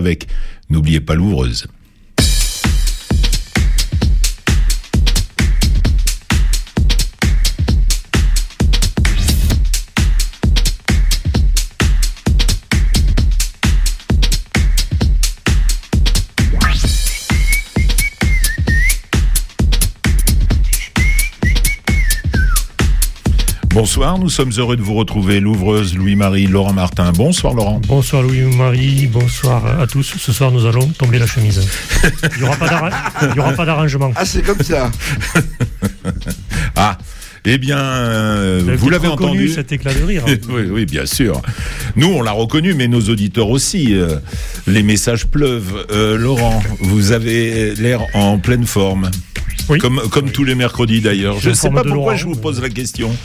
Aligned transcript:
avec 0.00 0.28
N'oubliez 0.70 1.00
pas 1.00 1.16
l'ouvreuse. 1.16 1.66
Bonsoir, 23.78 24.18
nous 24.18 24.28
sommes 24.28 24.50
heureux 24.58 24.74
de 24.74 24.82
vous 24.82 24.94
retrouver, 24.94 25.38
l'ouvreuse 25.38 25.94
Louis-Marie 25.94 26.48
Laurent 26.48 26.72
Martin. 26.72 27.12
Bonsoir 27.12 27.54
Laurent. 27.54 27.80
Bonsoir 27.86 28.22
Louis-Marie, 28.22 29.06
bonsoir 29.06 29.80
à 29.80 29.86
tous. 29.86 30.16
Ce 30.18 30.32
soir, 30.32 30.50
nous 30.50 30.66
allons 30.66 30.88
tomber 30.88 31.20
la 31.20 31.28
chemise. 31.28 31.64
Il 32.02 32.42
n'y 32.42 32.48
aura 32.48 33.52
pas 33.52 33.64
d'arrangement. 33.64 34.10
Ah, 34.16 34.24
c'est 34.24 34.42
comme 34.42 34.60
ça. 34.64 34.90
ah. 36.74 36.98
Eh 37.44 37.56
bien, 37.58 37.78
euh, 37.78 38.76
vous 38.76 38.90
l'avez 38.90 39.06
entendu. 39.06 39.48
cet 39.48 39.70
éclat 39.70 39.94
de 39.94 40.02
rire. 40.02 40.24
oui, 40.48 40.62
oui, 40.68 40.84
bien 40.84 41.06
sûr. 41.06 41.40
Nous, 41.94 42.08
on 42.08 42.20
l'a 42.20 42.32
reconnu, 42.32 42.74
mais 42.74 42.88
nos 42.88 43.02
auditeurs 43.02 43.48
aussi. 43.48 43.94
Euh, 43.94 44.16
les 44.66 44.82
messages 44.82 45.24
pleuvent. 45.24 45.86
Euh, 45.92 46.18
Laurent, 46.18 46.60
vous 46.80 47.12
avez 47.12 47.76
l'air 47.76 48.00
en 48.14 48.38
pleine 48.38 48.66
forme. 48.66 49.08
Oui. 49.68 49.78
Comme, 49.78 50.00
comme 50.10 50.32
tous 50.32 50.42
les 50.42 50.56
mercredis 50.56 51.00
d'ailleurs. 51.00 51.38
Je 51.38 51.50
ne 51.50 51.54
sais 51.54 51.70
pas 51.70 51.84
pourquoi 51.84 52.16
je 52.16 52.24
vous 52.24 52.34
pose 52.34 52.60
la 52.60 52.70
question. 52.70 53.16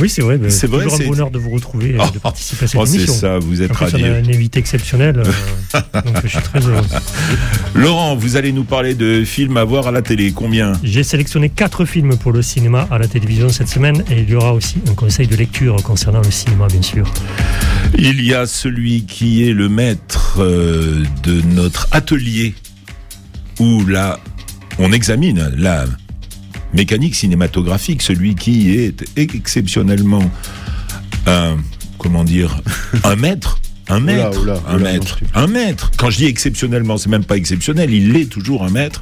Oui, 0.00 0.08
c'est 0.08 0.22
vrai. 0.22 0.38
C'est 0.48 0.68
toujours 0.68 0.94
un 0.94 1.06
bonheur 1.06 1.30
de 1.30 1.38
vous 1.38 1.50
retrouver 1.50 1.90
et 1.90 1.92
de 1.92 1.98
oh. 1.98 2.20
participer 2.22 2.64
à 2.64 2.68
cette 2.68 2.80
oh, 2.80 2.86
émission. 2.86 3.12
C'est 3.12 3.20
ça, 3.20 3.38
vous 3.38 3.62
êtes 3.62 3.72
ravi. 3.72 4.02
On 4.02 4.04
a 4.04 4.16
un 4.16 4.28
invité 4.28 4.58
exceptionnel, 4.58 5.18
euh, 5.18 5.80
donc 6.04 6.16
je 6.24 6.28
suis 6.28 6.38
très 6.38 6.60
heureux. 6.60 6.82
Laurent, 7.74 8.16
vous 8.16 8.36
allez 8.36 8.52
nous 8.52 8.64
parler 8.64 8.94
de 8.94 9.24
films 9.24 9.56
à 9.56 9.64
voir 9.64 9.88
à 9.88 9.90
la 9.90 10.02
télé. 10.02 10.32
Combien? 10.32 10.72
J'ai 10.82 11.02
sélectionné 11.02 11.48
quatre 11.48 11.84
films 11.84 12.16
pour 12.16 12.32
le 12.32 12.42
cinéma 12.42 12.86
à 12.90 12.98
la 12.98 13.08
télévision 13.08 13.48
cette 13.48 13.68
semaine 13.68 14.04
et 14.10 14.20
il 14.20 14.30
y 14.30 14.34
aura 14.34 14.54
aussi 14.54 14.76
un 14.88 14.94
conseil 14.94 15.26
de 15.26 15.36
lecture 15.36 15.82
concernant 15.82 16.22
le 16.22 16.30
cinéma, 16.30 16.66
bien 16.68 16.82
sûr. 16.82 17.10
Il 17.98 18.24
y 18.24 18.34
a 18.34 18.46
celui 18.46 19.04
qui 19.04 19.48
est 19.48 19.52
le 19.52 19.68
maître 19.68 20.36
euh, 20.38 21.04
de 21.22 21.42
notre 21.54 21.88
atelier 21.90 22.54
où 23.58 23.84
là, 23.86 24.18
on 24.78 24.92
examine 24.92 25.52
la 25.56 25.86
mécanique 26.72 27.14
cinématographique, 27.14 28.02
celui 28.02 28.34
qui 28.34 28.76
est 28.76 29.04
exceptionnellement 29.16 30.30
un, 31.26 31.56
comment 31.98 32.24
dire, 32.24 32.60
un 33.04 33.16
maître. 33.16 33.58
Un 33.88 34.00
maître, 34.00 34.62
un 34.66 34.78
maître, 34.78 35.18
un 35.34 35.46
maître. 35.46 35.90
Quand 35.96 36.10
je 36.10 36.18
dis 36.18 36.26
exceptionnellement, 36.26 36.96
c'est 36.98 37.10
même 37.10 37.24
pas 37.24 37.36
exceptionnel, 37.36 37.92
il 37.92 38.16
est 38.16 38.26
toujours 38.26 38.64
un 38.64 38.70
maître. 38.70 39.00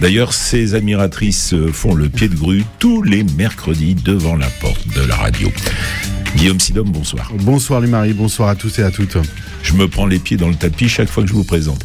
D'ailleurs, 0.00 0.32
ses 0.32 0.74
admiratrices 0.74 1.54
font 1.72 1.94
le 1.94 2.08
pied 2.08 2.28
de 2.28 2.36
grue 2.36 2.64
tous 2.78 3.02
les 3.02 3.24
mercredis 3.36 3.94
devant 3.94 4.36
la 4.36 4.48
porte 4.60 4.86
de 4.94 5.02
la 5.02 5.16
radio. 5.16 5.50
Guillaume 6.36 6.60
Sidom, 6.60 6.84
bonsoir. 6.84 7.32
Bonsoir 7.40 7.80
Louis-Marie, 7.80 8.12
bonsoir 8.12 8.48
à 8.48 8.54
tous 8.54 8.78
et 8.78 8.82
à 8.82 8.90
toutes. 8.90 9.16
Je 9.62 9.74
me 9.74 9.88
prends 9.88 10.06
les 10.06 10.18
pieds 10.18 10.36
dans 10.36 10.48
le 10.48 10.54
tapis 10.54 10.88
chaque 10.88 11.08
fois 11.08 11.22
que 11.22 11.28
je 11.28 11.34
vous 11.34 11.44
présente. 11.44 11.84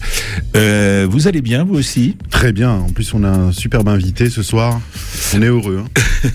Euh, 0.56 1.08
vous 1.10 1.28
allez 1.28 1.42
bien, 1.42 1.64
vous 1.64 1.76
aussi? 1.76 2.16
Très 2.30 2.54
bien. 2.54 2.72
En 2.72 2.90
plus, 2.90 3.14
on 3.14 3.24
a 3.24 3.30
un 3.30 3.52
superbe 3.52 3.90
invité 3.90 4.30
ce 4.30 4.44
soir. 4.44 4.80
On 5.34 5.42
est 5.42 5.48
heureux. 5.48 5.84
Hein. 5.84 6.30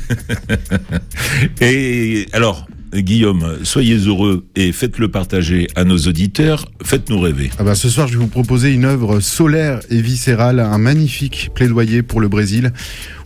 et 1.60 2.26
alors, 2.32 2.66
Guillaume, 2.94 3.58
soyez 3.62 3.96
heureux 3.96 4.46
et 4.56 4.72
faites-le 4.72 5.08
partager 5.08 5.68
à 5.76 5.84
nos 5.84 5.98
auditeurs. 5.98 6.66
Faites-nous 6.82 7.20
rêver. 7.20 7.50
Ah 7.58 7.64
bah, 7.64 7.74
ce 7.74 7.88
soir, 7.88 8.08
je 8.08 8.14
vais 8.14 8.18
vous 8.18 8.26
proposer 8.26 8.72
une 8.72 8.84
œuvre 8.84 9.20
solaire 9.20 9.80
et 9.90 10.00
viscérale, 10.00 10.60
un 10.60 10.78
magnifique 10.78 11.50
plaidoyer 11.54 12.02
pour 12.02 12.20
le 12.20 12.28
Brésil, 12.28 12.72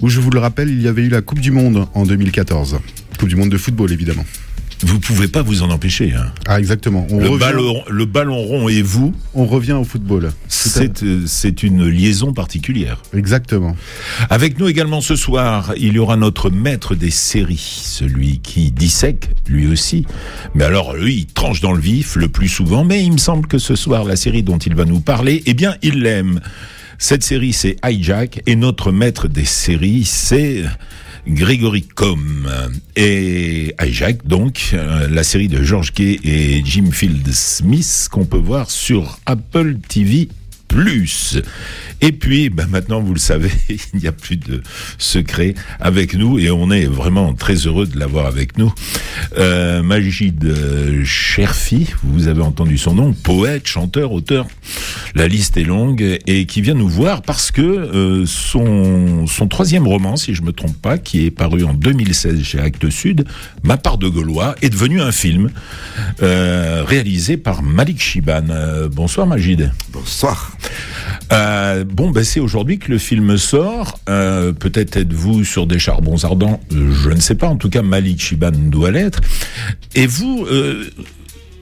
où 0.03 0.09
je 0.09 0.21
vous 0.21 0.31
le 0.31 0.39
rappelle, 0.39 0.71
il 0.71 0.83
y 0.83 0.89
avait 0.89 1.03
eu 1.03 1.09
la 1.09 1.23
Coupe 1.23 1.41
du 1.41 1.51
Monde 1.51 1.87
en 1.95 2.05
2014. 2.05 2.79
Coupe 3.19 3.29
du 3.29 3.37
Monde 3.37 3.51
de 3.51 3.59
football, 3.59 3.93
évidemment. 3.93 4.25
Vous 4.85 5.01
pouvez 5.01 5.29
pas 5.29 5.41
vous 5.41 5.63
en 5.63 5.71
empêcher. 5.71 6.13
Hein. 6.13 6.27
Ah 6.47 6.59
exactement. 6.59 7.07
le, 7.11 7.39
ballon, 7.39 7.83
le, 7.89 8.05
ballon, 8.05 8.37
rond 8.37 8.69
et 8.69 8.83
vous. 8.83 9.15
On 9.33 9.47
revient 9.47 9.73
au 9.73 9.85
football. 9.85 10.27
Euh, 10.27 11.23
c'est 11.27 11.63
une 11.63 11.89
liaison 11.89 12.35
particulière. 12.35 13.01
Exactement. 13.17 13.75
Avec 14.29 14.59
nous 14.59 14.69
également 14.69 15.01
ce 15.01 15.17
soir, 15.17 15.73
il 15.79 15.95
y 15.95 15.99
aura 15.99 16.17
notre 16.17 16.51
maître 16.51 16.95
des 16.95 17.11
séries, 17.11 17.57
celui 17.83 18.41
qui 18.41 18.73
dissèque, 18.73 19.31
lui 19.49 19.69
aussi. 19.69 20.05
Mais 20.55 20.65
alors 20.65 20.95
lui, 20.95 21.15
il 21.15 21.27
tranche 21.27 21.63
dans 21.63 21.73
le 21.73 21.81
vif 21.81 22.17
le 22.17 22.29
plus 22.29 22.49
souvent. 22.49 22.85
Mais 22.85 23.03
il 23.03 23.13
me 23.13 23.19
semble 23.19 23.47
que 23.47 23.57
ce 23.57 23.77
soir, 23.77 24.05
la 24.05 24.17
série 24.17 24.43
dont 24.43 24.59
il 24.59 24.75
va 24.75 24.85
nous 24.85 25.01
parler, 25.01 25.43
eh 25.47 25.55
bien, 25.55 25.77
il 25.81 26.03
l'aime. 26.03 26.41
Cette 26.99 27.23
série, 27.23 27.55
c'est 27.55 27.77
Hijack, 27.83 28.43
et 28.47 28.55
notre 28.55 28.93
maître 28.93 29.29
des 29.29 29.47
séries, 29.47 30.05
c'est 30.05 30.65
Grégory 31.27 31.83
Com 31.83 32.49
et 32.97 33.75
Hijack, 33.81 34.27
donc 34.27 34.71
euh, 34.73 35.09
la 35.09 35.25
série 35.25 35.49
de 35.49 35.63
George 35.63 35.93
Kay 35.93 36.21
et 36.23 36.63
Jim 36.65 36.91
Field 36.93 37.27
Smith 37.33 38.09
qu'on 38.11 38.25
peut 38.25 38.37
voir 38.39 38.71
sur 38.71 39.19
Apple 39.27 39.79
TV 39.89 40.29
plus. 40.75 41.41
Et 42.01 42.11
puis, 42.11 42.51
ben 42.51 42.67
maintenant, 42.67 43.01
vous 43.01 43.15
le 43.15 43.21
savez, 43.21 43.51
il 43.69 44.01
n'y 44.01 44.09
a 44.09 44.13
plus 44.13 44.37
de 44.37 44.61
secret 44.99 45.55
avec 45.79 46.15
nous 46.15 46.39
et 46.39 46.51
on 46.51 46.71
est 46.73 46.87
vraiment 46.87 47.33
très 47.33 47.55
heureux 47.55 47.87
de 47.87 47.97
l'avoir 47.97 48.27
avec 48.27 48.59
nous. 48.59 48.73
Euh, 49.39 49.83
Majid 49.83 50.45
euh, 50.45 51.05
Cherfi, 51.05 51.91
vous 52.03 52.27
avez 52.27 52.43
entendu 52.43 52.77
son 52.77 52.95
nom, 52.95 53.13
poète, 53.13 53.69
chanteur, 53.69 54.11
auteur. 54.11 54.49
La 55.15 55.29
liste 55.29 55.57
est 55.57 55.65
longue 55.65 56.19
et 56.27 56.45
qui 56.47 56.61
vient 56.61 56.75
nous 56.75 56.89
voir 56.89 57.23
parce 57.23 57.53
que 57.53 57.63
euh, 57.63 58.27
son, 58.27 59.29
son 59.29 59.47
troisième 59.47 59.87
roman, 59.87 60.17
si 60.17 60.35
je 60.35 60.43
me 60.43 60.53
trompe 60.53 60.77
pas, 60.77 60.99
qui 60.99 61.25
est 61.25 61.31
paru 61.31 61.63
en 61.63 61.73
2016 61.73 62.43
chez 62.43 62.59
Actes 62.59 62.91
Sud, 62.91 63.25
Ma 63.63 63.77
part 63.77 63.97
de 63.97 64.09
Gaulois, 64.09 64.57
est 64.61 64.71
devenu 64.71 65.01
un 65.01 65.13
film 65.13 65.51
euh, 66.21 66.83
réalisé 66.85 67.37
par 67.37 67.63
Malik 67.63 68.01
Shiban. 68.03 68.45
bonsoir 68.91 69.29
Majid. 69.29 69.71
Bonsoir. 69.93 70.57
Euh, 71.33 71.85
bon, 71.85 72.11
ben 72.11 72.25
c'est 72.25 72.41
aujourd'hui 72.41 72.79
que 72.79 72.91
le 72.91 72.99
film 72.99 73.37
sort. 73.39 73.99
Euh, 74.09 74.53
peut-être 74.53 74.97
êtes-vous 74.97 75.45
sur 75.45 75.67
des 75.67 75.79
charbons 75.79 76.23
ardents, 76.25 76.61
je 76.71 77.11
ne 77.11 77.21
sais 77.21 77.35
pas. 77.35 77.49
En 77.49 77.57
tout 77.57 77.71
cas, 77.71 77.83
Malik 77.83 78.21
Shiban 78.21 78.53
doit 78.53 78.91
l'être. 78.91 79.21
Et 79.95 80.07
vous, 80.07 80.47
euh, 80.51 80.85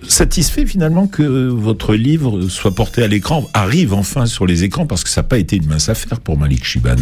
satisfait 0.08 0.66
finalement 0.66 1.06
que 1.06 1.22
votre 1.48 1.94
livre 1.94 2.48
soit 2.48 2.74
porté 2.74 3.02
à 3.02 3.08
l'écran, 3.08 3.48
arrive 3.54 3.94
enfin 3.94 4.26
sur 4.26 4.46
les 4.46 4.64
écrans, 4.64 4.86
parce 4.86 5.04
que 5.04 5.10
ça 5.10 5.22
n'a 5.22 5.28
pas 5.28 5.38
été 5.38 5.56
une 5.56 5.66
mince 5.66 5.88
affaire 5.88 6.20
pour 6.20 6.38
Malik 6.38 6.64
Shiban. 6.64 6.96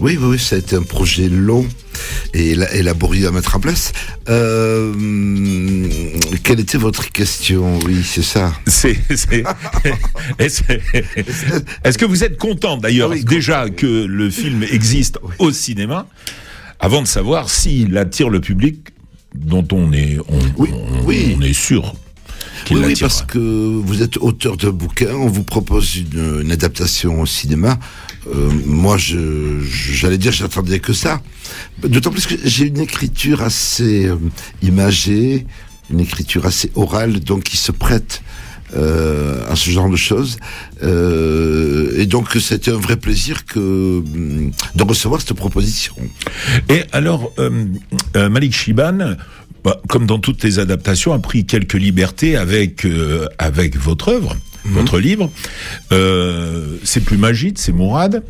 Oui, 0.00 0.18
oui, 0.20 0.26
oui, 0.30 0.38
ça 0.38 0.56
a 0.56 0.58
été 0.58 0.76
un 0.76 0.82
projet 0.82 1.28
long 1.28 1.66
et, 2.34 2.54
laborieux 2.54 3.28
à 3.28 3.30
mettre 3.30 3.56
en 3.56 3.60
place. 3.60 3.92
Euh, 4.28 4.92
quelle 6.42 6.60
était 6.60 6.78
votre 6.78 7.10
question? 7.10 7.78
Oui, 7.84 8.02
c'est 8.04 8.22
ça. 8.22 8.52
C'est, 8.66 8.98
est-ce, 10.38 11.98
que 11.98 12.04
vous 12.04 12.24
êtes 12.24 12.38
content 12.38 12.76
d'ailleurs 12.76 13.12
ah 13.12 13.22
déjà 13.22 13.68
que 13.68 14.04
le 14.04 14.30
film 14.30 14.64
existe 14.64 15.18
au 15.38 15.52
cinéma, 15.52 16.06
avant 16.80 17.02
de 17.02 17.06
savoir 17.06 17.48
s'il 17.48 17.96
attire 17.98 18.28
le 18.28 18.40
public 18.40 18.88
dont 19.34 19.66
on 19.72 19.92
est, 19.92 20.18
on, 20.28 20.40
on 20.58 21.10
est 21.42 21.52
sûr? 21.52 21.94
Oui, 22.70 22.94
parce 23.00 23.22
que 23.22 23.38
vous 23.38 24.02
êtes 24.02 24.16
auteur 24.18 24.56
de 24.56 24.70
bouquin, 24.70 25.14
on 25.14 25.28
vous 25.28 25.44
propose 25.44 25.96
une, 25.96 26.50
adaptation 26.52 27.20
au 27.20 27.26
cinéma. 27.26 27.78
Euh, 28.28 28.50
moi, 28.66 28.96
je, 28.96 29.60
j'allais 29.62 30.18
dire, 30.18 30.32
j'attendais 30.32 30.78
que 30.78 30.92
ça. 30.92 31.20
D'autant 31.82 32.10
plus 32.10 32.26
que 32.26 32.34
j'ai 32.44 32.66
une 32.66 32.80
écriture 32.80 33.42
assez 33.42 34.06
euh, 34.06 34.16
imagée, 34.62 35.46
une 35.90 36.00
écriture 36.00 36.46
assez 36.46 36.70
orale, 36.74 37.20
donc 37.20 37.42
qui 37.42 37.56
se 37.56 37.72
prête 37.72 38.22
euh, 38.74 39.50
à 39.50 39.54
ce 39.54 39.68
genre 39.68 39.90
de 39.90 39.96
choses. 39.96 40.38
Euh, 40.82 41.92
et 41.98 42.06
donc 42.06 42.30
c'était 42.40 42.70
un 42.70 42.78
vrai 42.78 42.96
plaisir 42.96 43.44
que 43.44 44.02
de 44.74 44.82
recevoir 44.82 45.20
cette 45.20 45.34
proposition. 45.34 45.94
Et 46.70 46.82
alors, 46.92 47.34
euh, 47.38 47.66
Malik 48.14 48.54
Shiban, 48.54 49.16
bah, 49.64 49.80
comme 49.88 50.06
dans 50.06 50.18
toutes 50.18 50.42
les 50.42 50.58
adaptations, 50.58 51.12
a 51.12 51.18
pris 51.18 51.44
quelques 51.44 51.74
libertés 51.74 52.36
avec 52.36 52.84
euh, 52.84 53.28
avec 53.38 53.76
votre 53.76 54.08
œuvre, 54.08 54.36
mhm. 54.64 54.72
votre 54.72 54.98
livre. 54.98 55.30
Euh, 55.92 56.76
c'est 56.84 57.04
plus 57.04 57.18
magique, 57.18 57.58
c'est 57.58 57.72
Mourad. 57.72 58.22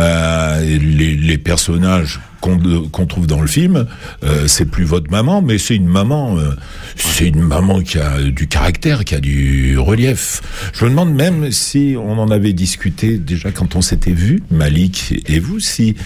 Euh, 0.00 0.60
les, 0.60 1.16
les, 1.16 1.38
personnages 1.38 2.20
qu'on 2.40 3.06
trouve 3.06 3.26
dans 3.26 3.40
le 3.40 3.48
film, 3.48 3.86
euh, 4.22 4.46
c'est 4.46 4.66
plus 4.66 4.84
votre 4.84 5.10
maman, 5.10 5.42
mais 5.42 5.58
c'est 5.58 5.74
une 5.74 5.88
maman, 5.88 6.38
euh, 6.38 6.54
c'est 6.94 7.26
une 7.26 7.42
maman 7.42 7.80
qui 7.82 7.98
a 7.98 8.22
du 8.22 8.46
caractère, 8.46 9.04
qui 9.04 9.16
a 9.16 9.20
du 9.20 9.76
relief. 9.76 10.40
Je 10.72 10.84
me 10.84 10.90
demande 10.90 11.12
même 11.12 11.50
si 11.50 11.96
on 11.98 12.12
en 12.12 12.30
avait 12.30 12.52
discuté 12.52 13.18
déjà 13.18 13.50
quand 13.50 13.74
on 13.74 13.80
s'était 13.80 14.12
vu, 14.12 14.40
Malik 14.52 15.20
et 15.26 15.40
vous, 15.40 15.58
si 15.58 15.96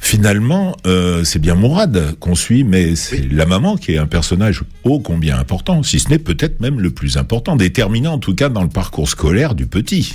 Finalement, 0.00 0.76
euh, 0.86 1.24
c'est 1.24 1.38
bien 1.38 1.54
Mourad 1.54 2.16
qu'on 2.18 2.34
suit, 2.34 2.64
mais 2.64 2.96
c'est 2.96 3.30
la 3.30 3.44
maman 3.44 3.76
qui 3.76 3.92
est 3.92 3.98
un 3.98 4.06
personnage 4.06 4.62
ô 4.82 4.98
combien 4.98 5.38
important, 5.38 5.82
si 5.82 6.00
ce 6.00 6.08
n'est 6.08 6.18
peut-être 6.18 6.58
même 6.60 6.80
le 6.80 6.90
plus 6.90 7.18
important, 7.18 7.54
déterminant 7.54 8.14
en 8.14 8.18
tout 8.18 8.34
cas 8.34 8.48
dans 8.48 8.62
le 8.62 8.70
parcours 8.70 9.08
scolaire 9.08 9.54
du 9.54 9.66
petit. 9.66 10.14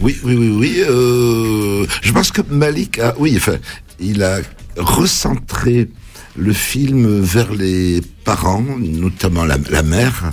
Oui, 0.00 0.16
oui, 0.24 0.34
oui, 0.36 0.48
oui. 0.50 0.76
Euh, 0.88 1.86
je 2.02 2.12
pense 2.12 2.30
que 2.32 2.42
Malik 2.50 2.98
a, 2.98 3.14
oui, 3.18 3.34
enfin, 3.36 3.56
il 3.98 4.22
a 4.22 4.40
recentré 4.76 5.88
le 6.36 6.52
film 6.52 7.20
vers 7.20 7.54
les 7.54 8.02
parents, 8.24 8.64
notamment 8.78 9.44
la, 9.44 9.56
la 9.70 9.82
mère, 9.82 10.32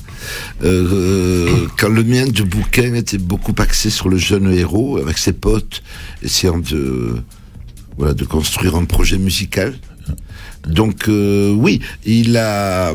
euh, 0.64 1.68
quand 1.78 1.90
le 1.90 2.04
mien 2.04 2.26
de 2.26 2.44
bouquin 2.44 2.94
était 2.96 3.20
beaucoup 3.20 3.54
axé 3.58 3.90
sur 3.90 4.10
le 4.10 4.18
jeune 4.18 4.52
héros, 4.52 4.98
avec 4.98 5.18
ses 5.18 5.34
potes, 5.34 5.82
essayant 6.24 6.58
de, 6.58 7.18
voilà, 7.98 8.14
de 8.14 8.26
construire 8.26 8.76
un 8.76 8.86
projet 8.86 9.18
musical. 9.18 9.76
Donc 10.68 11.08
euh, 11.08 11.52
oui, 11.54 11.82
il 12.06 12.38
a, 12.38 12.94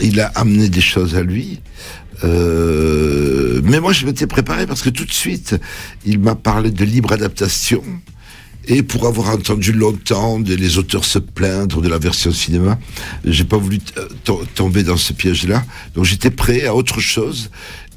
il 0.00 0.20
a 0.20 0.26
amené 0.34 0.68
des 0.68 0.80
choses 0.80 1.14
à 1.16 1.22
lui. 1.22 1.60
Euh, 2.22 3.60
mais 3.64 3.80
moi, 3.80 3.92
je 3.92 4.06
m'étais 4.06 4.26
préparé 4.26 4.66
parce 4.66 4.82
que 4.82 4.90
tout 4.90 5.04
de 5.04 5.12
suite, 5.12 5.56
il 6.06 6.18
m'a 6.18 6.34
parlé 6.34 6.70
de 6.70 6.84
libre 6.84 7.12
adaptation. 7.12 7.82
Et 8.66 8.82
pour 8.82 9.06
avoir 9.06 9.28
entendu 9.28 9.72
longtemps 9.72 10.40
de- 10.40 10.54
les 10.54 10.78
auteurs 10.78 11.04
se 11.04 11.18
plaindre 11.18 11.82
de 11.82 11.88
la 11.88 11.98
version 11.98 12.30
cinéma, 12.32 12.78
j'ai 13.26 13.44
pas 13.44 13.58
voulu 13.58 13.78
euh, 13.98 14.08
to- 14.24 14.42
tomber 14.54 14.82
dans 14.82 14.96
ce 14.96 15.12
piège-là. 15.12 15.62
Donc 15.94 16.04
j'étais 16.06 16.30
prêt 16.30 16.64
à 16.64 16.74
autre 16.74 16.98
chose. 17.00 17.50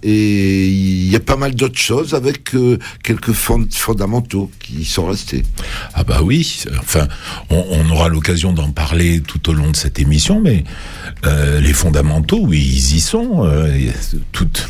Et 0.03 0.67
il 0.69 1.09
y 1.09 1.15
a 1.15 1.19
pas 1.19 1.37
mal 1.37 1.55
d'autres 1.55 1.79
choses 1.79 2.13
avec 2.13 2.53
euh, 2.55 2.77
quelques 3.03 3.31
fond- 3.33 3.67
fondamentaux 3.71 4.51
qui 4.59 4.85
sont 4.85 5.07
restés. 5.07 5.43
Ah 5.95 6.03
bah 6.03 6.21
oui, 6.23 6.63
enfin, 6.79 7.07
on, 7.49 7.65
on 7.71 7.89
aura 7.89 8.07
l'occasion 8.07 8.53
d'en 8.53 8.71
parler 8.71 9.21
tout 9.21 9.49
au 9.49 9.53
long 9.53 9.71
de 9.71 9.75
cette 9.75 9.99
émission, 9.99 10.39
mais 10.39 10.63
euh, 11.25 11.59
les 11.59 11.73
fondamentaux, 11.73 12.39
oui, 12.41 12.59
ils 12.61 12.95
y 12.97 12.99
sont. 12.99 13.43
euh, 13.45 13.75
toute, 14.31 14.67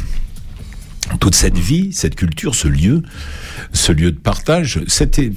toute 1.19 1.35
cette 1.35 1.57
vie, 1.57 1.91
cette 1.93 2.15
culture, 2.15 2.55
ce 2.55 2.67
lieu, 2.67 3.03
ce 3.73 3.91
lieu 3.91 4.11
de 4.11 4.19
partage, 4.19 4.79
c'était... 4.87 5.31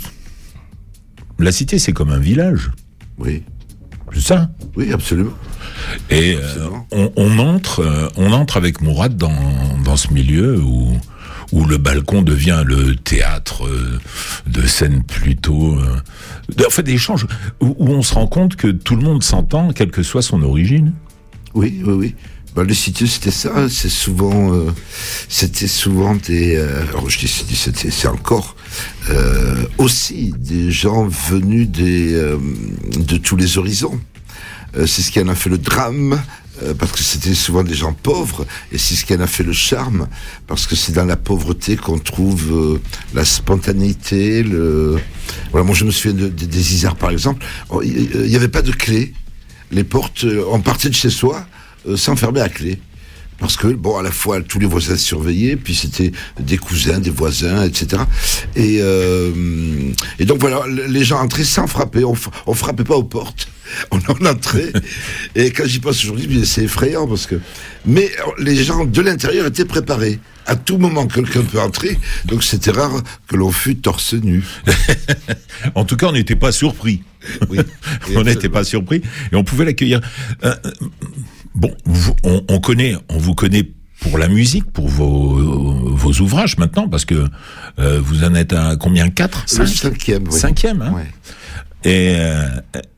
La 1.39 1.53
cité, 1.53 1.79
c'est 1.79 1.93
comme 1.93 2.11
un 2.11 2.19
village, 2.19 2.71
Oui, 3.19 3.43
c'est 4.15 4.21
ça 4.21 4.51
oui, 4.77 4.93
absolument. 4.93 5.33
Et 6.11 6.37
euh, 6.37 6.69
on, 6.93 7.12
on 7.17 7.39
entre, 7.39 7.81
euh, 7.81 8.09
on 8.17 8.33
entre 8.33 8.57
avec 8.57 8.81
Mourad 8.81 9.17
dans, 9.17 9.33
dans 9.85 9.97
ce 9.97 10.12
milieu 10.12 10.61
où, 10.61 10.97
où 11.53 11.65
le 11.65 11.77
balcon 11.77 12.23
devient 12.23 12.62
le 12.65 12.95
théâtre 12.97 13.67
euh, 13.67 13.99
de 14.47 14.67
scènes 14.67 15.03
plutôt, 15.03 15.77
de- 16.57 16.65
en 16.67 16.71
fait, 16.71 16.83
d'échanges 16.85 17.27
où, 17.61 17.75
où 17.79 17.89
on 17.89 18.03
se 18.03 18.15
rend 18.15 18.27
compte 18.29 18.57
que 18.57 18.69
tout 18.69 18.95
le 18.97 19.03
monde 19.03 19.23
s'entend, 19.23 19.73
quelle 19.73 19.91
que 19.91 20.03
soit 20.03 20.23
son 20.23 20.43
origine. 20.43 20.93
Oui, 21.55 21.83
oui, 21.85 21.93
oui. 21.95 22.15
Ben, 22.56 22.64
les 22.64 22.75
cités, 22.75 23.06
c'était 23.06 23.31
ça. 23.31 23.69
C'est 23.69 23.88
souvent, 23.88 24.52
euh, 24.52 24.70
c'était 25.29 25.69
souvent 25.69 26.14
des. 26.17 26.56
euh, 26.56 26.82
alors 26.88 27.08
je 27.08 27.19
dis, 27.19 27.29
c'était- 27.29 27.91
c'est 27.91 28.08
encore 28.08 28.56
euh, 29.08 29.64
aussi 29.79 30.35
des 30.37 30.70
gens 30.73 31.06
venus 31.06 31.69
des 31.69 32.12
euh, 32.14 32.37
de 32.99 33.17
tous 33.19 33.37
les 33.37 33.56
horizons. 33.58 34.00
Euh, 34.76 34.87
c'est 34.87 35.02
ce 35.02 35.11
qui 35.11 35.20
en 35.20 35.29
a 35.29 35.35
fait 35.35 35.50
le 35.50 35.58
drame. 35.58 36.20
euh, 36.62 36.75
Parce 36.75 36.93
que 36.93 37.02
c'était 37.02 37.35
souvent 37.35 37.62
des 37.64 37.75
gens 37.75 37.93
pauvres, 37.94 38.44
et 38.73 38.79
c'est 38.79 38.94
ce 38.94 39.05
qui 39.06 39.14
en 39.14 39.20
a 39.20 39.26
fait 39.26 39.44
le 39.44 39.52
charme, 39.55 40.08
parce 40.47 40.67
que 40.67 40.76
c'est 40.76 40.93
dans 40.93 41.06
la 41.06 41.17
pauvreté 41.17 41.76
qu'on 41.76 41.99
trouve 41.99 42.79
la 43.14 43.25
spontanéité. 43.25 44.43
Le... 44.43 44.99
Voilà, 45.52 45.64
moi 45.64 45.75
je 45.75 45.85
me 45.85 45.91
souviens 45.93 46.17
de- 46.19 46.29
de- 46.29 46.47
des 46.47 46.75
Isards 46.75 46.97
par 46.97 47.11
exemple. 47.11 47.44
Oh, 47.70 47.81
Il 47.82 48.26
n'y 48.29 48.37
avait 48.37 48.49
pas 48.49 48.62
de 48.62 48.73
clé. 48.73 49.14
Les 49.73 49.85
portes, 49.85 50.26
on 50.50 50.61
partait 50.61 50.88
de 50.91 50.94
chez 50.94 51.11
soi, 51.11 51.47
euh, 51.88 51.97
sans 51.97 52.17
fermer 52.17 52.41
à 52.41 52.49
clé. 52.49 52.79
Parce 53.38 53.56
que, 53.56 53.69
bon, 53.69 53.97
à 53.97 54.03
la 54.03 54.11
fois, 54.11 54.43
tous 54.43 54.59
les 54.59 54.67
voisins 54.67 54.97
surveillaient, 54.99 55.56
puis 55.56 55.75
c'était 55.75 56.12
des 56.38 56.59
cousins, 56.59 56.99
des 56.99 57.09
voisins, 57.09 57.65
etc. 57.65 58.03
Et, 58.55 58.81
euh, 58.82 59.32
et 60.19 60.27
donc, 60.27 60.41
voilà, 60.41 60.67
le- 60.67 60.87
les 60.87 61.05
gens 61.05 61.21
entraient 61.21 61.43
sans 61.44 61.67
frapper. 61.67 62.05
On, 62.05 62.15
frappait 62.55 62.85
pas 62.85 62.97
aux 62.97 63.03
portes. 63.03 63.49
On 63.93 63.97
en 63.97 64.27
entrait. 64.27 64.73
et 65.35 65.53
quand 65.53 65.65
j'y 65.65 65.79
pense 65.79 66.05
aujourd'hui, 66.05 66.44
c'est 66.44 66.65
effrayant 66.65 67.06
parce 67.06 67.27
que. 67.27 67.37
Mais 67.87 68.11
les 68.38 68.62
gens 68.62 68.85
de 68.85 69.00
l'intérieur 69.00 69.47
étaient 69.47 69.65
préparés. 69.65 70.19
À 70.44 70.56
tout 70.56 70.76
moment, 70.76 71.06
quelqu'un 71.06 71.43
peut 71.43 71.61
entrer. 71.61 71.99
Donc, 72.26 72.43
c'était 72.43 72.73
rare 72.73 73.00
que 73.26 73.37
l'on 73.37 73.53
fût 73.53 73.76
torse 73.76 74.12
nu. 74.12 74.44
En 75.75 75.85
tout 75.85 75.97
cas, 75.97 76.06
on 76.09 76.12
n'était 76.12 76.37
pas 76.37 76.53
surpris. 76.53 77.03
Oui. 77.49 77.59
on 78.17 78.23
n'était 78.23 78.49
pas 78.49 78.65
surpris 78.65 79.03
et 79.31 79.37
on 79.37 79.44
pouvait 79.44 79.67
l'accueillir. 79.67 80.00
Euh, 80.43 80.55
euh, 80.65 80.71
bon, 81.55 81.73
vous- 81.85 82.17
on, 82.25 82.43
on 82.49 82.61
connaît, 82.61 82.94
on 83.08 83.19
vous 83.19 83.35
connaît 83.35 83.70
pour 84.00 84.17
la 84.19 84.29
musique, 84.29 84.70
pour 84.73 84.88
vos, 84.88 85.35
vos 85.94 86.12
ouvrages 86.20 86.56
maintenant, 86.56 86.88
parce 86.88 87.05
que 87.05 87.26
euh, 87.79 88.00
vous 88.02 88.25
en 88.25 88.35
êtes 88.35 88.52
à 88.55 88.76
combien? 88.76 89.11
Quatre? 89.11 89.44
Le 89.58 89.67
cinquième, 89.67 90.25
oui. 90.31 90.38
Cinquième, 90.38 90.81
hein? 90.82 90.93
Ouais. 90.94 91.06
Et, 91.82 92.14
euh, 92.17 92.47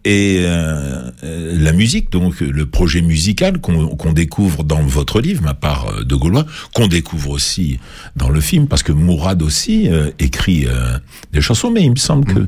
et 0.05 0.39
euh, 0.45 1.11
la 1.23 1.73
musique, 1.73 2.11
donc 2.11 2.41
le 2.41 2.67
projet 2.67 3.01
musical 3.01 3.61
qu'on 3.61 4.13
découvre 4.13 4.65
dans 4.65 4.83
votre 4.83 5.21
livre, 5.21 5.43
ma 5.43 5.55
part 5.55 6.05
de 6.05 6.15
Gaulois, 6.17 6.47
qu'on 6.75 6.89
découvre 6.89 7.31
aussi 7.31 7.79
dans 8.17 8.29
le 8.29 8.41
film, 8.41 8.67
parce 8.67 8.83
que 8.83 8.91
Mourad 8.91 9.41
aussi 9.43 9.89
euh, 9.89 10.11
écrit 10.19 10.67
euh, 10.67 10.99
des 11.33 11.41
chansons, 11.41 11.71
mais 11.71 11.83
il 11.85 11.91
me 11.93 11.97
semble 11.97 12.25
que 12.33 12.41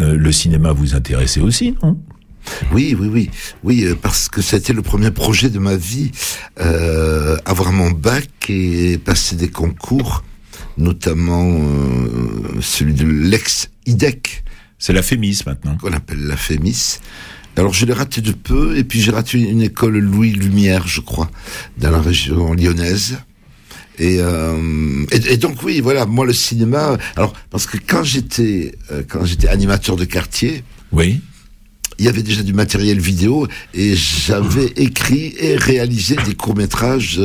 euh, 0.00 0.14
le 0.16 0.32
cinéma 0.32 0.72
vous 0.72 0.94
intéressait 0.94 1.40
aussi, 1.40 1.74
non? 1.82 1.98
Oui, 2.72 2.96
oui, 2.98 3.08
oui, 3.10 3.30
oui, 3.64 3.84
euh, 3.84 3.94
parce 3.94 4.28
que 4.28 4.42
c'était 4.42 4.72
le 4.72 4.82
premier 4.82 5.10
projet 5.10 5.50
de 5.50 5.58
ma 5.58 5.76
vie, 5.76 6.10
euh, 6.60 7.36
avoir 7.44 7.72
mon 7.72 7.90
bac 7.90 8.28
et 8.48 8.98
passer 8.98 9.36
des 9.36 9.48
concours, 9.48 10.24
notamment 10.78 11.44
euh, 11.46 12.60
celui 12.60 12.94
de 12.94 13.06
l'ex-IDEC, 13.06 14.44
C'est 14.78 14.92
la 14.92 15.02
Fémis 15.02 15.40
maintenant. 15.46 15.76
qu'on 15.76 15.92
appelle 15.92 16.20
la 16.26 16.36
FEMIS. 16.36 16.98
Alors 17.56 17.74
je 17.74 17.84
l'ai 17.84 17.92
raté 17.92 18.20
de 18.22 18.32
peu, 18.32 18.76
et 18.78 18.84
puis 18.84 19.00
j'ai 19.02 19.10
raté 19.12 19.38
une 19.38 19.60
école 19.62 19.98
Louis 19.98 20.30
Lumière, 20.32 20.86
je 20.88 21.00
crois, 21.02 21.30
dans 21.78 21.90
la 21.90 22.00
région 22.00 22.54
lyonnaise. 22.54 23.18
Et, 23.98 24.16
euh, 24.20 25.04
et, 25.12 25.34
et 25.34 25.36
donc 25.36 25.62
oui, 25.62 25.80
voilà, 25.80 26.06
moi 26.06 26.24
le 26.24 26.32
cinéma. 26.32 26.96
Alors 27.14 27.34
parce 27.50 27.66
que 27.66 27.76
quand 27.86 28.02
j'étais 28.04 28.74
euh, 28.90 29.02
quand 29.06 29.24
j'étais 29.26 29.48
animateur 29.48 29.96
de 29.96 30.06
quartier, 30.06 30.64
Oui. 30.92 31.20
Il 31.98 32.04
y 32.04 32.08
avait 32.08 32.22
déjà 32.22 32.42
du 32.42 32.52
matériel 32.52 32.98
vidéo 33.00 33.46
et 33.74 33.94
j'avais 33.94 34.66
écrit 34.76 35.34
et 35.38 35.56
réalisé 35.56 36.16
des 36.26 36.34
courts 36.34 36.56
métrages, 36.56 37.20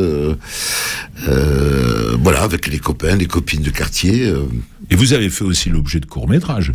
voilà, 2.20 2.42
avec 2.44 2.68
les 2.68 2.80
copains, 2.80 3.16
les 3.16 3.26
copines 3.28 3.62
de 3.64 3.70
quartier. 3.70 4.26
euh. 4.28 4.44
Et 4.90 4.96
vous 4.96 5.14
avez 5.14 5.30
fait 5.30 5.44
aussi 5.44 5.70
l'objet 5.70 6.00
de 6.00 6.06
courts 6.06 6.30
métrages. 6.30 6.72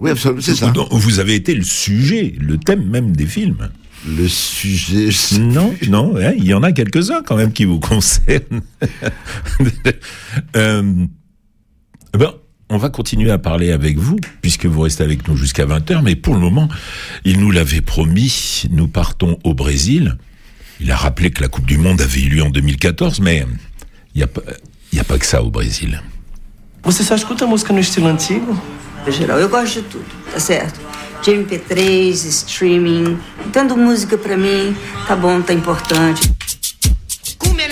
Oui, 0.00 0.10
absolument, 0.10 0.40
c'est 0.42 0.54
ça. 0.56 0.72
Vous 0.90 1.18
avez 1.20 1.34
été 1.34 1.54
le 1.54 1.62
sujet, 1.62 2.34
le 2.40 2.58
thème 2.58 2.84
même 2.88 3.14
des 3.14 3.26
films. 3.26 3.70
Le 4.06 4.28
sujet. 4.28 5.10
je- 5.10 5.38
Non, 5.40 5.74
non, 5.88 6.14
hein, 6.18 6.32
il 6.36 6.44
y 6.44 6.52
en 6.52 6.62
a 6.62 6.72
quelques-uns 6.72 7.22
quand 7.24 7.36
même 7.36 7.52
qui 7.52 7.64
vous 7.64 7.80
concernent. 7.80 8.62
Euh, 10.56 10.82
ben, 12.12 12.32
on 12.70 12.78
va 12.78 12.88
continuer 12.88 13.30
à 13.30 13.38
parler 13.38 13.72
avec 13.72 13.98
vous, 13.98 14.16
puisque 14.40 14.66
vous 14.66 14.80
restez 14.80 15.04
avec 15.04 15.28
nous 15.28 15.36
jusqu'à 15.36 15.66
20h, 15.66 16.02
mais 16.02 16.16
pour 16.16 16.34
le 16.34 16.40
moment, 16.40 16.68
il 17.24 17.40
nous 17.40 17.50
l'avait 17.50 17.80
promis, 17.80 18.64
nous 18.70 18.88
partons 18.88 19.38
au 19.44 19.54
Brésil. 19.54 20.16
Il 20.80 20.90
a 20.90 20.96
rappelé 20.96 21.30
que 21.30 21.42
la 21.42 21.48
Coupe 21.48 21.66
du 21.66 21.78
Monde 21.78 22.00
avait 22.00 22.20
eu 22.20 22.28
lieu 22.28 22.42
en 22.42 22.50
2014, 22.50 23.20
mais 23.20 23.46
il 24.14 24.18
n'y 24.18 24.22
a, 24.22 24.28
y 24.92 24.98
a 24.98 25.04
pas 25.04 25.18
que 25.18 25.26
ça 25.26 25.42
au 25.42 25.50
Brésil. 25.50 26.00
Você 26.82 27.02
só 27.02 27.14
escuta 27.14 27.46
música 27.46 27.72
no 27.72 27.80
estilo 27.80 28.08
antigo? 28.08 28.60
No 29.06 29.10
geral, 29.10 29.38
eu 29.40 29.48
gosto 29.48 29.80
de 29.80 29.88
tudo, 29.88 30.04
tá 30.30 30.38
certo? 30.38 30.78
De 31.22 31.30
MP3, 31.30 32.12
streaming, 32.12 33.18
tendo 33.52 33.74
música 33.74 34.18
pra 34.18 34.36
mim, 34.36 34.76
tá 35.06 35.16
bom, 35.16 35.40
tá 35.40 35.54
importante. 35.54 36.30
Cumbia, 37.38 37.66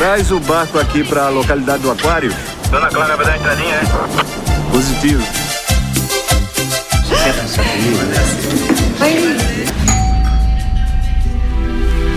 Traz 0.00 0.30
o 0.32 0.40
barco 0.40 0.78
aqui 0.78 1.04
para 1.04 1.26
a 1.26 1.28
localidade 1.28 1.82
do 1.82 1.90
Aquário. 1.90 2.34
Dona 2.70 2.88
Clara 2.88 3.18
vai 3.18 3.26
dar 3.26 3.36
entradinha, 3.36 3.74
é? 3.74 4.70
Positivo. 4.72 5.22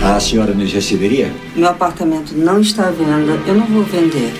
A 0.02 0.18
senhora 0.18 0.54
nos 0.54 0.72
receberia? 0.72 1.30
Meu 1.54 1.68
apartamento 1.68 2.34
não 2.34 2.58
está 2.58 2.88
à 2.88 2.90
venda, 2.90 3.38
eu 3.46 3.54
não 3.54 3.66
vou 3.66 3.84
vender. 3.84 4.32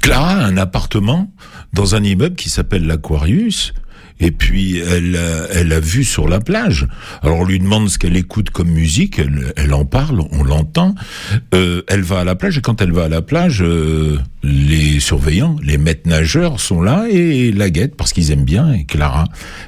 Clara 0.00 0.46
a 0.46 0.48
un 0.48 0.56
appartement 0.56 1.28
dans 1.74 1.92
un 1.92 2.02
immeuble 2.02 2.34
qui 2.34 2.48
s'appelle 2.48 2.86
l'Aquarius. 2.86 3.74
Et 4.20 4.30
puis 4.30 4.78
elle, 4.78 5.16
a- 5.16 5.46
elle 5.54 5.72
a 5.72 5.80
vu 5.80 6.04
sur 6.04 6.28
la 6.28 6.40
plage. 6.40 6.86
Alors 7.22 7.38
on 7.40 7.44
lui 7.44 7.58
demande 7.58 7.88
ce 7.88 7.98
qu'elle 7.98 8.16
écoute 8.16 8.50
comme 8.50 8.68
musique, 8.70 9.18
elle, 9.18 9.52
elle 9.56 9.72
en 9.74 9.84
parle, 9.84 10.20
on 10.30 10.44
l'entend. 10.44 10.94
Euh, 11.54 11.82
elle 11.88 12.02
va 12.02 12.20
à 12.20 12.24
la 12.24 12.34
plage 12.34 12.58
et 12.58 12.60
quand 12.60 12.80
elle 12.82 12.92
va 12.92 13.04
à 13.04 13.08
la 13.08 13.22
plage, 13.22 13.62
euh, 13.62 14.18
les 14.42 15.00
surveillants, 15.00 15.56
les 15.62 15.78
maîtres 15.78 16.08
nageurs 16.08 16.60
sont 16.60 16.82
là 16.82 17.06
et 17.10 17.50
la 17.52 17.70
guettent 17.70 17.96
parce 17.96 18.12
qu'ils 18.12 18.30
aiment 18.30 18.44
bien 18.44 18.82
Clara. 18.86 19.24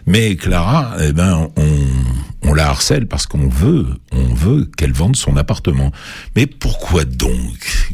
Mais 0.06 0.37
Clara, 0.37 0.97
eh 1.02 1.12
ben 1.12 1.49
on, 1.56 1.62
on 2.45 2.55
la 2.55 2.69
harcèle 2.69 3.07
parce 3.07 3.27
qu'on 3.27 3.49
veut, 3.49 3.87
on 4.13 4.35
veut 4.35 4.69
qu'elle 4.77 4.93
vende 4.93 5.17
son 5.17 5.37
appartement. 5.37 5.93
Mais 6.37 6.47
pourquoi 6.47 7.05
donc, 7.05 7.33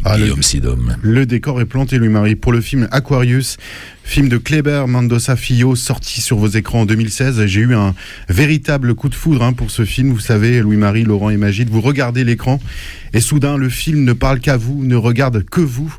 Ah, 0.04 0.16
Guillaume 0.16 0.42
Sidom? 0.42 0.96
Le 1.02 1.26
décor 1.26 1.60
est 1.60 1.66
planté, 1.66 1.98
Louis-Marie, 1.98 2.34
pour 2.34 2.52
le 2.52 2.60
film 2.60 2.88
Aquarius, 2.90 3.58
film 4.04 4.28
de 4.28 4.38
Kleber 4.38 4.84
Mendoza 4.88 5.36
Filho, 5.36 5.76
sorti 5.76 6.20
sur 6.22 6.38
vos 6.38 6.48
écrans 6.48 6.80
en 6.82 6.86
2016. 6.86 7.44
J'ai 7.46 7.60
eu 7.60 7.74
un 7.74 7.94
véritable 8.28 8.94
coup 8.94 9.08
de 9.10 9.14
foudre 9.14 9.42
hein, 9.42 9.52
pour 9.52 9.70
ce 9.70 9.84
film. 9.84 10.10
Vous 10.12 10.18
savez, 10.20 10.60
Louis-Marie, 10.60 11.04
Laurent 11.04 11.30
et 11.30 11.36
Magide, 11.36 11.68
vous 11.68 11.82
regardez 11.82 12.24
l'écran 12.24 12.58
et 13.12 13.20
soudain 13.20 13.56
le 13.56 13.68
film 13.68 14.04
ne 14.04 14.12
parle 14.12 14.40
qu'à 14.40 14.56
vous, 14.56 14.84
ne 14.84 14.96
regarde 14.96 15.44
que 15.44 15.60
vous. 15.60 15.94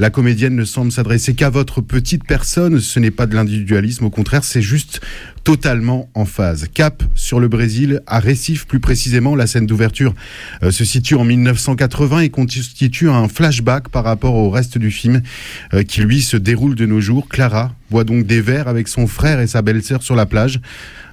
La 0.00 0.08
comédienne 0.08 0.56
ne 0.56 0.64
semble 0.64 0.90
s'adresser 0.90 1.34
qu'à 1.34 1.50
votre 1.50 1.82
petite 1.82 2.24
personne. 2.24 2.80
Ce 2.80 2.98
n'est 2.98 3.10
pas 3.10 3.26
de 3.26 3.34
l'individualisme, 3.34 4.06
au 4.06 4.08
contraire, 4.08 4.44
c'est 4.44 4.62
juste 4.62 5.02
totalement 5.44 6.08
en 6.14 6.24
phase. 6.24 6.68
Cap 6.72 7.02
sur 7.14 7.38
le 7.38 7.48
Brésil, 7.48 8.00
à 8.06 8.18
Recife 8.18 8.66
plus 8.66 8.80
précisément, 8.80 9.36
la 9.36 9.46
scène 9.46 9.66
d'ouverture 9.66 10.14
euh, 10.62 10.70
se 10.70 10.86
situe 10.86 11.16
en 11.16 11.24
1980 11.24 12.20
et 12.20 12.30
constitue 12.30 13.10
un 13.10 13.28
flashback 13.28 13.90
par 13.90 14.04
rapport 14.04 14.36
au 14.36 14.48
reste 14.48 14.78
du 14.78 14.90
film 14.90 15.20
euh, 15.74 15.82
qui 15.82 16.00
lui 16.00 16.22
se 16.22 16.38
déroule 16.38 16.76
de 16.76 16.86
nos 16.86 17.02
jours. 17.02 17.28
Clara 17.28 17.74
boit 17.90 18.04
donc 18.04 18.26
des 18.26 18.40
verres 18.40 18.68
avec 18.68 18.88
son 18.88 19.06
frère 19.06 19.40
et 19.40 19.46
sa 19.46 19.62
belle-sœur 19.62 20.02
sur 20.02 20.16
la 20.16 20.26
plage. 20.26 20.60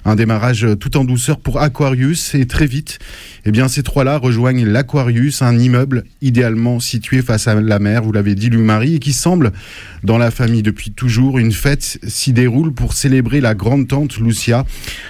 Un 0.04 0.14
démarrage 0.14 0.66
tout 0.80 0.96
en 0.96 1.04
douceur 1.04 1.38
pour 1.38 1.60
Aquarius 1.60 2.34
et 2.34 2.46
très 2.46 2.66
vite, 2.66 2.98
eh 3.44 3.50
bien 3.50 3.68
ces 3.68 3.82
trois-là 3.82 4.16
rejoignent 4.16 4.64
l'Aquarius, 4.64 5.42
un 5.42 5.58
immeuble 5.58 6.04
idéalement 6.22 6.80
situé 6.80 7.20
face 7.20 7.48
à 7.48 7.54
la 7.60 7.78
mer, 7.78 8.02
vous 8.02 8.12
l'avez 8.12 8.34
dit 8.34 8.48
Louis-Marie, 8.48 8.94
et 8.94 8.98
qui 9.00 9.12
semble 9.12 9.52
dans 10.04 10.16
la 10.16 10.30
famille 10.30 10.62
depuis 10.62 10.92
toujours. 10.92 11.38
Une 11.38 11.52
fête 11.52 11.98
s'y 12.06 12.32
déroule 12.32 12.72
pour 12.72 12.94
célébrer 12.94 13.40
la 13.40 13.54
grande 13.54 13.88
tante 13.88 14.18
Lucia, 14.18 14.64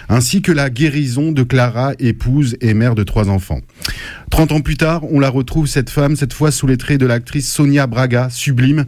ainsi 0.08 0.42
que 0.42 0.52
la 0.52 0.70
guérison 0.70 1.30
de 1.30 1.42
Clara, 1.42 1.92
épouse 1.98 2.56
et 2.60 2.74
mère 2.74 2.94
de 2.94 3.04
trois 3.04 3.28
enfants. 3.28 3.60
30 4.30 4.52
ans 4.52 4.60
plus 4.60 4.76
tard, 4.76 5.02
on 5.10 5.20
la 5.20 5.30
retrouve, 5.30 5.66
cette 5.66 5.90
femme, 5.90 6.14
cette 6.14 6.32
fois 6.32 6.50
sous 6.50 6.66
les 6.66 6.76
traits 6.76 7.00
de 7.00 7.06
l'actrice 7.06 7.50
Sonia 7.50 7.86
Braga, 7.86 8.28
sublime, 8.30 8.84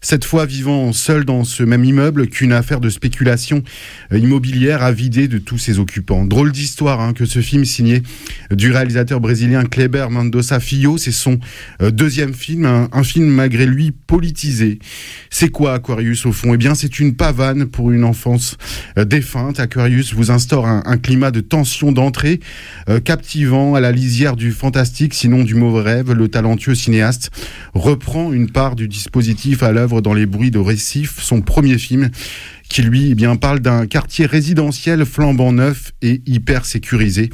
cette 0.00 0.24
fois 0.24 0.44
vivant 0.44 0.92
seule 0.92 1.24
dans 1.24 1.44
ce 1.44 1.62
même 1.62 1.84
immeuble 1.84 2.28
qu'une 2.28 2.52
affaire 2.52 2.80
de 2.80 2.90
spéculation 2.90 3.62
euh, 4.12 4.18
immobilière 4.18 4.82
a 4.82 4.92
vidé 4.92 5.28
de 5.28 5.38
tous 5.38 5.58
ses 5.58 5.78
occupants. 5.78 6.24
Drôle 6.24 6.52
d'histoire 6.52 7.00
hein, 7.00 7.14
que 7.14 7.24
ce 7.24 7.40
film 7.40 7.64
signé 7.64 8.02
du 8.50 8.70
réalisateur 8.70 9.20
brésilien 9.20 9.64
Kleber 9.64 10.08
Mendoza 10.10 10.60
Filho, 10.60 10.98
c'est 10.98 11.12
son 11.12 11.40
euh, 11.80 11.90
deuxième 11.90 12.34
film, 12.34 12.66
un, 12.66 13.02
film 13.02 13.28
malgré 13.28 13.66
lui 13.66 13.92
politisé. 13.92 14.78
C'est 15.30 15.48
quoi 15.48 15.74
Aquarius 15.74 16.26
au 16.26 16.32
fond? 16.32 16.54
Eh 16.54 16.58
bien 16.58 16.74
c'est 16.74 17.00
une 17.00 17.14
pavane 17.14 17.66
pour 17.66 17.90
une 17.92 18.04
enfance 18.04 18.56
euh, 18.98 19.04
défunte. 19.04 19.58
Aquarius 19.58 20.12
vous 20.14 20.30
instaure 20.30 20.66
un, 20.66 20.82
climat 20.98 21.30
de 21.30 21.40
tension 21.40 21.90
d'entrée 21.90 22.40
captivant 23.04 23.74
à 23.74 23.80
la 23.80 23.90
lisière 23.90 24.36
du 24.36 24.52
sinon 24.84 25.44
du 25.44 25.54
mauvais 25.54 25.82
rêve. 25.82 26.12
Le 26.12 26.28
talentueux 26.28 26.74
cinéaste 26.74 27.30
reprend 27.74 28.32
une 28.32 28.50
part 28.50 28.76
du 28.76 28.88
dispositif 28.88 29.62
à 29.62 29.72
l'œuvre 29.72 30.00
dans 30.00 30.14
Les 30.14 30.26
Bruits 30.26 30.50
de 30.50 30.58
Récif, 30.58 31.20
son 31.20 31.40
premier 31.40 31.78
film 31.78 32.10
qui 32.68 32.82
lui 32.82 33.10
eh 33.10 33.14
bien 33.14 33.36
parle 33.36 33.60
d'un 33.60 33.86
quartier 33.86 34.24
résidentiel 34.24 35.04
flambant 35.04 35.52
neuf 35.52 35.92
et 36.00 36.22
hyper 36.24 36.64
sécurisé. 36.64 37.28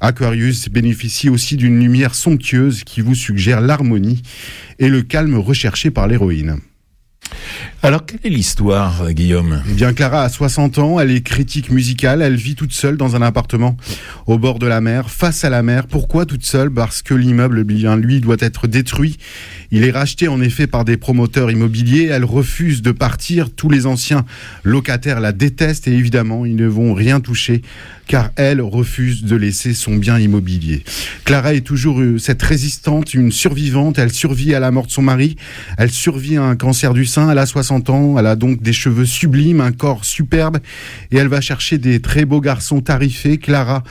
Aquarius 0.00 0.68
bénéficie 0.68 1.28
aussi 1.28 1.56
d'une 1.56 1.78
lumière 1.78 2.16
somptueuse 2.16 2.82
qui 2.82 3.00
vous 3.00 3.14
suggère 3.14 3.60
l'harmonie 3.60 4.22
et 4.80 4.88
le 4.88 5.02
calme 5.02 5.36
recherché 5.36 5.92
par 5.92 6.08
l'héroïne. 6.08 6.58
Alors 7.82 8.04
quelle 8.04 8.20
est 8.24 8.28
l'histoire, 8.28 9.10
Guillaume? 9.12 9.62
Eh 9.70 9.72
bien, 9.72 9.94
Clara 9.94 10.22
a 10.24 10.28
60 10.28 10.78
ans, 10.78 11.00
elle 11.00 11.10
est 11.10 11.22
critique 11.22 11.70
musicale, 11.70 12.20
elle 12.20 12.36
vit 12.36 12.54
toute 12.54 12.74
seule 12.74 12.98
dans 12.98 13.16
un 13.16 13.22
appartement 13.22 13.78
au 14.26 14.36
bord 14.36 14.58
de 14.58 14.66
la 14.66 14.82
mer, 14.82 15.10
face 15.10 15.44
à 15.44 15.50
la 15.50 15.62
mer. 15.62 15.86
Pourquoi 15.86 16.26
toute 16.26 16.44
seule? 16.44 16.70
Parce 16.70 17.00
que 17.00 17.14
l'immeuble, 17.14 17.64
bien 17.64 17.96
lui, 17.96 18.20
doit 18.20 18.36
être 18.40 18.66
détruit. 18.66 19.16
Il 19.70 19.84
est 19.84 19.92
racheté 19.92 20.28
en 20.28 20.42
effet 20.42 20.66
par 20.66 20.84
des 20.84 20.98
promoteurs 20.98 21.50
immobiliers. 21.50 22.08
Elle 22.10 22.24
refuse 22.24 22.82
de 22.82 22.92
partir. 22.92 23.48
Tous 23.50 23.70
les 23.70 23.86
anciens 23.86 24.26
locataires 24.62 25.20
la 25.20 25.32
détestent 25.32 25.88
et 25.88 25.92
évidemment, 25.92 26.44
ils 26.44 26.56
ne 26.56 26.66
vont 26.66 26.92
rien 26.92 27.20
toucher 27.20 27.62
car 28.10 28.30
elle 28.34 28.60
refuse 28.60 29.22
de 29.22 29.36
laisser 29.36 29.72
son 29.72 29.94
bien 29.94 30.18
immobilier. 30.18 30.82
Clara 31.24 31.54
est 31.54 31.60
toujours 31.60 32.00
euh, 32.00 32.18
cette 32.18 32.42
résistante, 32.42 33.14
une 33.14 33.30
survivante. 33.30 34.00
Elle 34.00 34.10
survit 34.10 34.52
à 34.52 34.58
la 34.58 34.72
mort 34.72 34.88
de 34.88 34.90
son 34.90 35.02
mari. 35.02 35.36
Elle 35.78 35.92
survit 35.92 36.36
à 36.36 36.42
un 36.42 36.56
cancer 36.56 36.92
du 36.92 37.06
Elle 37.16 37.38
a 37.38 37.46
60 37.46 37.90
ans. 37.90 38.18
Elle 38.18 38.26
a 38.26 38.36
donc 38.36 38.62
des 38.62 38.72
cheveux 38.72 39.06
sublimes, 39.06 39.60
un 39.60 39.72
corps 39.72 40.04
superbe 40.04 40.58
et 41.10 41.16
elle 41.16 41.28
va 41.28 41.40
chercher 41.40 41.78
des 41.78 42.00
très 42.00 42.24
beaux 42.24 42.40
garçons 42.40 42.80
tarifés. 42.80 43.38
Clara 43.38 43.82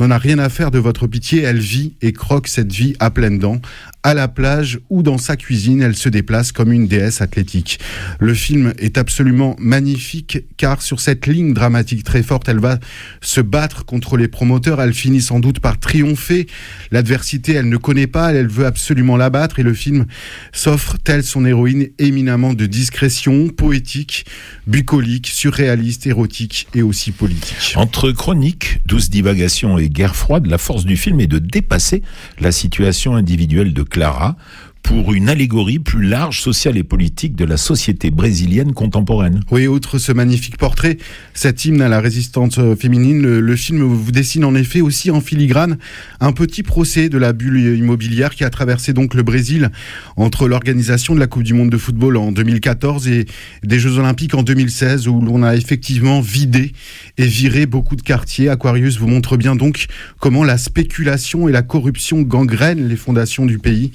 n'en 0.00 0.10
a 0.10 0.18
rien 0.18 0.38
à 0.38 0.48
faire 0.48 0.70
de 0.70 0.78
votre 0.78 1.06
pitié. 1.06 1.42
Elle 1.42 1.58
vit 1.58 1.94
et 2.02 2.12
croque 2.12 2.48
cette 2.48 2.72
vie 2.72 2.94
à 3.00 3.10
pleines 3.10 3.38
dents. 3.38 3.60
À 4.08 4.14
la 4.14 4.26
plage 4.26 4.80
ou 4.88 5.02
dans 5.02 5.18
sa 5.18 5.36
cuisine, 5.36 5.82
elle 5.82 5.94
se 5.94 6.08
déplace 6.08 6.50
comme 6.50 6.72
une 6.72 6.86
déesse 6.86 7.20
athlétique. 7.20 7.78
Le 8.20 8.32
film 8.32 8.72
est 8.78 8.96
absolument 8.96 9.54
magnifique 9.58 10.46
car 10.56 10.80
sur 10.80 10.98
cette 10.98 11.26
ligne 11.26 11.52
dramatique 11.52 12.04
très 12.04 12.22
forte, 12.22 12.48
elle 12.48 12.58
va 12.58 12.78
se 13.20 13.42
battre 13.42 13.84
contre 13.84 14.16
les 14.16 14.26
promoteurs. 14.26 14.80
Elle 14.80 14.94
finit 14.94 15.20
sans 15.20 15.40
doute 15.40 15.60
par 15.60 15.78
triompher. 15.78 16.46
L'adversité, 16.90 17.52
elle 17.52 17.68
ne 17.68 17.76
connaît 17.76 18.06
pas, 18.06 18.32
elle 18.32 18.48
veut 18.48 18.64
absolument 18.64 19.18
la 19.18 19.28
battre 19.28 19.58
et 19.58 19.62
le 19.62 19.74
film 19.74 20.06
s'offre, 20.52 20.96
telle 21.04 21.22
son 21.22 21.44
héroïne, 21.44 21.88
éminemment 21.98 22.54
de 22.54 22.64
discrétion, 22.64 23.48
poétique, 23.48 24.24
bucolique, 24.66 25.26
surréaliste, 25.26 26.06
érotique 26.06 26.66
et 26.74 26.80
aussi 26.80 27.12
politique. 27.12 27.74
Entre 27.76 28.10
chronique, 28.12 28.80
douce 28.86 29.10
divagation 29.10 29.76
et 29.76 29.90
guerre 29.90 30.16
froide, 30.16 30.46
la 30.46 30.56
force 30.56 30.86
du 30.86 30.96
film 30.96 31.20
est 31.20 31.26
de 31.26 31.38
dépasser 31.38 32.00
la 32.40 32.52
situation 32.52 33.14
individuelle 33.14 33.74
de 33.74 33.82
Clara 33.98 34.36
pour 34.82 35.12
une 35.12 35.28
allégorie 35.28 35.78
plus 35.78 36.02
large, 36.02 36.40
sociale 36.40 36.78
et 36.78 36.82
politique 36.82 37.36
de 37.36 37.44
la 37.44 37.56
société 37.56 38.10
brésilienne 38.10 38.72
contemporaine. 38.72 39.40
Oui, 39.50 39.66
outre 39.66 39.98
ce 39.98 40.12
magnifique 40.12 40.56
portrait, 40.56 40.96
cet 41.34 41.64
hymne 41.64 41.82
à 41.82 41.88
la 41.88 42.00
résistance 42.00 42.58
euh, 42.58 42.74
féminine, 42.74 43.20
le, 43.22 43.56
film 43.56 43.82
vous 43.82 44.12
dessine 44.12 44.44
en 44.44 44.54
effet 44.54 44.80
aussi 44.80 45.10
en 45.10 45.20
filigrane 45.20 45.78
un 46.20 46.32
petit 46.32 46.62
procès 46.62 47.08
de 47.08 47.18
la 47.18 47.32
bulle 47.32 47.76
immobilière 47.76 48.34
qui 48.34 48.44
a 48.44 48.50
traversé 48.50 48.92
donc 48.92 49.14
le 49.14 49.22
Brésil 49.22 49.70
entre 50.16 50.48
l'organisation 50.48 51.14
de 51.14 51.20
la 51.20 51.26
Coupe 51.26 51.42
du 51.42 51.54
Monde 51.54 51.70
de 51.70 51.78
football 51.78 52.16
en 52.16 52.32
2014 52.32 53.08
et 53.08 53.26
des 53.64 53.78
Jeux 53.78 53.98
Olympiques 53.98 54.34
en 54.34 54.42
2016 54.42 55.08
où 55.08 55.20
l'on 55.20 55.42
a 55.42 55.54
effectivement 55.54 56.20
vidé 56.20 56.72
et 57.18 57.26
viré 57.26 57.66
beaucoup 57.66 57.96
de 57.96 58.02
quartiers. 58.02 58.48
Aquarius 58.48 58.98
vous 58.98 59.08
montre 59.08 59.36
bien 59.36 59.56
donc 59.56 59.86
comment 60.18 60.44
la 60.44 60.56
spéculation 60.56 61.48
et 61.48 61.52
la 61.52 61.62
corruption 61.62 62.22
gangrènent 62.22 62.88
les 62.88 62.96
fondations 62.96 63.44
du 63.44 63.58
pays, 63.58 63.92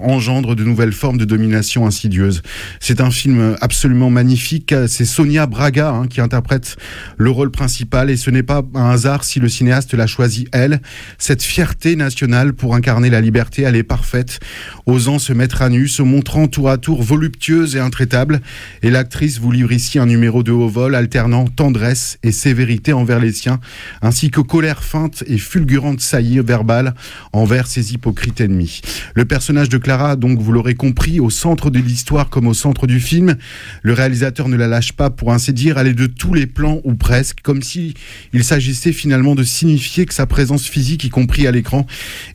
engendrent 0.00 0.56
de 0.56 0.64
nouvelles 0.64 0.92
formes 0.92 1.18
de 1.18 1.24
domination 1.24 1.86
insidieuse. 1.86 2.42
C'est 2.80 3.00
un 3.00 3.10
film 3.10 3.56
absolument 3.60 4.10
magnifique. 4.10 4.74
C'est 4.86 5.04
Sonia 5.04 5.46
Braga 5.46 5.90
hein, 5.90 6.06
qui 6.06 6.20
interprète 6.20 6.76
le 7.16 7.30
rôle 7.30 7.50
principal 7.50 8.10
et 8.10 8.16
ce 8.16 8.30
n'est 8.30 8.42
pas 8.42 8.62
un 8.74 8.90
hasard 8.90 9.24
si 9.24 9.40
le 9.40 9.48
cinéaste 9.48 9.94
l'a 9.94 10.06
choisi 10.06 10.48
elle. 10.52 10.80
Cette 11.18 11.42
fierté 11.42 11.96
nationale 11.96 12.52
pour 12.52 12.74
incarner 12.74 13.10
la 13.10 13.20
liberté, 13.20 13.62
elle 13.62 13.76
est 13.76 13.82
parfaite, 13.82 14.40
osant 14.86 15.18
se 15.18 15.32
mettre 15.32 15.62
à 15.62 15.68
nu, 15.68 15.88
se 15.88 16.02
montrant 16.02 16.46
tour 16.48 16.70
à 16.70 16.78
tour 16.78 17.02
voluptueuse 17.02 17.76
et 17.76 17.80
intraitable. 17.80 18.40
Et 18.82 18.90
l'actrice 18.90 19.38
vous 19.38 19.52
livre 19.52 19.72
ici 19.72 19.98
un 19.98 20.06
numéro 20.06 20.42
de 20.42 20.52
haut 20.52 20.68
vol 20.68 20.94
alternant 20.94 21.46
tendresse 21.46 22.18
et 22.22 22.32
sévérité 22.32 22.92
envers 22.92 23.20
les 23.20 23.32
siens, 23.32 23.60
ainsi 24.02 24.30
que 24.30 24.40
colère 24.40 24.82
feinte 24.82 25.24
et 25.26 25.38
fulgurante 25.38 26.00
saillie 26.00 26.40
verbale 26.40 26.94
envers 27.32 27.66
ses 27.66 27.92
hypocrites 27.92 28.40
ennemis. 28.40 28.80
Le 29.14 29.24
personnage 29.24 29.57
de 29.66 29.78
Clara, 29.78 30.14
donc 30.14 30.38
vous 30.38 30.52
l'aurez 30.52 30.76
compris, 30.76 31.18
au 31.18 31.30
centre 31.30 31.70
de 31.70 31.80
l'histoire 31.80 32.30
comme 32.30 32.46
au 32.46 32.54
centre 32.54 32.86
du 32.86 33.00
film, 33.00 33.36
le 33.82 33.92
réalisateur 33.92 34.48
ne 34.48 34.54
la 34.54 34.68
lâche 34.68 34.92
pas 34.92 35.10
pour 35.10 35.32
ainsi 35.32 35.52
dire, 35.52 35.76
est 35.78 35.94
de 35.94 36.06
tous 36.06 36.34
les 36.34 36.46
plans 36.46 36.80
ou 36.84 36.94
presque, 36.94 37.40
comme 37.42 37.62
si 37.62 37.94
il 38.32 38.44
s'agissait 38.44 38.92
finalement 38.92 39.34
de 39.34 39.42
signifier 39.42 40.06
que 40.06 40.14
sa 40.14 40.26
présence 40.26 40.68
physique, 40.68 41.02
y 41.02 41.08
compris 41.08 41.48
à 41.48 41.50
l'écran, 41.50 41.86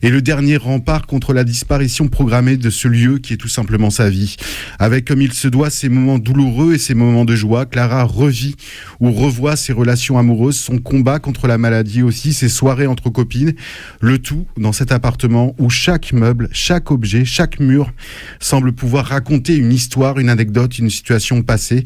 est 0.02 0.10
le 0.10 0.20
dernier 0.20 0.58
rempart 0.58 1.06
contre 1.06 1.32
la 1.32 1.44
disparition 1.44 2.08
programmée 2.08 2.58
de 2.58 2.68
ce 2.68 2.88
lieu 2.88 3.18
qui 3.18 3.32
est 3.32 3.38
tout 3.38 3.48
simplement 3.48 3.88
sa 3.88 4.10
vie. 4.10 4.36
Avec 4.78 5.06
comme 5.06 5.22
il 5.22 5.32
se 5.32 5.48
doit 5.48 5.70
ses 5.70 5.88
moments 5.88 6.18
douloureux 6.18 6.74
et 6.74 6.78
ses 6.78 6.94
moments 6.94 7.24
de 7.24 7.36
joie, 7.36 7.64
Clara 7.64 8.04
revit 8.04 8.56
ou 9.00 9.12
revoit 9.12 9.56
ses 9.56 9.72
relations 9.72 10.18
amoureuses, 10.18 10.58
son 10.58 10.78
combat 10.78 11.20
contre 11.20 11.46
la 11.46 11.56
maladie 11.56 12.02
aussi, 12.02 12.34
ses 12.34 12.48
soirées 12.48 12.86
entre 12.86 13.08
copines, 13.08 13.54
le 14.00 14.18
tout 14.18 14.46
dans 14.58 14.72
cet 14.72 14.92
appartement 14.92 15.54
où 15.58 15.70
chaque 15.70 16.12
meuble, 16.12 16.48
chaque 16.52 16.90
objet 16.90 17.13
Chaque 17.24 17.60
mur 17.60 17.92
semble 18.40 18.72
pouvoir 18.72 19.06
raconter 19.06 19.54
une 19.54 19.72
histoire, 19.72 20.18
une 20.18 20.28
anecdote, 20.28 20.78
une 20.78 20.90
situation 20.90 21.42
passée. 21.42 21.84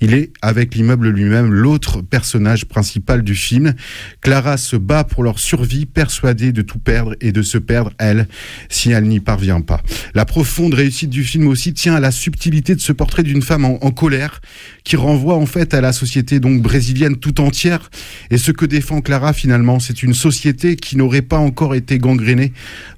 Il 0.00 0.14
est, 0.14 0.32
avec 0.40 0.74
l'immeuble 0.74 1.10
lui-même, 1.10 1.52
l'autre 1.52 2.00
personnage 2.00 2.64
principal 2.64 3.22
du 3.22 3.34
film. 3.34 3.74
Clara 4.22 4.56
se 4.56 4.76
bat 4.76 5.04
pour 5.04 5.22
leur 5.22 5.38
survie, 5.38 5.86
persuadée 5.86 6.52
de 6.52 6.62
tout 6.62 6.78
perdre 6.78 7.14
et 7.20 7.32
de 7.32 7.42
se 7.42 7.58
perdre, 7.58 7.92
elle, 7.98 8.28
si 8.68 8.92
elle 8.92 9.04
n'y 9.04 9.20
parvient 9.20 9.60
pas. 9.60 9.82
La 10.14 10.24
profonde 10.24 10.74
réussite 10.74 11.10
du 11.10 11.24
film 11.24 11.48
aussi 11.48 11.74
tient 11.74 11.94
à 11.94 12.00
la 12.00 12.10
subtilité 12.12 12.74
de 12.74 12.80
ce 12.80 12.92
portrait 12.92 13.22
d'une 13.22 13.42
femme 13.42 13.64
en, 13.64 13.84
en 13.84 13.90
colère, 13.90 14.40
qui 14.84 14.96
renvoie 14.96 15.34
en 15.34 15.46
fait 15.46 15.74
à 15.74 15.80
la 15.80 15.92
société 15.92 16.40
donc 16.40 16.62
brésilienne 16.62 17.16
tout 17.16 17.40
entière. 17.40 17.90
Et 18.30 18.38
ce 18.38 18.52
que 18.52 18.66
défend 18.66 19.00
Clara 19.00 19.32
finalement, 19.32 19.80
c'est 19.80 20.02
une 20.02 20.14
société 20.14 20.76
qui 20.76 20.96
n'aurait 20.96 21.22
pas 21.22 21.38
encore 21.38 21.74
été 21.74 21.98
gangrénée 21.98 22.52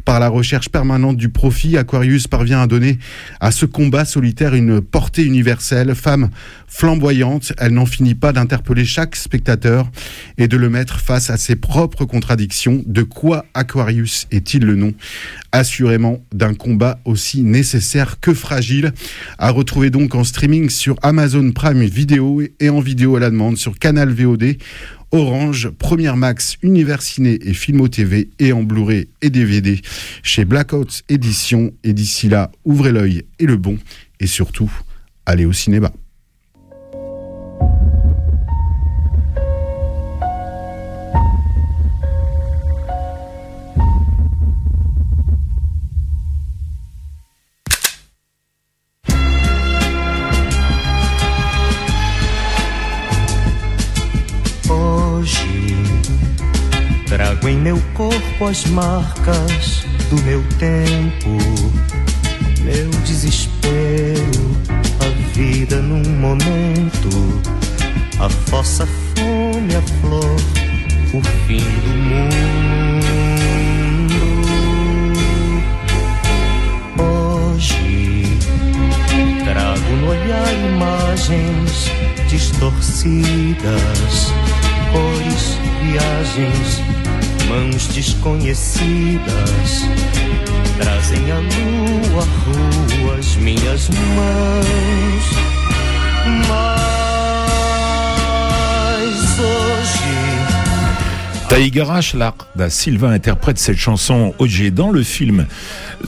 par 0.04 0.20
la 0.20 0.28
recherche 0.28 0.68
permanente 0.68 1.16
du 1.16 1.28
profit. 1.28 1.71
Aquarius 1.76 2.26
parvient 2.26 2.60
à 2.60 2.66
donner 2.66 2.98
à 3.40 3.50
ce 3.50 3.66
combat 3.66 4.04
solitaire 4.04 4.54
une 4.54 4.80
portée 4.80 5.24
universelle. 5.24 5.94
Femme 5.94 6.30
flamboyante, 6.66 7.52
elle 7.58 7.72
n'en 7.72 7.86
finit 7.86 8.14
pas 8.14 8.32
d'interpeller 8.32 8.84
chaque 8.84 9.16
spectateur 9.16 9.90
et 10.38 10.48
de 10.48 10.56
le 10.56 10.70
mettre 10.70 11.00
face 11.00 11.30
à 11.30 11.36
ses 11.36 11.56
propres 11.56 12.04
contradictions. 12.04 12.82
De 12.86 13.02
quoi 13.02 13.44
Aquarius 13.54 14.26
est-il 14.30 14.64
le 14.64 14.76
nom? 14.76 14.92
Assurément 15.52 16.24
d'un 16.32 16.54
combat 16.54 16.98
aussi 17.04 17.42
nécessaire 17.42 18.20
que 18.20 18.32
fragile. 18.32 18.92
À 19.38 19.50
retrouver 19.50 19.90
donc 19.90 20.14
en 20.14 20.24
streaming 20.24 20.70
sur 20.70 20.96
Amazon 21.02 21.52
Prime 21.52 21.84
Video 21.84 22.42
et 22.60 22.68
en 22.70 22.80
vidéo 22.80 23.16
à 23.16 23.20
la 23.20 23.30
demande 23.30 23.56
sur 23.56 23.78
Canal 23.78 24.10
VOD. 24.12 24.56
Orange, 25.12 25.69
Première 25.69 26.16
Max, 26.16 26.57
Univers 26.62 27.02
Ciné 27.02 27.38
et 27.42 27.52
Filmo 27.52 27.87
TV 27.88 28.31
et 28.38 28.52
en 28.52 28.62
Blu-ray 28.62 29.09
et 29.21 29.28
DVD 29.28 29.81
chez 30.23 30.47
Blackout 30.47 31.02
Édition. 31.11 31.73
Et 31.85 31.92
d'ici 31.92 32.31
là, 32.31 32.50
ouvrez 32.64 32.92
l'œil 32.92 33.25
et 33.38 33.45
le 33.45 33.57
bon 33.57 33.78
et 34.21 34.26
surtout, 34.26 34.73
allez 35.26 35.45
au 35.45 35.52
cinéma. 35.52 35.92
Em 57.52 57.59
meu 57.59 57.78
corpo 57.92 58.47
as 58.47 58.64
marcas 58.64 59.85
do 60.09 60.16
meu 60.23 60.42
tempo, 60.59 61.37
meu 62.62 62.88
desespero, 63.04 64.56
a 65.00 65.09
vida 65.35 65.82
num 65.82 66.02
momento, 66.18 67.42
a 68.18 68.30
fossa 68.30 68.88
fome, 69.14 69.76
a 69.76 69.82
flor, 70.00 70.37
o 71.12 71.21
fim 71.47 71.59
do 71.59 71.94
mundo. 72.09 72.32
Hoje 77.52 78.38
trago 79.44 79.92
no 80.00 80.09
olhar 80.09 80.54
imagens 80.54 81.90
distorcidas, 82.28 84.32
cores, 84.90 85.59
viagens, 85.82 86.80
mãos 87.52 87.87
desconhecidas 87.88 89.87
trazem 90.80 91.30
a 91.30 91.38
lua, 91.38 92.23
a 92.23 92.25
rua, 92.25 93.18
as 93.18 93.37
minhas 93.37 93.90
mãos. 93.90 95.25
Mas 96.49 96.78
hoje 99.38 100.12
Taïgara 101.49 102.00
Schlar 102.00 102.35
da 102.56 102.71
Silva 102.71 103.14
interprète 103.14 103.59
cette 103.59 103.76
chanson 103.76 104.35
OG 104.38 104.71
dans 104.71 104.90
le 104.90 105.02
film 105.02 105.47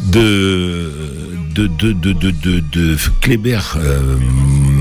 de 0.01 0.91
de 1.55 1.67
de 1.67 1.93
de 1.93 2.13
de, 2.13 2.31
de, 2.33 2.61
euh, 3.77 4.19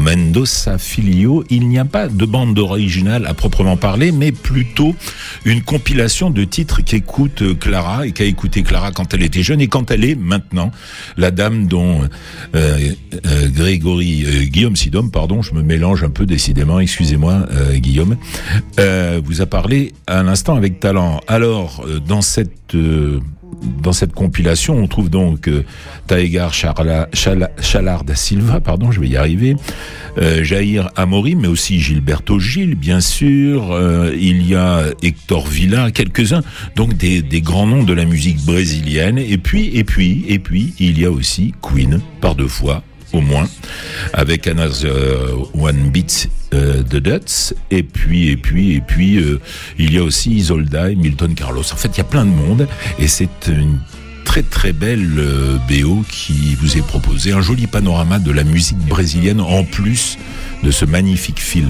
Mendoza 0.04 0.78
Filio. 0.78 1.46
Il 1.50 1.70
n'y 1.70 1.80
a 1.80 1.86
pas 1.86 2.08
de 2.08 2.26
bande 2.26 2.60
originale 2.60 3.26
à 3.26 3.34
proprement 3.34 3.78
parler, 3.78 4.12
mais 4.12 4.34
plutôt 4.34 4.96
une 5.46 5.62
compilation 5.62 6.30
de 6.30 6.44
titres 6.44 6.82
qu'écoute 6.84 7.58
Clara 7.58 8.06
et 8.06 8.12
qu'a 8.12 8.26
écouté 8.26 8.64
Clara 8.64 8.92
quand 8.92 9.14
elle 9.14 9.24
était 9.24 9.44
jeune 9.44 9.62
et 9.62 9.68
quand 9.68 9.92
elle 9.92 10.04
est 10.04 10.16
maintenant 10.16 10.72
la 11.16 11.32
dame 11.32 11.68
dont 11.68 12.02
euh, 12.54 12.92
euh, 13.26 13.50
Grégory 13.50 14.26
euh, 14.26 14.44
Guillaume 14.44 14.76
Sidom, 14.76 15.10
pardon, 15.10 15.42
je 15.42 15.54
me 15.54 15.62
mélange 15.62 16.04
un 16.04 16.10
peu 16.10 16.26
décidément, 16.26 16.82
excusez-moi 16.82 17.46
euh, 17.52 17.78
Guillaume, 17.78 18.18
vous 19.24 19.42
a 19.42 19.46
parlé 19.46 19.94
à 20.08 20.22
l'instant 20.22 20.56
avec 20.56 20.82
talent. 20.82 21.22
Alors 21.28 21.86
dans 22.06 22.22
cette 22.22 22.76
dans 23.82 23.94
cette 23.94 24.14
compilation, 24.14 24.76
on 24.78 24.88
trouve 24.88 25.10
donc 25.10 25.48
euh, 25.48 25.64
Taegar 26.08 26.52
Charla- 26.54 27.08
Chala- 27.14 28.16
Silva, 28.16 28.60
pardon, 28.60 28.92
je 28.92 29.00
vais 29.00 29.08
y 29.08 29.18
arriver, 29.18 29.56
euh, 30.18 30.44
Jair 30.44 30.90
Amori, 30.96 31.36
mais 31.36 31.48
aussi 31.48 31.80
Gilberto 31.80 32.40
Gil, 32.40 32.76
bien 32.76 33.00
sûr. 33.02 33.72
Euh, 33.72 34.16
il 34.20 34.48
y 34.48 34.56
a 34.56 34.84
Hector 35.02 35.48
Villa, 35.48 35.92
quelques-uns, 35.92 36.42
donc 36.76 36.96
des 36.98 37.22
grands 37.42 37.68
noms 37.68 37.84
de 37.84 37.94
la 37.94 38.06
musique 38.06 38.44
brésilienne. 38.46 39.18
Et 39.18 39.38
puis, 39.38 39.70
et 39.74 39.84
puis, 39.84 40.26
et 40.28 40.40
puis, 40.40 40.74
il 40.80 41.00
y 41.00 41.06
a 41.06 41.12
aussi 41.12 41.54
Queen, 41.62 42.00
par 42.22 42.36
deux 42.36 42.48
fois, 42.48 42.84
au 43.14 43.22
moins, 43.22 43.48
avec 44.14 44.48
Another 44.48 44.92
One 45.58 45.90
Beat 45.92 46.30
euh, 46.54 46.84
de 46.84 47.00
Duts, 47.00 47.54
et 47.72 47.84
puis, 47.84 48.30
et 48.30 48.38
puis, 48.38 48.74
et 48.74 48.82
puis, 48.82 49.18
euh, 49.18 49.40
il 49.78 49.94
y 49.94 49.98
a 49.98 50.04
aussi 50.04 50.32
Isolda 50.32 50.90
et 50.90 50.96
Milton 50.96 51.34
Carlos. 51.34 51.64
En 51.72 51.76
fait, 51.76 51.90
il 51.90 51.98
y 52.00 52.02
a 52.02 52.06
plein 52.06 52.26
de 52.26 52.32
monde, 52.32 52.68
et 53.00 53.08
c'est 53.08 53.48
une 53.48 53.80
très 54.24 54.44
très 54.44 54.74
belle 54.74 55.20
euh, 55.20 55.58
BO 55.70 56.04
qui 56.10 56.56
vous 56.56 56.78
est 56.78 56.86
proposée, 56.86 57.34
un 57.34 57.42
joli 57.42 57.68
panorama 57.68 58.20
de 58.20 58.32
la 58.32 58.44
musique 58.44 58.80
brésilienne 58.80 59.42
en 59.42 59.64
plus 59.64 60.18
de 60.64 60.72
ce 60.72 60.86
magnifique 60.86 61.40
film. 61.40 61.70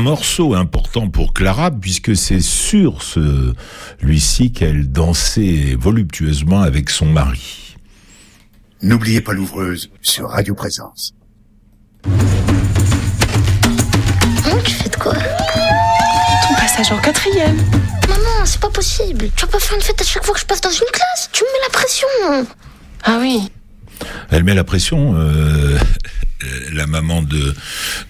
morceau 0.00 0.54
important 0.54 1.08
pour 1.08 1.32
Clara, 1.32 1.70
puisque 1.70 2.16
c'est 2.16 2.40
sur 2.40 3.02
ce 3.02 3.54
lui-ci 4.00 4.50
qu'elle 4.52 4.90
dansait 4.90 5.76
voluptueusement 5.78 6.62
avec 6.62 6.90
son 6.90 7.06
mari. 7.06 7.76
N'oubliez 8.82 9.20
pas 9.20 9.32
l'ouvreuse 9.32 9.90
sur 10.00 10.30
Radio 10.30 10.54
Présence. 10.54 11.12
Hein, 14.46 14.58
tu 14.64 14.72
fais 14.72 14.88
de 14.88 14.96
quoi? 14.96 15.12
Ton 15.14 16.54
passage 16.54 16.90
en 16.90 16.98
quatrième. 16.98 17.58
Maman, 18.08 18.44
c'est 18.46 18.60
pas 18.60 18.70
possible. 18.70 19.30
Tu 19.36 19.44
vas 19.44 19.52
pas 19.52 19.60
faire 19.60 19.76
une 19.76 19.82
fête 19.82 20.00
à 20.00 20.04
chaque 20.04 20.24
fois 20.24 20.34
que 20.34 20.40
je 20.40 20.46
passe 20.46 20.62
dans 20.62 20.70
une 20.70 20.90
classe? 20.92 21.28
Tu 21.32 21.44
me 21.44 21.48
mets 21.52 21.64
la 21.64 21.70
pression. 21.70 22.08
Ah 23.04 23.18
oui. 23.20 23.50
Elle 24.30 24.44
met 24.44 24.54
la 24.54 24.64
pression, 24.64 25.14
euh, 25.16 25.78
la 26.72 26.86
maman 26.86 27.22
de, 27.22 27.54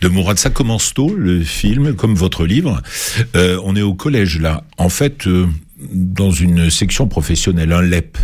de 0.00 0.08
Mourad. 0.08 0.38
Ça 0.38 0.50
commence 0.50 0.94
tôt, 0.94 1.14
le 1.16 1.42
film, 1.42 1.94
comme 1.94 2.14
votre 2.14 2.44
livre. 2.44 2.80
Euh, 3.36 3.60
on 3.64 3.76
est 3.76 3.82
au 3.82 3.94
collège, 3.94 4.38
là. 4.40 4.64
En 4.78 4.88
fait, 4.88 5.26
euh, 5.26 5.46
dans 5.92 6.30
une 6.30 6.70
section 6.70 7.08
professionnelle, 7.08 7.72
un 7.72 7.82
LEP. 7.82 8.18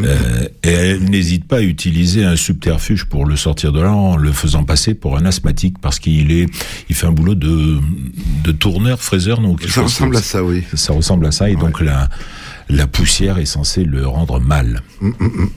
Euh, 0.00 0.48
et 0.64 0.68
elle 0.68 1.04
n'hésite 1.04 1.46
pas 1.46 1.58
à 1.58 1.62
utiliser 1.62 2.24
un 2.24 2.36
subterfuge 2.36 3.04
pour 3.04 3.24
le 3.24 3.36
sortir 3.36 3.72
de 3.72 3.80
là 3.80 3.92
en 3.92 4.16
le 4.16 4.32
faisant 4.32 4.64
passer 4.64 4.94
pour 4.94 5.16
un 5.16 5.24
asthmatique 5.24 5.78
parce 5.80 5.98
qu'il 5.98 6.32
est, 6.32 6.48
il 6.88 6.94
fait 6.96 7.06
un 7.06 7.12
boulot 7.12 7.34
de, 7.34 7.78
de 8.42 8.52
tourneur, 8.52 9.00
fraiseur, 9.00 9.40
donc 9.40 9.62
Ça 9.62 9.82
ressemble 9.82 10.16
à 10.16 10.22
ça, 10.22 10.42
oui. 10.42 10.64
Ça 10.74 10.92
ressemble 10.92 11.26
à 11.26 11.32
ça 11.32 11.48
et 11.50 11.56
donc 11.56 11.80
la, 11.80 12.08
la 12.68 12.86
poussière 12.86 13.38
est 13.38 13.46
censée 13.46 13.84
le 13.84 14.06
rendre 14.06 14.40
mal. 14.40 14.82
Mm, 15.00 15.08
mm, 15.08 15.12
mm. 15.20 15.50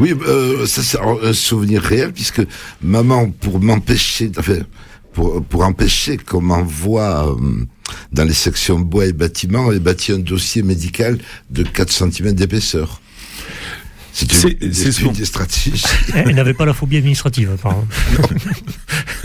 Oui, 0.00 0.14
euh, 0.26 0.66
ça 0.66 0.82
c'est 0.82 0.98
un 1.00 1.32
souvenir 1.32 1.82
réel 1.82 2.12
puisque 2.12 2.42
maman, 2.82 3.30
pour 3.30 3.60
m'empêcher, 3.60 4.30
enfin, 4.38 4.58
pour, 5.12 5.44
pour 5.44 5.62
empêcher 5.64 6.16
qu'on 6.16 6.40
m'envoie 6.40 7.28
euh, 7.34 7.64
dans 8.12 8.24
les 8.24 8.34
sections 8.34 8.78
bois 8.80 9.06
et 9.06 9.12
bâtiments, 9.12 9.70
elle 9.70 9.78
bâti 9.80 10.12
un 10.12 10.18
dossier 10.18 10.62
médical 10.62 11.18
de 11.50 11.62
4 11.62 11.90
cm 11.92 12.32
d'épaisseur. 12.32 13.00
C'est 14.16 14.32
une, 14.32 14.38
C'est- 14.72 15.12
des- 15.12 15.24
stratégies. 15.24 15.82
Elle 16.14 16.36
n'avait 16.36 16.54
pas 16.54 16.64
la 16.64 16.72
phobie 16.72 16.98
administrative, 16.98 17.50
apparemment. 17.54 17.84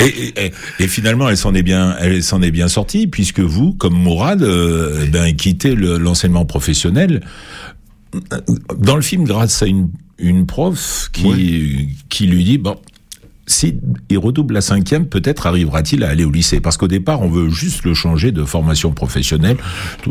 Et, 0.00 0.04
et- 0.06 0.46
et- 0.46 0.52
et 0.80 0.88
finalement, 0.88 1.28
elle 1.28 1.36
s'en 1.36 1.54
est 1.54 1.62
bien, 1.62 1.96
elle 2.00 2.22
s'en 2.22 2.40
est 2.42 2.50
bien 2.50 2.68
sortie 2.68 3.06
puisque 3.06 3.40
vous, 3.40 3.72
comme 3.74 3.94
Mourad, 3.94 4.42
euh, 4.42 5.06
ben 5.06 5.34
quittez 5.34 5.74
le- 5.74 5.98
l'enseignement 5.98 6.44
professionnel 6.46 7.22
dans 8.76 8.96
le 8.96 9.02
film 9.02 9.24
grâce 9.24 9.62
à 9.62 9.66
une, 9.66 9.90
une 10.18 10.46
prof 10.46 11.10
qui 11.12 11.96
qui 12.08 12.26
lui 12.26 12.44
dit 12.44 12.58
bon. 12.58 12.76
Si 13.50 13.78
il 14.10 14.18
redouble 14.18 14.52
la 14.52 14.60
cinquième, 14.60 15.06
peut-être 15.06 15.46
arrivera-t-il 15.46 16.04
à 16.04 16.10
aller 16.10 16.24
au 16.26 16.30
lycée. 16.30 16.60
Parce 16.60 16.76
qu'au 16.76 16.86
départ, 16.86 17.22
on 17.22 17.30
veut 17.30 17.48
juste 17.48 17.82
le 17.84 17.94
changer 17.94 18.30
de 18.30 18.44
formation 18.44 18.92
professionnelle, 18.92 19.56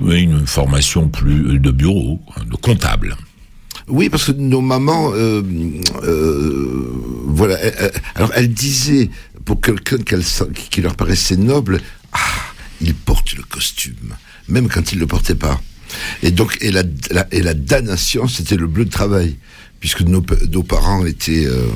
une 0.09 0.47
formation 0.47 1.07
plus 1.07 1.59
de 1.59 1.69
bureau, 1.69 2.19
de 2.49 2.55
comptable. 2.55 3.15
Oui, 3.87 4.09
parce 4.09 4.25
que 4.25 4.31
nos 4.31 4.61
mamans, 4.61 5.11
euh, 5.13 5.43
euh, 6.03 6.91
voilà, 7.27 7.57
alors 8.15 8.31
elle 8.35 8.51
disait 8.51 9.11
pour 9.45 9.61
quelqu'un 9.61 10.21
sent- 10.21 10.49
qui 10.71 10.81
leur 10.81 10.95
paraissait 10.95 11.37
noble, 11.37 11.79
ah, 12.13 12.17
il 12.81 12.95
porte 12.95 13.35
le 13.35 13.43
costume, 13.43 14.15
même 14.49 14.67
quand 14.67 14.91
il 14.93 14.99
le 14.99 15.05
portait 15.05 15.35
pas. 15.35 15.61
Et 16.23 16.31
donc, 16.31 16.57
et 16.61 16.71
la, 16.71 16.83
et 17.31 17.41
la 17.41 17.53
damnation, 17.53 18.27
c'était 18.27 18.55
le 18.57 18.67
bleu 18.67 18.85
de 18.85 18.89
travail, 18.89 19.35
puisque 19.79 20.01
nos, 20.01 20.21
pa- 20.21 20.35
nos 20.51 20.63
parents 20.63 21.05
étaient 21.05 21.45
euh, 21.45 21.67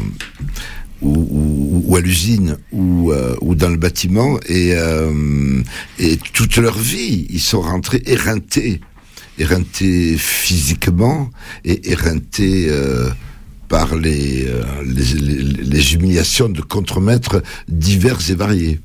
ou, 1.02 1.96
à 1.96 2.00
l'usine 2.00 2.58
ou, 2.72 3.12
euh, 3.12 3.36
ou 3.42 3.56
dans 3.56 3.70
le 3.70 3.78
bâtiment 3.78 4.40
et, 4.48 4.74
euh, 4.76 5.62
et 6.00 6.18
toute 6.34 6.58
leur 6.58 6.78
vie 6.78 7.26
ils 7.30 7.40
sont 7.40 7.62
rentrés 7.62 8.04
éreintés 8.06 8.82
éreintés 9.40 10.16
physiquement 10.18 11.32
et 11.66 11.90
éreintés 11.92 12.70
par 13.68 13.96
les, 13.96 14.46
les, 14.86 15.94
humiliations 15.96 16.50
de 16.50 16.62
contremaîtres 16.62 17.42
divers 17.68 18.20
et 18.30 18.36
variés. 18.36 18.80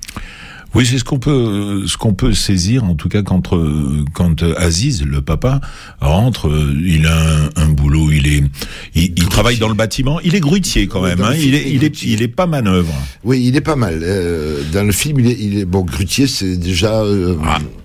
Oui, 0.75 0.85
c'est 0.85 0.99
ce 0.99 1.05
qu'on 1.05 1.19
peut, 1.19 1.85
ce 1.87 1.97
qu'on 1.97 2.13
peut 2.13 2.35
saisir, 2.35 2.85
en 2.85 2.95
tout 2.95 3.09
cas 3.09 3.23
quand 3.23 3.55
euh, 3.55 4.05
quand 4.13 4.43
euh, 4.43 4.55
Aziz, 4.59 5.03
le 5.05 5.23
papa, 5.23 5.61
rentre, 6.01 6.49
euh, 6.49 6.75
il 6.85 7.07
a 7.07 7.17
un, 7.17 7.49
un 7.57 7.69
boulot, 7.69 8.11
il 8.11 8.27
est, 8.27 8.43
il, 8.95 9.13
il 9.17 9.29
travaille 9.29 9.57
dans 9.57 9.69
le 9.69 9.75
bâtiment, 9.75 10.21
il 10.21 10.35
est 10.35 10.41
grutier 10.41 10.87
quand 10.87 11.01
même, 11.01 11.23
hein, 11.23 11.33
il 11.35 11.55
est, 11.55 11.71
il 11.71 11.83
est, 11.83 12.03
il 12.03 12.21
est 12.21 12.29
pas 12.29 12.47
manœuvre. 12.47 12.93
Oui, 13.25 13.43
il 13.47 13.57
est 13.57 13.63
pas 13.63 13.77
mal. 13.77 14.01
Euh, 14.03 14.63
dans 14.73 14.85
le 14.85 14.93
film, 14.93 15.21
il 15.21 15.29
est, 15.29 15.39
il 15.41 15.59
est 15.59 15.65
bon. 15.65 15.83
Grutier, 15.83 16.27
c'est 16.27 16.57
déjà 16.59 17.01
euh, 17.03 17.37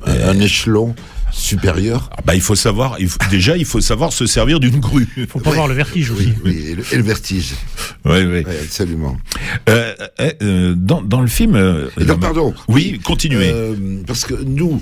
un, 0.06 0.30
un 0.30 0.40
échelon 0.40 0.94
supérieur. 1.32 2.10
Ah 2.18 2.22
bah, 2.26 2.36
il 2.36 2.42
faut 2.42 2.56
savoir, 2.56 2.96
il 3.00 3.08
faut- 3.08 3.18
déjà, 3.30 3.58
il 3.58 3.66
faut 3.66 3.82
savoir 3.82 4.14
se 4.14 4.26
servir 4.26 4.60
d'une 4.60 4.80
grue. 4.80 5.08
Faut 5.30 5.40
pas 5.40 5.52
avoir 5.52 5.68
le 5.68 5.74
vertige 5.74 6.12
aussi. 6.12 6.34
Oui, 6.44 6.66
et 6.70 6.76
le, 6.76 6.84
et 6.92 6.98
le 6.98 7.04
vertige. 7.04 7.54
Oui, 8.06 8.24
oui. 8.24 8.44
Ouais, 8.46 8.60
absolument. 8.64 9.18
Euh, 9.70 9.94
euh, 10.20 10.32
euh, 10.42 10.74
dans, 10.76 11.02
dans 11.02 11.22
le 11.22 11.28
film. 11.28 11.56
euh, 11.56 11.88
Et 12.00 12.06
donc, 12.06 12.20
pardon. 12.20 12.54
Oui, 12.68 13.00
continuez. 13.04 13.52
Euh, 13.54 13.76
parce 14.08 14.26
que 14.26 14.34
nous, 14.34 14.82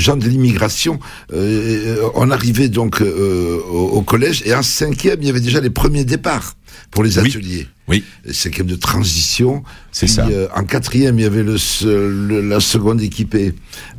gens 0.00 0.16
de 0.16 0.26
l'immigration, 0.28 0.98
euh, 1.32 1.96
on 2.14 2.30
arrivait 2.30 2.68
donc 2.68 3.00
euh, 3.02 3.58
au, 3.70 3.88
au 3.98 4.02
collège 4.02 4.42
et 4.46 4.54
en 4.54 4.62
cinquième, 4.62 5.18
il 5.20 5.26
y 5.26 5.30
avait 5.30 5.40
déjà 5.40 5.60
les 5.60 5.70
premiers 5.70 6.04
départs 6.04 6.54
pour 6.90 7.02
les 7.04 7.18
ateliers. 7.18 7.66
Oui. 7.88 8.04
Cinquième 8.30 8.66
de 8.66 8.76
transition. 8.76 9.62
C'est 9.90 10.06
ça. 10.06 10.26
euh, 10.28 10.46
en 10.54 10.64
quatrième, 10.64 11.18
il 11.18 11.22
y 11.22 11.26
avait 11.26 11.42
le, 11.42 11.58
se- 11.58 11.86
le- 11.86 12.40
la 12.40 12.60
seconde 12.60 13.02
équipée, 13.02 13.54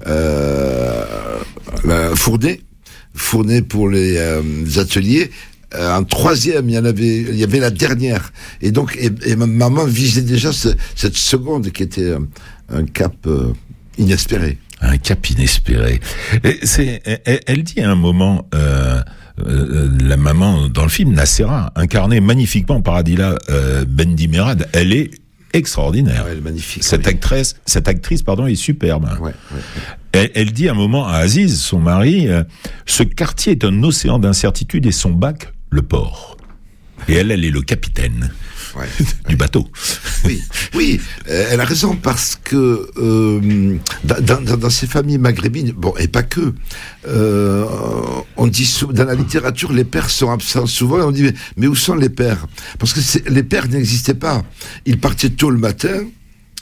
euh, 0.08 1.06
la 1.84 2.16
Fournet, 2.16 2.62
Fournet 3.14 3.62
pour 3.62 3.90
les, 3.90 4.18
euh, 4.18 4.42
ateliers. 4.78 5.30
Euh, 5.76 5.92
en 5.96 6.04
troisième, 6.04 6.70
il 6.70 6.76
y 6.76 6.78
en 6.78 6.86
avait, 6.86 7.18
il 7.22 7.36
y 7.36 7.44
avait 7.44 7.60
la 7.60 7.72
dernière. 7.72 8.32
Et 8.62 8.72
donc, 8.72 8.96
et, 9.00 9.10
et 9.26 9.36
ma 9.36 9.48
maman 9.48 9.86
visait 9.86 10.22
déjà 10.22 10.54
ce- 10.54 10.70
cette 10.96 11.18
seconde 11.18 11.72
qui 11.72 11.82
était 11.84 12.02
euh, 12.02 12.20
un 12.70 12.86
cap 12.86 13.16
euh, 13.26 13.54
inespéré. 13.98 14.58
Un 14.84 14.98
cap 14.98 15.30
inespéré. 15.30 16.00
Et 16.44 16.60
c'est, 16.64 17.02
elle, 17.26 17.40
elle 17.48 17.64
dit 17.64 17.82
à 17.82 17.90
un 17.90 17.96
moment, 17.96 18.48
euh, 18.54 19.02
euh, 19.40 19.90
la 20.00 20.18
maman 20.18 20.70
dans 20.70 20.84
le 20.84 20.90
film, 20.90 21.14
Nassera, 21.14 21.72
incarnée 21.76 22.20
magnifiquement 22.20 22.82
par 22.82 22.96
Adila 22.96 23.38
euh, 23.50 23.84
Bendimerad, 23.88 24.70
elle 24.74 24.94
est 24.94 25.10
extraordinaire. 25.54 26.26
elle 26.30 26.40
est 26.40 26.42
magnifique. 26.42 26.84
Cette 26.84 27.08
actrice, 27.08 27.56
cette 27.66 27.88
actrice, 27.88 28.22
pardon, 28.22 28.46
est 28.46 28.56
superbe. 28.56 29.10
Ouais, 29.20 29.28
ouais. 29.28 29.62
Elle, 30.12 30.32
elle 30.36 30.52
dit 30.52 30.68
à 30.68 30.72
un 30.72 30.76
moment 30.76 31.08
à 31.08 31.16
Aziz, 31.18 31.60
son 31.60 31.80
mari, 31.80 32.28
euh, 32.28 32.44
ce 32.86 33.04
quartier 33.04 33.54
est 33.54 33.64
un 33.64 33.84
océan 33.84 34.20
d'incertitude 34.20 34.86
et 34.86 34.92
son 34.92 35.12
bac, 35.12 35.52
le 35.70 35.82
port. 35.82 36.38
Et 37.08 37.14
elle, 37.14 37.32
elle 37.32 37.44
est 37.44 37.52
le 37.52 37.62
capitaine 37.62 38.32
Ouais. 38.76 38.88
du 39.30 39.36
bateau. 39.36 39.68
Oui, 40.26 40.42
oui, 40.74 41.00
euh, 41.30 41.48
elle 41.52 41.62
a 41.62 41.66
raison 41.66 41.96
parce 41.96 42.40
que 42.44 42.90
euh, 42.98 43.78
dans, 44.04 44.42
dans, 44.42 44.58
dans 44.58 44.70
ces 44.70 44.88
familles 44.88 45.18
maghrébines, 45.20 45.72
bon, 45.74 45.94
et 46.00 46.08
pas 46.08 46.24
que, 46.24 46.54
euh, 47.08 47.66
on 48.38 48.48
dit 48.48 48.68
dans 48.92 49.06
la 49.06 49.16
littérature 49.16 49.72
les 49.74 49.84
pères 49.84 50.10
sont 50.10 50.32
absents 50.32 50.66
souvent. 50.66 51.00
Et 51.00 51.04
on 51.04 51.12
dit 51.12 51.24
mais, 51.24 51.34
mais 51.58 51.68
où 51.68 51.76
sont 51.76 51.96
les 51.96 52.10
pères? 52.10 52.48
Parce 52.80 52.94
que 52.94 53.30
les 53.30 53.44
pères 53.44 53.68
n'existaient 53.68 54.14
pas. 54.16 54.44
Ils 54.86 55.00
partaient 55.00 55.30
tôt 55.30 55.50
le 55.50 55.58
matin 55.60 56.02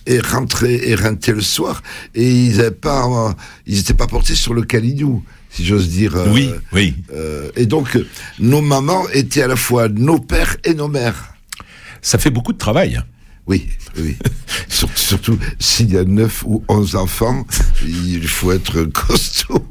et 0.07 0.19
rentraient 0.19 0.89
et 0.89 0.95
rentraient 0.95 1.33
le 1.33 1.41
soir 1.41 1.81
et 2.15 2.29
ils 2.47 2.57
n'avaient 2.57 2.71
pas, 2.71 3.35
ils 3.67 3.75
n'étaient 3.77 3.93
pas 3.93 4.07
portés 4.07 4.33
sur 4.35 4.53
le 4.55 4.63
calignou, 4.63 5.23
si 5.51 5.63
j'ose 5.63 5.89
dire. 5.89 6.15
euh, 6.15 6.31
Oui, 6.33 6.49
oui. 6.73 6.95
euh, 7.13 7.51
et 7.55 7.67
donc 7.67 7.97
nos 8.39 8.61
mamans 8.61 9.07
étaient 9.13 9.43
à 9.43 9.47
la 9.47 9.55
fois 9.55 9.87
nos 9.89 10.19
pères 10.19 10.57
et 10.65 10.73
nos 10.73 10.87
mères. 10.87 11.30
Ça 12.01 12.17
fait 12.17 12.29
beaucoup 12.29 12.53
de 12.53 12.57
travail. 12.57 13.01
Oui, 13.47 13.67
oui. 13.97 14.17
Surtout, 14.69 14.97
surtout 14.97 15.39
s'il 15.59 15.91
y 15.91 15.97
a 15.97 16.03
9 16.03 16.43
ou 16.45 16.63
11 16.67 16.95
enfants, 16.95 17.45
il 17.85 18.27
faut 18.27 18.51
être 18.51 18.83
costaud. 18.83 19.67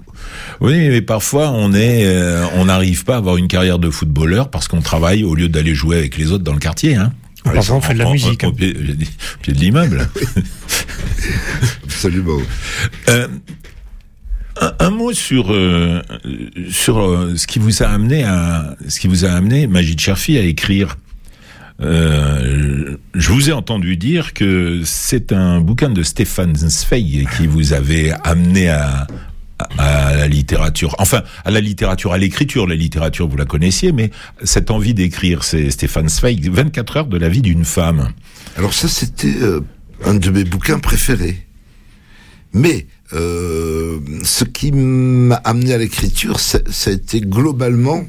Oui, 0.60 0.88
mais 0.88 1.00
parfois 1.00 1.50
on 1.50 1.72
est, 1.72 2.04
euh, 2.04 2.46
on 2.54 2.66
n'arrive 2.66 3.04
pas 3.04 3.14
à 3.14 3.18
avoir 3.18 3.36
une 3.36 3.48
carrière 3.48 3.78
de 3.78 3.90
footballeur 3.90 4.50
parce 4.50 4.68
qu'on 4.68 4.82
travaille 4.82 5.24
au 5.24 5.34
lieu 5.34 5.48
d'aller 5.48 5.74
jouer 5.74 5.96
avec 5.96 6.16
les 6.18 6.30
autres 6.30 6.44
dans 6.44 6.52
le 6.52 6.58
quartier. 6.58 6.96
Hein. 6.96 7.12
Parfois, 7.44 7.76
on 7.76 7.80
fait 7.80 7.94
de 7.94 8.00
la 8.00 8.10
musique. 8.10 8.44
Au 8.44 8.52
pied, 8.52 8.76
j'ai 8.80 8.94
dit, 8.94 9.08
au 9.34 9.38
pied 9.42 9.52
de 9.52 9.58
l'immeuble. 9.58 10.08
Absolument. 11.84 12.38
Euh, 13.08 13.28
un, 14.60 14.72
un 14.78 14.90
mot 14.90 15.12
sur 15.12 15.52
euh, 15.52 16.02
sur 16.70 16.98
euh, 16.98 17.34
ce 17.36 17.46
qui 17.46 17.58
vous 17.58 17.82
a 17.82 17.86
amené 17.86 18.24
à 18.24 18.76
ce 18.88 19.00
qui 19.00 19.08
vous 19.08 19.24
a 19.24 19.30
amené 19.30 19.66
Magid 19.66 19.98
Cherfi 19.98 20.36
à 20.36 20.42
écrire. 20.42 20.96
Euh, 21.82 22.96
je 23.14 23.32
vous 23.32 23.48
ai 23.48 23.52
entendu 23.52 23.96
dire 23.96 24.34
que 24.34 24.82
c'est 24.84 25.32
un 25.32 25.60
bouquin 25.60 25.90
de 25.90 26.02
Stéphane 26.02 26.54
Zweig 26.54 27.26
qui 27.36 27.46
vous 27.46 27.72
avait 27.72 28.12
amené 28.24 28.68
à, 28.68 29.06
la 29.78 30.26
littérature. 30.26 30.94
Enfin, 30.98 31.22
à 31.44 31.50
la 31.50 31.60
littérature, 31.60 32.12
à 32.12 32.18
l'écriture. 32.18 32.66
La 32.66 32.74
littérature, 32.74 33.28
vous 33.28 33.36
la 33.36 33.44
connaissiez, 33.44 33.92
mais 33.92 34.10
cette 34.42 34.70
envie 34.70 34.94
d'écrire, 34.94 35.44
c'est 35.44 35.70
Stéphane 35.70 36.08
Zweig, 36.08 36.50
24 36.50 36.96
heures 36.96 37.06
de 37.06 37.18
la 37.18 37.28
vie 37.28 37.42
d'une 37.42 37.64
femme. 37.64 38.08
Alors 38.56 38.72
ça, 38.72 38.88
c'était 38.88 39.36
euh, 39.42 39.60
un 40.04 40.14
de 40.14 40.30
mes 40.30 40.44
bouquins 40.44 40.78
préférés. 40.78 41.46
Mais 42.52 42.86
euh, 43.12 44.00
ce 44.22 44.44
qui 44.44 44.72
m'a 44.72 45.36
amené 45.36 45.74
à 45.74 45.78
l'écriture, 45.78 46.40
ça 46.40 46.58
a 46.86 46.90
été 46.90 47.20
globalement 47.20 48.04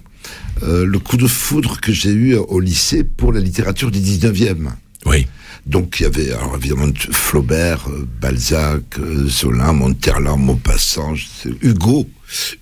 euh, 0.63 0.85
le 0.85 0.99
coup 0.99 1.17
de 1.17 1.27
foudre 1.27 1.79
que 1.81 1.91
j'ai 1.91 2.11
eu 2.11 2.35
au 2.35 2.59
lycée 2.59 3.03
pour 3.03 3.31
la 3.33 3.39
littérature 3.39 3.91
du 3.91 3.99
19e. 3.99 4.69
Oui. 5.05 5.27
Donc 5.67 5.99
il 5.99 6.03
y 6.03 6.05
avait 6.07 6.31
alors 6.31 6.55
évidemment 6.57 6.91
Flaubert, 7.11 7.87
euh, 7.89 8.07
Balzac, 8.19 8.81
euh, 8.99 9.27
Zola, 9.27 9.71
Monterland, 9.73 10.39
Maupassant, 10.41 11.13
Hugo, 11.61 12.07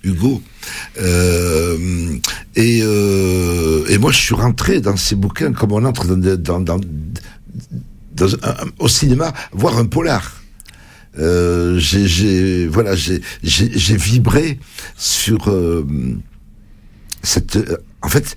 Hugo. 0.04 0.42
Euh, 1.00 2.18
et, 2.56 2.78
et 2.80 3.98
moi 3.98 4.12
je 4.12 4.18
suis 4.18 4.34
rentré 4.34 4.80
dans 4.82 4.96
ces 4.96 5.14
bouquins 5.14 5.52
comme 5.52 5.72
on 5.72 5.84
entre 5.84 6.06
dans, 6.14 6.36
dans, 6.36 6.60
dans, 6.60 6.80
dans 8.14 8.34
un- 8.42 8.56
au 8.78 8.88
cinéma 8.88 9.32
voir 9.52 9.78
un 9.78 9.86
polar. 9.86 10.36
J'ai, 11.16 12.66
voilà, 12.68 12.94
j'ai, 12.96 13.20
vibré 13.96 14.58
sur 14.96 15.50
cette, 17.22 17.56
euh, 17.56 17.76
en 18.02 18.08
fait, 18.08 18.36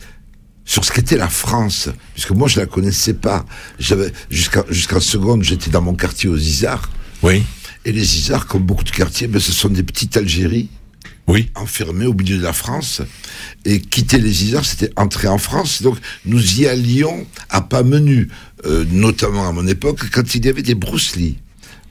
sur 0.66 0.86
ce 0.86 0.92
qu'était 0.92 1.18
la 1.18 1.30
France, 1.30 1.90
puisque 2.14 2.32
moi 2.32 2.48
je 2.48 2.60
la 2.60 2.66
connaissais 2.66 3.14
pas. 3.14 3.46
J'avais 3.80 4.12
jusqu'à 4.30 4.64
jusqu'en 4.70 5.00
seconde, 5.00 5.44
j'étais 5.44 5.70
dans 5.70 5.82
mon 5.82 5.94
quartier 5.94 6.30
aux 6.30 6.38
Isards. 6.38 6.90
Oui. 7.22 7.44
Et 7.86 7.92
les 7.92 8.18
Isards, 8.18 8.48
comme 8.48 8.64
beaucoup 8.64 8.84
de 8.84 8.92
quartiers, 8.92 9.28
ben, 9.28 9.40
ce 9.40 9.52
sont 9.52 9.70
des 9.70 9.84
petites 9.84 10.16
Algéries. 10.16 10.70
Oui. 11.28 11.52
Enfermées 11.56 12.06
au 12.06 12.14
milieu 12.14 12.38
de 12.38 12.44
la 12.44 12.54
France. 12.54 13.02
Et 13.66 13.80
quitter 13.80 14.20
les 14.20 14.44
Isards, 14.46 14.66
c'était 14.66 14.92
entrer 14.96 15.28
en 15.28 15.38
France. 15.38 15.82
Donc 15.82 15.98
nous 16.26 16.62
y 16.62 16.68
allions 16.68 17.26
à 17.50 17.62
pas 17.62 17.84
menu, 17.84 18.30
euh, 18.66 18.86
notamment 18.90 19.48
à 19.48 19.52
mon 19.52 19.68
époque, 19.68 20.10
quand 20.12 20.36
il 20.36 20.46
y 20.46 20.50
avait 20.50 20.64
des 20.64 20.76
Bruce 20.76 21.16
Lee 21.16 21.38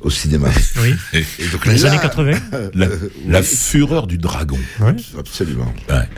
au 0.03 0.11
cinéma. 0.11 0.49
Oui. 0.83 0.95
Et 1.15 1.47
donc 1.53 1.67
Les 1.67 1.79
là, 1.79 1.91
années 1.93 2.01
80. 2.03 2.33
La, 2.75 2.89
la 3.29 3.41
oui, 3.41 3.47
fureur 3.47 4.07
du 4.07 4.19
dragon. 4.19 4.59
Ouais. 4.81 4.95
absolument. 5.19 5.73
Ouais. 5.89 6.09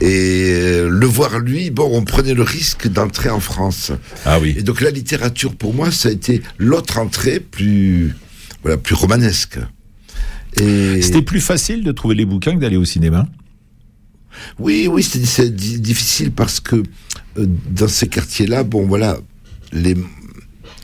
Et 0.00 0.52
euh, 0.54 0.88
le 0.90 1.06
voir 1.06 1.38
lui, 1.38 1.70
bon, 1.70 1.88
on 1.92 2.04
prenait 2.04 2.34
le 2.34 2.42
risque 2.42 2.88
d'entrer 2.88 3.28
en 3.30 3.40
France. 3.40 3.92
Ah 4.24 4.38
oui. 4.40 4.54
Et 4.58 4.62
donc 4.62 4.80
la 4.80 4.90
littérature, 4.90 5.54
pour 5.54 5.74
moi, 5.74 5.90
ça 5.90 6.08
a 6.08 6.12
été 6.12 6.42
l'autre 6.58 6.98
entrée 6.98 7.40
plus, 7.40 8.14
voilà, 8.62 8.76
plus 8.78 8.94
romanesque. 8.94 9.58
Et 10.60 11.00
C'était 11.02 11.22
plus 11.22 11.40
facile 11.40 11.82
de 11.84 11.92
trouver 11.92 12.14
les 12.14 12.24
bouquins 12.26 12.54
que 12.54 12.60
d'aller 12.60 12.76
au 12.76 12.84
cinéma? 12.84 13.26
oui, 14.58 14.88
oui, 14.90 15.02
c'est 15.02 15.24
c'est 15.26 15.54
di- 15.54 15.78
difficile 15.80 16.32
parce 16.32 16.58
que 16.60 16.76
euh, 16.76 17.46
dans 17.70 17.88
ces 17.88 18.08
quartiers-là, 18.08 18.64
bon, 18.64 18.86
voilà, 18.86 19.18
les 19.72 19.94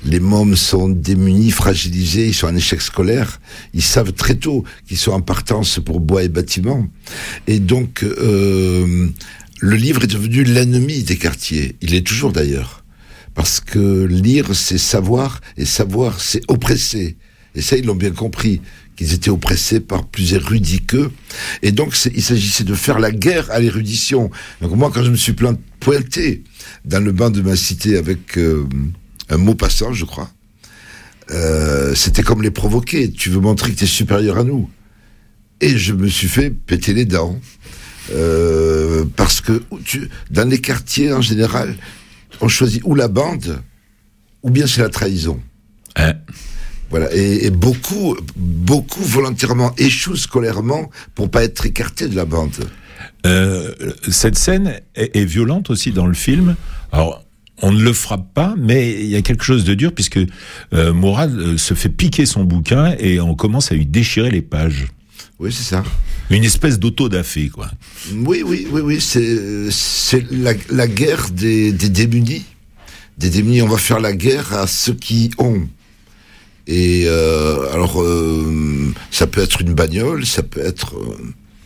les 0.04 0.20
mômes 0.20 0.56
sont 0.56 0.88
démunis, 0.88 1.50
fragilisés, 1.50 2.28
ils 2.28 2.34
sont 2.34 2.46
en 2.46 2.54
échec 2.54 2.80
scolaire. 2.80 3.40
Ils 3.74 3.82
savent 3.82 4.12
très 4.12 4.36
tôt 4.36 4.64
qu'ils 4.86 4.96
sont 4.96 5.12
en 5.12 5.20
partance 5.20 5.80
pour 5.84 6.00
bois 6.00 6.22
et 6.22 6.28
bâtiments. 6.28 6.86
Et 7.46 7.58
donc, 7.58 8.04
euh, 8.04 9.08
le 9.60 9.76
livre 9.76 10.04
est 10.04 10.08
devenu 10.08 10.44
l'ennemi 10.44 11.02
des 11.02 11.16
quartiers. 11.16 11.76
Il 11.80 11.94
est 11.94 12.06
toujours 12.06 12.32
d'ailleurs. 12.32 12.84
Parce 13.34 13.60
que 13.60 14.04
lire, 14.04 14.54
c'est 14.54 14.78
savoir, 14.78 15.40
et 15.56 15.64
savoir, 15.64 16.20
c'est 16.20 16.42
oppresser. 16.48 17.16
Et 17.54 17.62
ça, 17.62 17.76
ils 17.76 17.84
l'ont 17.84 17.94
bien 17.94 18.10
compris, 18.10 18.60
qu'ils 18.96 19.14
étaient 19.14 19.30
oppressés 19.30 19.80
par 19.80 20.06
plus 20.06 20.34
érudits 20.34 20.80
qu'eux. 20.80 21.10
Et 21.62 21.72
donc, 21.72 21.96
il 22.14 22.22
s'agissait 22.22 22.64
de 22.64 22.74
faire 22.74 22.98
la 22.98 23.10
guerre 23.10 23.50
à 23.50 23.60
l'érudition. 23.60 24.30
Donc 24.60 24.76
moi, 24.76 24.90
quand 24.92 25.04
je 25.04 25.10
me 25.10 25.16
suis 25.16 25.34
pointé 25.80 26.42
dans 26.84 27.02
le 27.02 27.12
banc 27.12 27.30
de 27.30 27.42
ma 27.42 27.56
cité 27.56 27.96
avec 27.96 28.38
euh, 28.38 28.66
un 29.30 29.36
mot 29.36 29.54
passant, 29.54 29.92
je 29.92 30.04
crois, 30.04 30.30
euh, 31.30 31.94
c'était 31.94 32.22
comme 32.22 32.42
les 32.42 32.50
provoquer. 32.50 33.10
Tu 33.10 33.30
veux 33.30 33.40
montrer 33.40 33.72
que 33.72 33.78
tu 33.78 33.84
es 33.84 33.88
supérieur 33.88 34.38
à 34.38 34.44
nous. 34.44 34.70
Et 35.60 35.76
je 35.76 35.92
me 35.92 36.08
suis 36.08 36.28
fait 36.28 36.50
péter 36.50 36.94
les 36.94 37.04
dents. 37.04 37.38
Euh, 38.10 39.04
parce 39.16 39.42
que 39.42 39.62
tu, 39.84 40.08
dans 40.30 40.48
les 40.48 40.60
quartiers, 40.60 41.12
en 41.12 41.20
général, 41.20 41.76
on 42.40 42.48
choisit 42.48 42.80
ou 42.84 42.94
la 42.94 43.08
bande, 43.08 43.60
ou 44.42 44.50
bien 44.50 44.66
c'est 44.66 44.80
la 44.80 44.88
trahison. 44.88 45.40
Hein. 45.96 46.14
Voilà. 46.88 47.14
Et, 47.14 47.44
et 47.44 47.50
beaucoup, 47.50 48.16
beaucoup 48.36 49.02
volontairement 49.02 49.74
échouent 49.76 50.16
scolairement 50.16 50.90
pour 51.14 51.30
pas 51.30 51.44
être 51.44 51.66
écartés 51.66 52.08
de 52.08 52.16
la 52.16 52.24
bande. 52.24 52.56
Euh, 53.26 53.74
cette 54.08 54.38
scène 54.38 54.80
est, 54.94 55.14
est 55.14 55.24
violente 55.24 55.68
aussi 55.68 55.92
dans 55.92 56.06
le 56.06 56.14
film. 56.14 56.56
Alors, 56.92 57.24
on 57.62 57.72
ne 57.72 57.82
le 57.82 57.92
frappe 57.92 58.32
pas, 58.34 58.54
mais 58.58 58.92
il 58.92 59.06
y 59.08 59.16
a 59.16 59.22
quelque 59.22 59.44
chose 59.44 59.64
de 59.64 59.74
dur 59.74 59.92
puisque 59.92 60.18
euh, 60.72 60.92
Morad 60.92 61.34
euh, 61.34 61.56
se 61.58 61.74
fait 61.74 61.88
piquer 61.88 62.26
son 62.26 62.44
bouquin 62.44 62.94
et 62.98 63.20
on 63.20 63.34
commence 63.34 63.72
à 63.72 63.74
lui 63.74 63.86
déchirer 63.86 64.30
les 64.30 64.42
pages. 64.42 64.86
Oui, 65.40 65.52
c'est 65.52 65.64
ça. 65.64 65.84
Une 66.30 66.44
espèce 66.44 66.78
d'auto-da-fé, 66.78 67.48
quoi. 67.48 67.70
Oui, 68.12 68.42
oui, 68.44 68.66
oui, 68.70 68.80
oui, 68.82 69.00
c'est 69.00 69.70
c'est 69.70 70.30
la, 70.30 70.52
la 70.70 70.86
guerre 70.88 71.30
des, 71.30 71.72
des 71.72 71.88
démunis. 71.88 72.44
Des 73.18 73.30
démunis, 73.30 73.62
on 73.62 73.68
va 73.68 73.78
faire 73.78 73.98
la 74.00 74.12
guerre 74.12 74.52
à 74.52 74.66
ceux 74.66 74.94
qui 74.94 75.30
ont. 75.38 75.62
Et 76.66 77.04
euh, 77.06 77.72
alors, 77.72 78.02
euh, 78.02 78.92
ça 79.10 79.26
peut 79.26 79.40
être 79.40 79.62
une 79.62 79.72
bagnole, 79.74 80.26
ça 80.26 80.42
peut 80.42 80.60
être. 80.60 80.96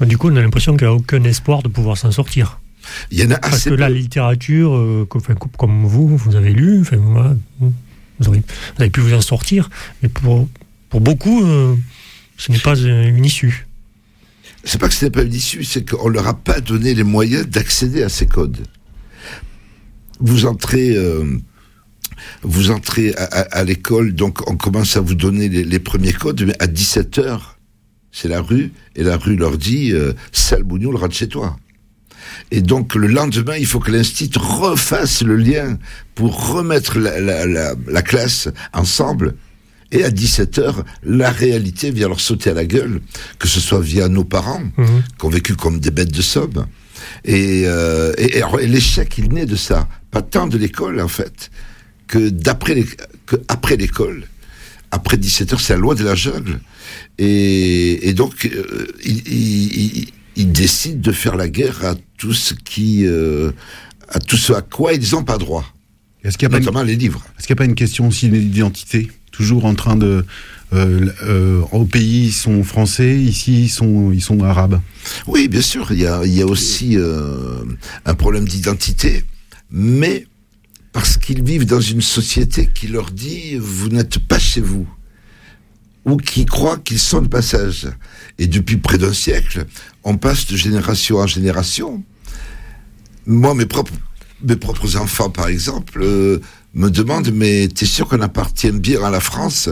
euh, 0.00 0.06
Du 0.06 0.16
coup, 0.16 0.28
on 0.30 0.36
a 0.36 0.40
l'impression 0.40 0.76
qu'il 0.76 0.86
n'y 0.86 0.92
a 0.92 0.96
aucun 0.96 1.22
espoir 1.24 1.62
de 1.62 1.68
pouvoir 1.68 1.98
s'en 1.98 2.12
sortir. 2.12 2.60
Il 3.10 3.18
y 3.20 3.24
en 3.24 3.30
a 3.30 3.38
Parce 3.38 3.54
assez 3.54 3.70
que 3.70 3.74
la 3.74 3.88
littérature, 3.90 4.74
euh, 4.74 5.06
que- 5.08 5.18
enfin, 5.18 5.34
comme 5.34 5.84
vous, 5.86 6.16
vous 6.16 6.36
avez 6.36 6.52
lu, 6.52 6.80
enfin, 6.80 6.96
voilà, 6.96 7.36
vous, 7.60 7.72
avez, 8.20 8.38
vous 8.38 8.80
avez 8.82 8.90
pu 8.90 9.00
vous 9.00 9.14
en 9.14 9.20
sortir, 9.20 9.70
mais 10.02 10.08
pour, 10.08 10.48
pour 10.88 11.00
beaucoup, 11.00 11.44
euh, 11.44 11.74
ce 12.36 12.50
n'est 12.52 12.58
pas 12.58 12.78
euh, 12.80 13.08
une 13.08 13.24
issue. 13.24 13.66
C'est 14.64 14.80
pas 14.80 14.88
que 14.88 14.94
ce 14.94 15.04
n'est 15.06 15.10
pas 15.10 15.22
une 15.22 15.34
issue, 15.34 15.64
c'est 15.64 15.88
qu'on 15.88 16.08
leur 16.08 16.26
a 16.28 16.34
pas 16.34 16.60
donné 16.60 16.94
les 16.94 17.02
moyens 17.04 17.46
d'accéder 17.48 18.02
à 18.02 18.08
ces 18.08 18.26
codes. 18.26 18.58
Vous 20.20 20.46
entrez, 20.46 20.96
euh, 20.96 21.24
vous 22.42 22.70
entrez 22.70 23.14
à, 23.16 23.24
à- 23.24 23.58
à 23.58 23.64
l'école, 23.64 24.12
donc 24.14 24.48
on 24.48 24.56
commence 24.56 24.96
à 24.96 25.00
vous 25.00 25.14
donner 25.16 25.48
les, 25.48 25.64
les 25.64 25.78
premiers 25.80 26.12
codes, 26.12 26.42
mais 26.46 26.54
à 26.62 26.66
17 26.68 27.18
heures, 27.18 27.58
c'est 28.12 28.28
la 28.28 28.40
rue, 28.40 28.72
et 28.94 29.02
la 29.02 29.16
rue 29.16 29.36
leur 29.36 29.58
dit, 29.58 29.90
euh, 29.92 30.12
sale 30.30 30.62
bougnoule, 30.62 30.96
rentre 30.96 31.14
chez 31.14 31.28
toi. 31.28 31.56
Et 32.50 32.60
donc 32.62 32.94
le 32.94 33.06
lendemain, 33.06 33.56
il 33.56 33.66
faut 33.66 33.80
que 33.80 33.90
l'institut 33.90 34.38
refasse 34.38 35.22
le 35.22 35.36
lien 35.36 35.78
pour 36.14 36.48
remettre 36.52 36.98
la, 36.98 37.20
la- 37.20 37.46
la- 37.46 37.74
la 37.86 38.02
classe 38.02 38.48
ensemble. 38.72 39.34
Et 39.90 40.04
à 40.04 40.10
17h, 40.10 40.84
la 41.04 41.30
réalité 41.30 41.90
vient 41.90 42.08
leur 42.08 42.20
sauter 42.20 42.50
à 42.50 42.54
la 42.54 42.64
gueule, 42.64 43.00
que 43.38 43.46
ce 43.46 43.60
soit 43.60 43.80
via 43.80 44.08
nos 44.08 44.24
parents, 44.24 44.62
Mhm. 44.78 45.02
qui 45.18 45.24
ont 45.26 45.28
vécu 45.28 45.54
comme 45.54 45.80
des 45.80 45.90
bêtes 45.90 46.12
de 46.12 46.22
somme. 46.22 46.66
Et, 47.24 47.64
euh, 47.66 48.12
et, 48.16 48.66
l'échec, 48.66 49.18
il 49.18 49.28
naît 49.32 49.44
de 49.46 49.56
ça. 49.56 49.88
Pas 50.10 50.22
tant 50.22 50.46
de 50.46 50.56
l'école, 50.56 51.00
en 51.00 51.08
fait, 51.08 51.50
que 52.08 52.28
d'après 52.30 52.84
après 53.48 53.76
l'école. 53.76 54.24
Après 54.90 55.16
17h, 55.16 55.58
c'est 55.60 55.72
la 55.74 55.78
loi 55.78 55.94
de 55.94 56.04
la 56.04 56.14
jungle. 56.14 56.60
Et, 57.18 58.08
et 58.08 58.12
donc, 58.14 58.46
euh, 58.46 58.86
il- 59.04 60.08
ils 60.36 60.50
décident 60.52 61.00
de 61.00 61.12
faire 61.12 61.36
la 61.36 61.48
guerre 61.48 61.84
à 61.84 61.94
tout 62.18 62.32
ce 62.32 62.54
qui, 62.54 63.06
euh, 63.06 63.52
à 64.08 64.18
tout 64.18 64.36
ce 64.36 64.52
à 64.52 64.62
quoi 64.62 64.92
ils 64.94 65.12
n'ont 65.12 65.24
pas 65.24 65.38
droit. 65.38 65.64
Est-ce 66.24 66.38
qu'il 66.38 66.46
n'y 66.48 66.54
a, 66.54 66.56
pas 66.56 66.58
une- 66.58 66.64
Notamment 66.64 66.84
les 66.84 66.96
livres. 66.96 67.24
est-ce 67.36 67.46
qu'il 67.46 67.50
y 67.54 67.58
a 67.58 67.60
pas 67.60 67.64
une 67.64 67.74
question 67.74 68.08
aussi 68.08 68.28
d'identité 68.28 69.10
Toujours 69.32 69.64
en 69.64 69.74
train 69.74 69.96
de. 69.96 70.24
euh, 70.74 71.10
euh, 71.24 71.62
au 71.72 71.84
pays, 71.84 72.26
ils 72.26 72.32
sont 72.32 72.62
français, 72.64 73.18
ici, 73.18 73.64
ils 73.64 73.68
sont, 73.70 74.12
ils 74.12 74.22
sont 74.22 74.42
arabes? 74.42 74.80
Oui, 75.26 75.48
bien 75.48 75.60
sûr, 75.62 75.90
il 75.92 76.00
y 76.00 76.06
a, 76.06 76.24
il 76.24 76.32
y 76.32 76.42
a 76.42 76.46
aussi 76.46 76.96
un 78.06 78.14
problème 78.14 78.46
d'identité, 78.46 79.24
mais 79.70 80.26
parce 80.92 81.16
qu'ils 81.16 81.42
vivent 81.42 81.64
dans 81.66 81.80
une 81.80 82.02
société 82.02 82.68
qui 82.74 82.88
leur 82.88 83.10
dit 83.10 83.56
vous 83.58 83.88
n'êtes 83.88 84.18
pas 84.18 84.38
chez 84.38 84.60
vous, 84.60 84.86
ou 86.04 86.16
qui 86.16 86.44
croit 86.46 86.78
qu'ils 86.78 86.98
sont 86.98 87.22
de 87.22 87.28
passage. 87.28 87.88
Et 88.38 88.46
depuis 88.46 88.76
près 88.76 88.98
d'un 88.98 89.12
siècle, 89.12 89.64
on 90.04 90.16
passe 90.16 90.46
de 90.46 90.56
génération 90.56 91.18
en 91.18 91.26
génération. 91.26 92.02
Moi, 93.26 93.54
mes 93.54 93.66
propres, 93.66 93.92
enfants, 94.96 95.30
par 95.30 95.48
exemple, 95.48 96.00
euh, 96.02 96.40
me 96.74 96.90
demandent 96.90 97.32
mais 97.32 97.68
t'es 97.68 97.86
sûr 97.86 98.08
qu'on 98.08 98.20
appartient 98.20 98.72
bien 98.72 99.02
à 99.04 99.10
la 99.10 99.20
France? 99.20 99.68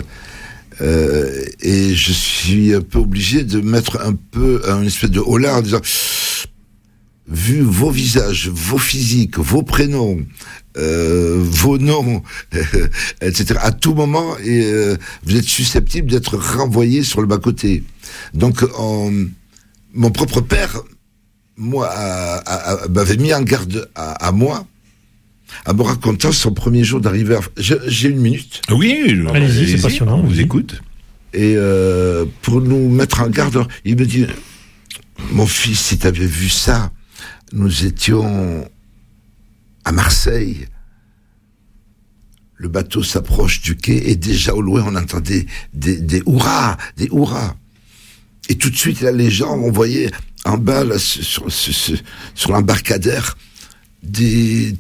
Euh, 0.81 1.45
et 1.61 1.95
je 1.95 2.13
suis 2.13 2.75
un 2.75 2.81
peu 2.81 2.99
obligé 2.99 3.45
de 3.45 3.61
mettre 3.61 4.01
un 4.03 4.15
peu 4.15 4.63
un 4.67 4.83
espèce 4.85 5.11
de 5.11 5.21
holà 5.21 5.59
en 5.59 5.61
disant 5.61 5.81
vu 7.29 7.61
vos 7.61 7.91
visages, 7.91 8.49
vos 8.49 8.79
physiques, 8.79 9.39
vos 9.39 9.63
prénoms, 9.63 10.25
euh, 10.79 11.37
vos 11.39 11.79
noms, 11.79 12.23
etc. 13.21 13.57
À 13.61 13.73
tout 13.73 13.95
moment, 13.95 14.37
et, 14.39 14.95
vous 15.25 15.37
êtes 15.37 15.45
susceptible 15.45 16.11
d'être 16.11 16.37
renvoyé 16.39 17.03
sur 17.03 17.21
le 17.21 17.27
bas 17.27 17.39
côté. 17.39 17.85
Donc, 18.35 18.65
on- 18.79 19.29
mon 19.95 20.11
propre 20.11 20.41
père, 20.41 20.81
moi, 21.57 21.93
m'avait 22.91 23.17
mis 23.17 23.35
en 23.35 23.43
garde 23.43 23.89
à, 23.95 24.13
à 24.27 24.33
moi. 24.33 24.67
En 25.67 25.75
me 25.75 25.83
racontant 25.83 26.31
son 26.33 26.53
premier 26.55 26.85
jour 26.85 27.01
d'arrivée. 27.01 27.35
à- 27.37 27.41
J'ai 27.87 28.09
une 28.09 28.21
minute. 28.21 28.63
Oui, 28.71 29.21
Allez-y, 29.35 29.67
c'est 29.77 29.83
passionnant, 29.83 30.21
On 30.21 30.23
vous 30.27 30.41
écoute. 30.41 30.81
Et 31.33 31.55
euh, 31.57 32.25
pour 32.43 32.61
nous 32.61 32.89
mettre 32.89 33.21
en 33.21 33.29
garde, 33.29 33.67
il 33.85 33.97
me 33.97 34.07
dit, 34.07 34.27
mon 35.33 35.47
fils, 35.47 35.79
si 35.81 35.99
tu 35.99 36.07
avais 36.07 36.27
vu 36.27 36.49
ça, 36.49 36.93
nous 37.53 37.85
étions 37.85 38.69
à 39.85 39.93
Marseille. 39.93 40.67
Le 42.55 42.69
bateau 42.69 43.03
s'approche 43.03 43.61
du 43.63 43.77
quai 43.77 44.11
et 44.11 44.17
déjà 44.17 44.55
au 44.55 44.61
loin 44.61 44.85
on 44.87 44.95
entendait 44.95 45.47
des, 45.73 45.97
des 45.97 46.23
hurrahs, 46.27 46.77
des 46.97 47.07
hurrahs. 47.07 47.57
Et 48.51 48.57
tout 48.57 48.69
de 48.69 48.77
suite 48.77 49.01
là 49.01 49.13
les 49.13 49.31
gens, 49.31 49.57
on 49.57 49.71
voyait 49.71 50.11
en 50.45 50.59
bas 50.59 50.83
là, 50.83 50.99
sur, 50.99 51.47
l'embarcadère 52.49 53.39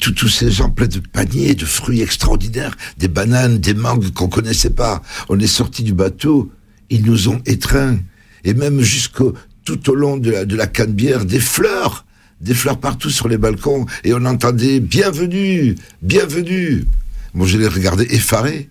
tous 0.00 0.28
ces 0.28 0.50
gens 0.50 0.70
pleins 0.70 0.88
de 0.88 0.98
paniers, 0.98 1.54
de 1.54 1.64
fruits 1.64 2.00
extraordinaires, 2.00 2.76
des 2.98 3.06
bananes, 3.06 3.58
des 3.58 3.74
mangues 3.74 4.12
qu'on 4.12 4.28
connaissait 4.28 4.70
pas. 4.70 5.02
On 5.28 5.38
est 5.38 5.46
sorti 5.46 5.84
du 5.84 5.92
bateau, 5.92 6.50
ils 6.88 7.04
nous 7.04 7.28
ont 7.28 7.40
étreints 7.46 7.98
et 8.42 8.54
même 8.54 8.80
jusqu'au 8.80 9.34
tout 9.64 9.88
au 9.88 9.94
long 9.94 10.16
de 10.16 10.32
la 10.32 10.44
de 10.46 10.56
la 10.56 10.66
canebière 10.66 11.24
des 11.24 11.38
fleurs, 11.38 12.06
des 12.40 12.54
fleurs 12.54 12.80
partout 12.80 13.10
sur 13.10 13.28
les 13.28 13.38
balcons, 13.38 13.86
et 14.02 14.12
on 14.14 14.24
entendait 14.24 14.80
bienvenue, 14.80 15.76
bienvenue. 16.02 16.86
Moi, 17.34 17.46
je 17.46 17.56
l'ai 17.56 17.68
regardé 17.68 18.04
effaré. 18.10 18.68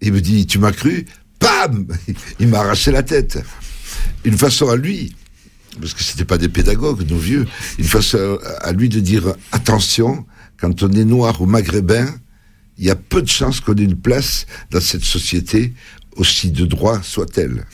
Il 0.00 0.12
me 0.12 0.20
dit, 0.20 0.44
tu 0.46 0.58
m'as 0.58 0.72
cru? 0.72 1.06
Bam 1.40 1.86
Il 2.40 2.48
m'a 2.48 2.58
arraché 2.58 2.90
la 2.90 3.04
tête. 3.04 3.38
Une 4.24 4.36
façon 4.38 4.68
à 4.68 4.76
lui, 4.76 5.14
parce 5.80 5.94
que 5.94 6.02
c'était 6.02 6.24
pas 6.24 6.38
des 6.38 6.48
pédagogues, 6.48 7.08
nos 7.08 7.18
vieux, 7.18 7.46
une 7.78 7.84
façon 7.84 8.38
à 8.60 8.72
lui 8.72 8.88
de 8.88 9.00
dire 9.00 9.34
attention, 9.52 10.24
quand 10.58 10.82
on 10.82 10.92
est 10.92 11.04
noir 11.04 11.40
ou 11.40 11.46
maghrébin, 11.46 12.06
il 12.78 12.84
y 12.84 12.90
a 12.90 12.96
peu 12.96 13.22
de 13.22 13.28
chances 13.28 13.60
qu'on 13.60 13.74
ait 13.74 13.84
une 13.84 13.96
place 13.96 14.46
dans 14.70 14.80
cette 14.80 15.04
société, 15.04 15.72
aussi 16.16 16.50
de 16.50 16.64
droit 16.64 17.02
soit-elle. 17.02 17.66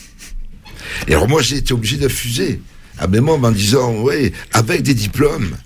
Et 1.06 1.14
alors 1.14 1.28
moi, 1.28 1.42
j'ai 1.42 1.56
été 1.56 1.72
obligé 1.72 1.96
d'infuser 1.96 2.60
à 2.98 3.06
mes 3.06 3.20
membres 3.20 3.48
en 3.48 3.52
disant, 3.52 3.94
oui, 4.02 4.32
avec 4.52 4.82
des 4.82 4.94
diplômes, 4.94 5.56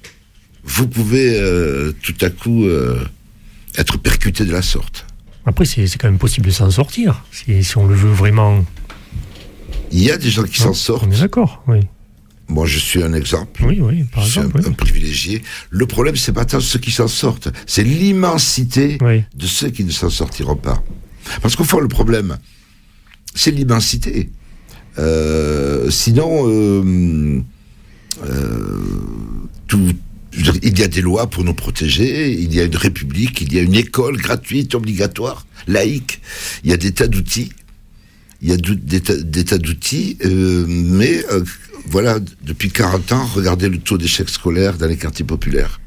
vous 0.65 0.89
pouvez 0.89 1.39
euh, 1.39 1.93
tout 2.03 2.17
à 2.21 2.31
coup 2.31 2.65
euh, 2.65 3.05
être 3.77 3.99
percuté 3.99 4.45
de 4.45 4.53
la 4.53 4.63
sorte. 4.63 5.07
Après, 5.47 5.65
c'est 5.67 5.87
quand 5.99 6.09
même 6.09 6.19
possible 6.19 6.47
de 6.47 6.53
s'en 6.53 6.71
sortir, 6.71 7.25
si 7.33 7.77
on 7.77 7.87
le 7.87 7.95
veut 7.95 8.13
vraiment. 8.13 8.65
Il 9.95 10.03
y 10.03 10.11
a 10.11 10.17
des 10.17 10.29
gens 10.29 10.43
qui 10.43 10.61
s'en 10.61 10.75
sortent. 10.75 11.07
On 11.07 11.13
est 11.13 11.21
d'accord, 11.21 11.63
oui. 11.69 11.79
Moi, 12.49 12.67
je 12.67 12.81
suis 12.81 13.01
un 13.03 13.15
exemple. 13.15 13.65
Oui, 13.65 13.79
oui, 13.81 14.03
par 14.13 14.25
je 14.25 14.31
suis 14.31 14.41
exemple. 14.41 14.61
un, 14.67 14.71
un 14.71 14.73
privilégié. 14.73 15.41
Le 15.71 15.87
problème, 15.87 16.17
c'est 16.17 16.33
pas 16.33 16.45
tant 16.45 16.59
ceux 16.59 16.81
qui 16.81 16.91
s'en 16.91 17.07
sortent, 17.07 17.49
c'est 17.67 17.85
l'immensité 17.85 18.99
de 18.99 19.47
ceux 19.47 19.71
qui 19.71 19.85
ne 19.85 19.93
s'en 19.93 20.11
sortiront 20.11 20.57
pas. 20.57 20.83
Parce 21.43 21.55
qu'au 21.55 21.63
fond, 21.63 21.79
le 21.79 21.87
problème, 21.89 22.39
c'est 23.37 23.53
l'immensité. 23.53 24.31
Euh, 24.99 25.89
sinon, 25.91 26.49
euh, 26.49 27.41
euh, 28.25 28.83
tout, 29.69 29.81
il 30.37 30.79
y 30.79 30.83
a 30.83 30.89
des 30.89 31.03
lois 31.03 31.29
pour 31.31 31.45
nous 31.45 31.55
protéger, 31.55 32.33
il 32.33 32.53
y 32.53 32.59
a 32.61 32.65
une 32.65 32.77
république, 32.77 33.41
il 33.43 33.55
y 33.55 33.61
a 33.61 33.63
une 33.63 33.77
école 33.77 34.17
gratuite, 34.17 34.75
obligatoire, 34.75 35.47
laïque, 35.69 36.21
il 36.65 36.71
y 36.71 36.73
a 36.73 36.77
des 36.77 36.93
tas 36.93 37.07
d'outils, 37.07 37.53
il 38.45 38.51
y 38.51 38.53
a 38.53 38.59
des 38.59 39.45
tas, 39.45 39.57
d'outils, 39.57 40.19
euh, 40.23 40.67
mais 40.69 41.25
euh, 41.33 41.43
voilà, 41.87 42.19
depuis 42.43 42.71
40 42.71 43.13
ans, 43.13 43.25
regardez 43.25 43.71
le 43.71 43.79
taux 43.79 43.97
d'échec 43.97 44.29
scolaire 44.29 44.77
dans 44.77 44.87
les 44.87 44.99
quartiers 44.99 45.25
populaires. 45.25 45.81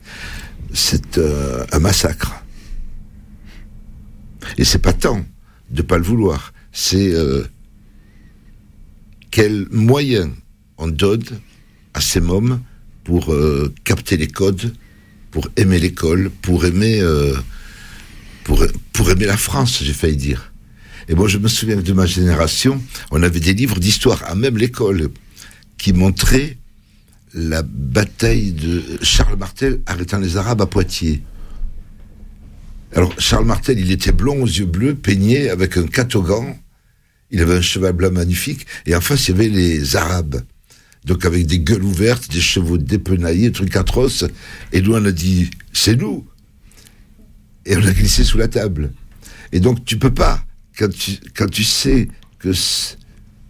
C'est 0.73 1.19
euh, 1.19 1.63
un 1.71 1.77
massacre. 1.77 2.43
Et 4.57 4.63
c'est 4.63 4.79
pas 4.79 4.93
tant 4.93 5.23
de 5.69 5.83
pas 5.83 5.99
le 5.99 6.03
vouloir, 6.03 6.51
c'est 6.71 7.13
quels 9.29 9.67
moyens 9.69 10.29
on 10.77 10.87
donne 10.87 11.25
à 11.93 12.01
ces 12.01 12.21
mômes 12.21 12.61
pour 13.03 13.35
capter 13.83 14.15
les 14.15 14.29
codes, 14.29 14.73
pour 15.29 15.49
aimer 15.57 15.77
l'école, 15.77 16.31
pour 16.41 16.65
aimer, 16.65 17.03
pour 18.45 19.11
aimer 19.11 19.25
la 19.25 19.37
France, 19.37 19.83
j'ai 19.83 19.93
failli 19.93 20.15
dire. 20.15 20.53
Et 21.09 21.15
moi, 21.15 21.27
je 21.27 21.37
me 21.37 21.47
souviens 21.47 21.77
de 21.77 21.93
ma 21.93 22.05
génération, 22.05 22.81
on 23.11 23.23
avait 23.23 23.39
des 23.39 23.53
livres 23.53 23.79
d'histoire, 23.79 24.23
à 24.25 24.35
même 24.35 24.57
l'école, 24.57 25.09
qui 25.77 25.93
montraient 25.93 26.57
la 27.33 27.61
bataille 27.61 28.51
de 28.51 28.83
Charles 29.01 29.37
Martel 29.37 29.81
arrêtant 29.85 30.17
les 30.17 30.37
Arabes 30.37 30.61
à 30.61 30.65
Poitiers. 30.65 31.21
Alors, 32.93 33.13
Charles 33.19 33.45
Martel, 33.45 33.79
il 33.79 33.91
était 33.91 34.11
blond 34.11 34.41
aux 34.41 34.47
yeux 34.47 34.65
bleus, 34.65 34.95
peigné, 34.95 35.49
avec 35.49 35.77
un 35.77 35.87
catogan. 35.87 36.57
Il 37.31 37.41
avait 37.41 37.57
un 37.57 37.61
cheval 37.61 37.93
blanc 37.93 38.11
magnifique. 38.11 38.65
Et 38.85 38.95
en 38.95 39.01
face, 39.01 39.27
il 39.27 39.31
y 39.31 39.33
avait 39.35 39.49
les 39.49 39.95
Arabes. 39.95 40.41
Donc, 41.05 41.25
avec 41.25 41.45
des 41.45 41.59
gueules 41.59 41.83
ouvertes, 41.83 42.31
des 42.31 42.41
chevaux 42.41 42.77
dépenaillés, 42.77 43.51
trucs 43.51 43.75
atroces. 43.75 44.25
Et 44.73 44.81
nous, 44.81 44.95
on 44.95 45.05
a 45.05 45.11
dit, 45.11 45.49
c'est 45.73 45.95
nous. 45.95 46.25
Et 47.65 47.75
on 47.77 47.85
a 47.85 47.91
glissé 47.91 48.23
sous 48.23 48.37
la 48.37 48.47
table. 48.47 48.91
Et 49.51 49.59
donc, 49.59 49.85
tu 49.85 49.97
peux 49.97 50.13
pas, 50.13 50.46
quand 50.77 50.89
tu, 50.93 51.17
quand 51.35 51.49
tu 51.49 51.63
sais 51.63 52.07
que, 52.39 52.51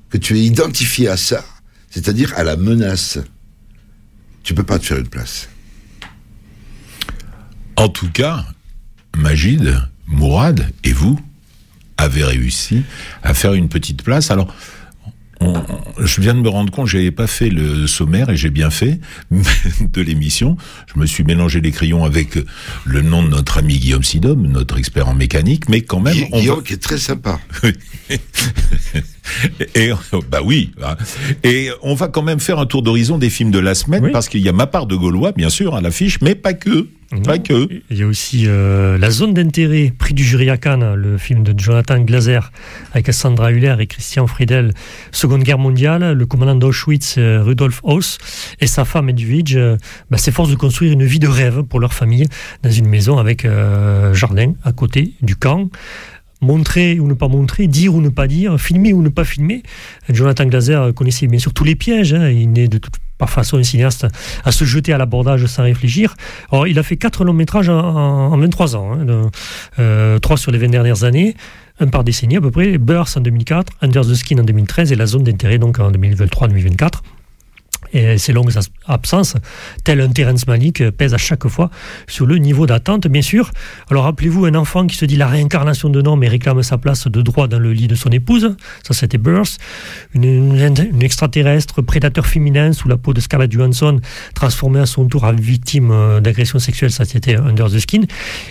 que 0.10 0.18
tu 0.18 0.38
es 0.38 0.44
identifié 0.44 1.08
à 1.10 1.18
ça, 1.18 1.44
c'est-à-dire 1.90 2.34
à 2.38 2.44
la 2.44 2.56
menace, 2.56 3.20
tu 4.44 4.54
peux 4.54 4.63
pas 4.63 4.80
te 4.80 4.86
faire 4.86 4.98
une 4.98 5.08
place. 5.08 5.50
En 7.76 7.90
tout 7.90 8.10
cas, 8.10 8.46
Magid, 9.16 9.82
Mourad 10.08 10.72
et 10.84 10.94
vous 10.94 11.20
avez 11.98 12.24
réussi 12.24 12.84
à 13.24 13.34
faire 13.34 13.54
une 13.54 13.70
petite 13.70 14.04
place. 14.04 14.32
Alors, 14.32 14.54
on- 15.40 15.63
je 16.04 16.22
viens 16.22 16.34
de 16.34 16.40
me 16.42 16.50
rendre 16.50 16.72
compte, 16.72 16.88
j'avais 16.88 17.12
pas 17.12 17.28
fait 17.28 17.50
le 17.50 17.88
sommaire 17.88 18.30
et 18.30 18.38
j'ai 18.38 18.50
bien 18.50 18.70
fait 18.70 19.00
de 19.32 20.02
l'émission. 20.02 20.58
Je 20.94 21.00
me 21.00 21.06
suis 21.06 21.24
mélangé 21.24 21.62
les 21.62 21.72
crayons 21.72 22.04
avec 22.06 22.38
le 22.86 23.02
nom 23.02 23.24
de 23.24 23.30
notre 23.30 23.58
ami 23.60 23.78
Guillaume 23.80 24.04
Sidom, 24.04 24.36
notre 24.36 24.78
expert 24.78 25.08
en 25.10 25.14
mécanique, 25.16 25.70
mais 25.70 25.82
quand 25.82 26.00
même, 26.00 26.14
Gui- 26.16 26.28
on 26.32 26.40
Guillaume 26.40 26.58
va- 26.58 26.64
qui 26.64 26.74
est 26.74 26.78
très 26.78 26.98
sympa. 26.98 27.40
et 29.76 29.92
bah 30.32 30.40
oui, 30.44 30.72
hein. 30.84 30.96
et 31.44 31.70
on 31.82 31.94
va 31.96 32.08
quand 32.08 32.22
même 32.24 32.40
faire 32.40 32.60
un 32.60 32.66
tour 32.66 32.82
d'horizon 32.82 33.18
des 33.18 33.30
films 33.30 33.52
de 33.52 33.60
la 33.60 33.76
semaine 33.76 34.12
parce 34.12 34.30
qu'il 34.30 34.42
y 34.42 34.50
a 34.50 34.54
ma 34.54 34.68
part 34.68 34.86
de 34.86 34.96
Gaulois, 34.96 35.32
bien 35.34 35.50
sûr, 35.50 35.76
à 35.76 35.82
l'affiche, 35.82 36.20
mais 36.22 36.36
pas 36.36 36.54
que, 36.54 36.88
pas 37.24 37.39
que. 37.39 37.70
Il 37.89 37.98
y 37.98 38.04
a 38.04 38.08
aussi 38.08 38.43
euh, 38.48 38.98
La 38.98 39.10
zone 39.10 39.34
d'intérêt, 39.34 39.93
prix 39.98 40.13
du 40.13 40.24
jury 40.24 40.50
à 40.50 40.58
Cannes, 40.58 40.93
le 40.96 41.17
film 41.17 41.43
de 41.43 41.58
Jonathan 41.58 42.00
Glaser 42.02 42.39
avec 42.93 43.12
Sandra 43.13 43.52
Hüller 43.52 43.76
et 43.80 43.88
Christian 43.88 44.28
Friedel, 44.28 44.74
Seconde 45.12 45.43
Guerre 45.43 45.58
mondiale, 45.58 46.13
le 46.13 46.26
commandant 46.26 46.56
d'Auschwitz, 46.56 47.15
euh, 47.17 47.41
Rudolf 47.43 47.80
Haus, 47.84 48.17
et 48.60 48.67
sa 48.67 48.84
femme 48.86 49.10
Edwige 49.10 49.56
euh, 49.56 49.78
bah, 50.12 50.17
s'efforcent 50.17 50.50
de 50.50 50.56
construire 50.56 50.91
une 50.91 51.06
vie 51.06 51.20
de 51.20 51.28
rêve 51.28 51.63
pour 51.63 51.80
leur 51.80 51.93
famille 51.93 52.26
dans 52.63 52.72
une 52.72 52.88
maison 52.88 53.17
avec 53.17 53.46
euh, 53.46 54.13
jardin 54.13 54.54
à 54.63 54.72
côté 54.74 55.13
du 55.22 55.36
camp. 55.36 55.70
Montrer 56.39 57.00
ou 57.00 57.08
ne 57.08 57.15
pas 57.15 57.28
montrer, 57.28 57.65
dire 57.65 57.96
ou 57.96 58.02
ne 58.02 58.10
pas 58.10 58.28
dire, 58.28 58.60
filmer 58.62 58.93
ou 58.93 59.02
ne 59.02 59.10
pas 59.10 59.24
filmer. 59.24 59.63
Jonathan 60.08 60.46
Glaser 60.46 60.91
connaissait 60.96 61.26
bien 61.26 61.39
sûr 61.39 61.52
tous 61.52 61.63
les 61.63 61.74
pièges. 61.74 62.13
hein. 62.13 62.30
Il 62.30 62.52
n'est 62.52 62.67
de 62.67 62.78
toute 62.78 62.93
par 63.18 63.30
façon 63.30 63.58
un 63.58 63.64
cinéaste 63.64 64.06
à 64.46 64.52
se 64.52 64.64
jeter 64.66 64.94
à 64.94 64.98
l'abordage 64.98 65.46
sans 65.48 65.64
réfléchir. 65.64 66.16
Alors, 66.52 66.68
il 66.68 66.78
a 66.80 66.84
fait 66.84 66.98
quatre 66.98 67.24
longs 67.26 67.34
métrages 67.34 67.70
en, 67.70 67.78
en- 67.80 68.34
en 68.34 68.38
23 68.38 68.76
ans, 68.76 68.94
hein, 68.94 69.30
euh, 69.80 70.20
trois 70.20 70.38
sur 70.38 70.52
les 70.52 70.58
20 70.58 70.68
dernières 70.70 71.04
années, 71.04 71.36
un 71.80 71.88
par 71.88 72.04
décennie 72.04 72.38
à 72.38 72.42
peu 72.42 72.52
près. 72.52 72.78
Burst 72.78 73.18
en 73.18 73.22
2004, 73.22 73.74
Under 73.82 74.02
the 74.06 74.14
Skin 74.16 74.40
en 74.40 74.44
2013 74.44 74.92
et 74.92 74.96
La 74.96 75.06
Zone 75.06 75.24
d'intérêt 75.24 75.58
donc 75.58 75.80
en 75.80 75.92
2023-2024. 75.92 77.02
Et 77.94 78.18
ces 78.18 78.34
longues 78.34 78.52
absences, 78.86 79.36
tel 79.84 80.02
un 80.02 80.10
Terence 80.10 80.48
Malick, 80.48 80.82
euh, 80.82 80.92
pèsent 80.92 81.13
à 81.13 81.18
chaque 81.18 81.48
fois 81.48 81.70
sur 82.08 82.26
le 82.26 82.38
niveau 82.38 82.66
d'attente, 82.66 83.08
bien 83.08 83.22
sûr. 83.22 83.52
Alors 83.90 84.04
rappelez-vous, 84.04 84.46
un 84.46 84.56
enfant 84.56 84.86
qui 84.88 84.96
se 84.96 85.06
dit 85.06 85.16
la 85.16 85.28
réincarnation 85.28 85.90
de 85.90 86.02
Norm 86.02 86.22
et 86.24 86.28
réclame 86.28 86.62
sa 86.63 86.78
place 86.78 87.08
de 87.08 87.22
droit 87.22 87.48
dans 87.48 87.60
le 87.60 87.72
lit 87.72 87.88
de 87.88 87.96
son 87.96 88.10
épouse, 88.10 88.56
ça 88.84 88.94
c'était 88.94 89.18
Burst. 89.18 89.60
Une, 90.13 90.58
extraterrestre 91.02 91.82
prédateur 91.82 92.26
féminin 92.26 92.74
sous 92.74 92.88
la 92.88 92.98
peau 92.98 93.13
de 93.13 93.22
Scarlett 93.22 93.52
Johansson, 93.52 94.02
transformée 94.34 94.80
à 94.80 94.86
son 94.86 95.06
tour 95.06 95.24
en 95.24 95.34
victime 95.34 95.92
euh, 95.92 96.20
d'agression 96.20 96.60
sexuelle, 96.60 96.92
ça 96.92 97.06
c'était 97.06 97.38
Under 97.38 97.70
the 97.70 97.80
Skin. 97.80 98.02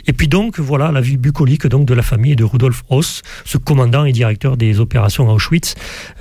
Et 0.07 0.13
puis 0.13 0.29
donc, 0.29 0.59
voilà 0.59 0.91
la 0.93 1.01
vie 1.01 1.17
bucolique 1.17 1.67
donc, 1.67 1.87
de 1.87 1.95
la 1.95 2.03
famille 2.03 2.37
de 2.37 2.45
Rudolf 2.45 2.85
Haus, 2.89 3.23
ce 3.45 3.59
commandant 3.59 4.05
et 4.05 4.13
directeur 4.13 4.57
des 4.57 4.81
opérations 4.81 5.29
à 5.29 5.33
Auschwitz, 5.35 5.75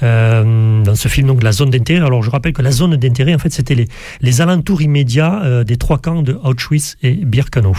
euh, 0.04 0.84
dans 0.84 0.96
ce 0.96 1.08
film, 1.08 1.28
donc 1.28 1.44
la 1.44 1.52
zone 1.52 1.70
d'intérêt. 1.70 2.06
Alors 2.06 2.24
je 2.24 2.30
rappelle 2.30 2.54
que 2.54 2.62
la 2.62 2.72
zone 2.72 2.95
d'intérêt, 3.00 3.36
en 3.36 3.40
fait, 3.40 3.52
c'était 3.52 3.76
les, 3.76 3.88
les 4.22 4.42
alentours 4.42 4.82
immédiats 4.82 5.44
euh, 5.44 5.64
des 5.64 5.78
trois 5.78 5.98
camps 5.98 6.22
de 6.22 6.38
Auschwitz 6.44 6.98
et 7.02 7.14
Birkenau. 7.14 7.76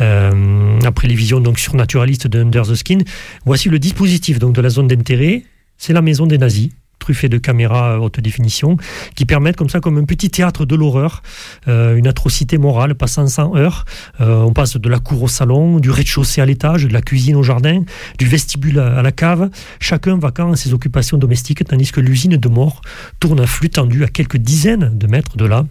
Euh, 0.00 0.78
après 0.84 1.08
les 1.08 1.14
visions 1.14 1.40
donc 1.40 1.58
surnaturalistes 1.58 2.26
de 2.26 2.40
Under 2.40 2.66
the 2.66 2.74
Skin, 2.74 2.98
voici 3.44 3.68
le 3.68 3.78
dispositif 3.78 4.38
donc 4.38 4.54
de 4.54 4.60
la 4.60 4.68
zone 4.68 4.88
d'intérêt. 4.88 5.42
C'est 5.76 5.92
la 5.92 6.02
maison 6.02 6.26
des 6.26 6.38
nazis 6.38 6.70
truffée 7.04 7.28
de 7.28 7.36
caméras 7.36 8.00
haute 8.00 8.18
définition, 8.20 8.78
qui 9.14 9.26
permettent 9.26 9.56
comme 9.56 9.68
ça, 9.68 9.80
comme 9.80 9.98
un 9.98 10.04
petit 10.04 10.30
théâtre 10.30 10.64
de 10.64 10.74
l'horreur, 10.74 11.22
euh, 11.68 11.96
une 11.96 12.06
atrocité 12.06 12.56
morale 12.56 12.94
passant 12.94 13.26
sans 13.26 13.54
heure. 13.56 13.84
Euh, 14.22 14.38
on 14.38 14.54
passe 14.54 14.78
de 14.78 14.88
la 14.88 15.00
cour 15.00 15.22
au 15.22 15.28
salon, 15.28 15.80
du 15.80 15.90
rez-de-chaussée 15.90 16.40
à 16.40 16.46
l'étage, 16.46 16.84
de 16.84 16.92
la 16.94 17.02
cuisine 17.02 17.36
au 17.36 17.42
jardin, 17.42 17.82
du 18.18 18.24
vestibule 18.24 18.78
à, 18.78 19.00
à 19.00 19.02
la 19.02 19.12
cave, 19.12 19.50
chacun 19.80 20.16
vacant 20.18 20.52
à 20.52 20.56
ses 20.56 20.72
occupations 20.72 21.18
domestiques, 21.18 21.62
tandis 21.62 21.92
que 21.92 22.00
l'usine 22.00 22.38
de 22.38 22.48
mort 22.48 22.80
tourne 23.20 23.40
à 23.40 23.46
flux 23.46 23.68
tendu 23.68 24.02
à 24.02 24.08
quelques 24.08 24.38
dizaines 24.38 24.96
de 24.96 25.06
mètres 25.06 25.36
de 25.36 25.44
là. 25.44 25.66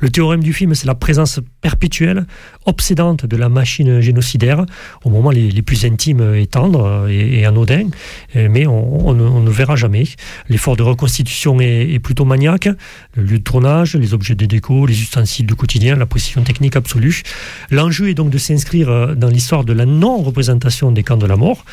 Le 0.00 0.10
théorème 0.10 0.42
du 0.42 0.52
film, 0.52 0.74
c'est 0.74 0.86
la 0.86 0.94
présence 0.94 1.40
perpétuelle, 1.64 2.26
obsédante 2.66 3.24
de 3.24 3.36
la 3.38 3.48
machine 3.48 4.02
génocidaire, 4.02 4.66
au 5.02 5.08
moment 5.08 5.30
les, 5.30 5.62
plus 5.62 5.86
intimes 5.86 6.34
et 6.34 6.46
tendres 6.46 7.08
et, 7.08 7.46
anodins, 7.46 7.88
euh, 8.36 8.48
mais 8.50 8.66
on, 8.66 9.14
ne- 9.14 9.50
verra 9.50 9.74
jamais. 9.74 10.04
L'effort 10.50 10.76
de 10.76 10.82
reconstitution 10.82 11.58
est, 11.60 11.98
plutôt 12.00 12.26
maniaque, 12.26 12.68
le 13.14 13.22
lieu 13.22 13.38
de 13.38 13.42
tournage, 13.42 13.96
les 13.96 14.12
objets 14.12 14.34
de 14.34 14.44
déco, 14.44 14.84
les 14.84 15.00
ustensiles 15.00 15.46
du 15.46 15.54
quotidien, 15.54 15.96
la 15.96 16.04
précision 16.04 16.42
technique 16.42 16.76
absolue. 16.76 17.22
L'enjeu 17.70 18.10
est 18.10 18.14
donc 18.14 18.28
de 18.28 18.36
s'inscrire 18.36 18.90
euh, 18.90 19.14
dans 19.14 19.28
l'histoire 19.28 19.64
de 19.64 19.72
la 19.72 19.86
non-représentation 19.86 20.92
des 20.92 21.02
camps 21.02 21.16
de 21.16 21.26
la 21.26 21.36
mort, 21.36 21.64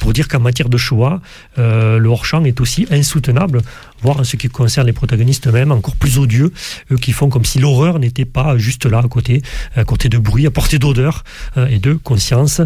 pour 0.00 0.12
dire 0.12 0.28
qu'en 0.28 0.38
matière 0.38 0.68
de 0.68 0.76
Shoah, 0.76 1.20
euh, 1.58 1.98
le 1.98 2.08
hors-champ 2.08 2.44
est 2.44 2.60
aussi 2.60 2.86
insoutenable, 2.92 3.62
voire 4.02 4.20
en 4.20 4.24
ce 4.24 4.36
qui 4.36 4.46
concerne 4.46 4.86
les 4.86 4.92
protagonistes 4.92 5.48
eux-mêmes, 5.48 5.72
encore 5.72 5.96
plus 5.96 6.18
odieux, 6.18 6.52
eux 6.92 6.96
qui 6.96 7.10
font 7.10 7.28
comme 7.28 7.44
si 7.44 7.58
l'horreur 7.58 7.98
n'était 7.98 8.24
pas 8.24 8.56
juste 8.58 8.86
là, 8.86 8.98
à 8.98 9.08
côté, 9.08 9.39
à 9.74 9.84
côté 9.84 10.08
de 10.08 10.18
bruit, 10.18 10.46
à 10.46 10.50
portée 10.50 10.78
d'odeur 10.78 11.24
euh, 11.56 11.66
et 11.66 11.78
de 11.78 11.94
conscience. 11.94 12.60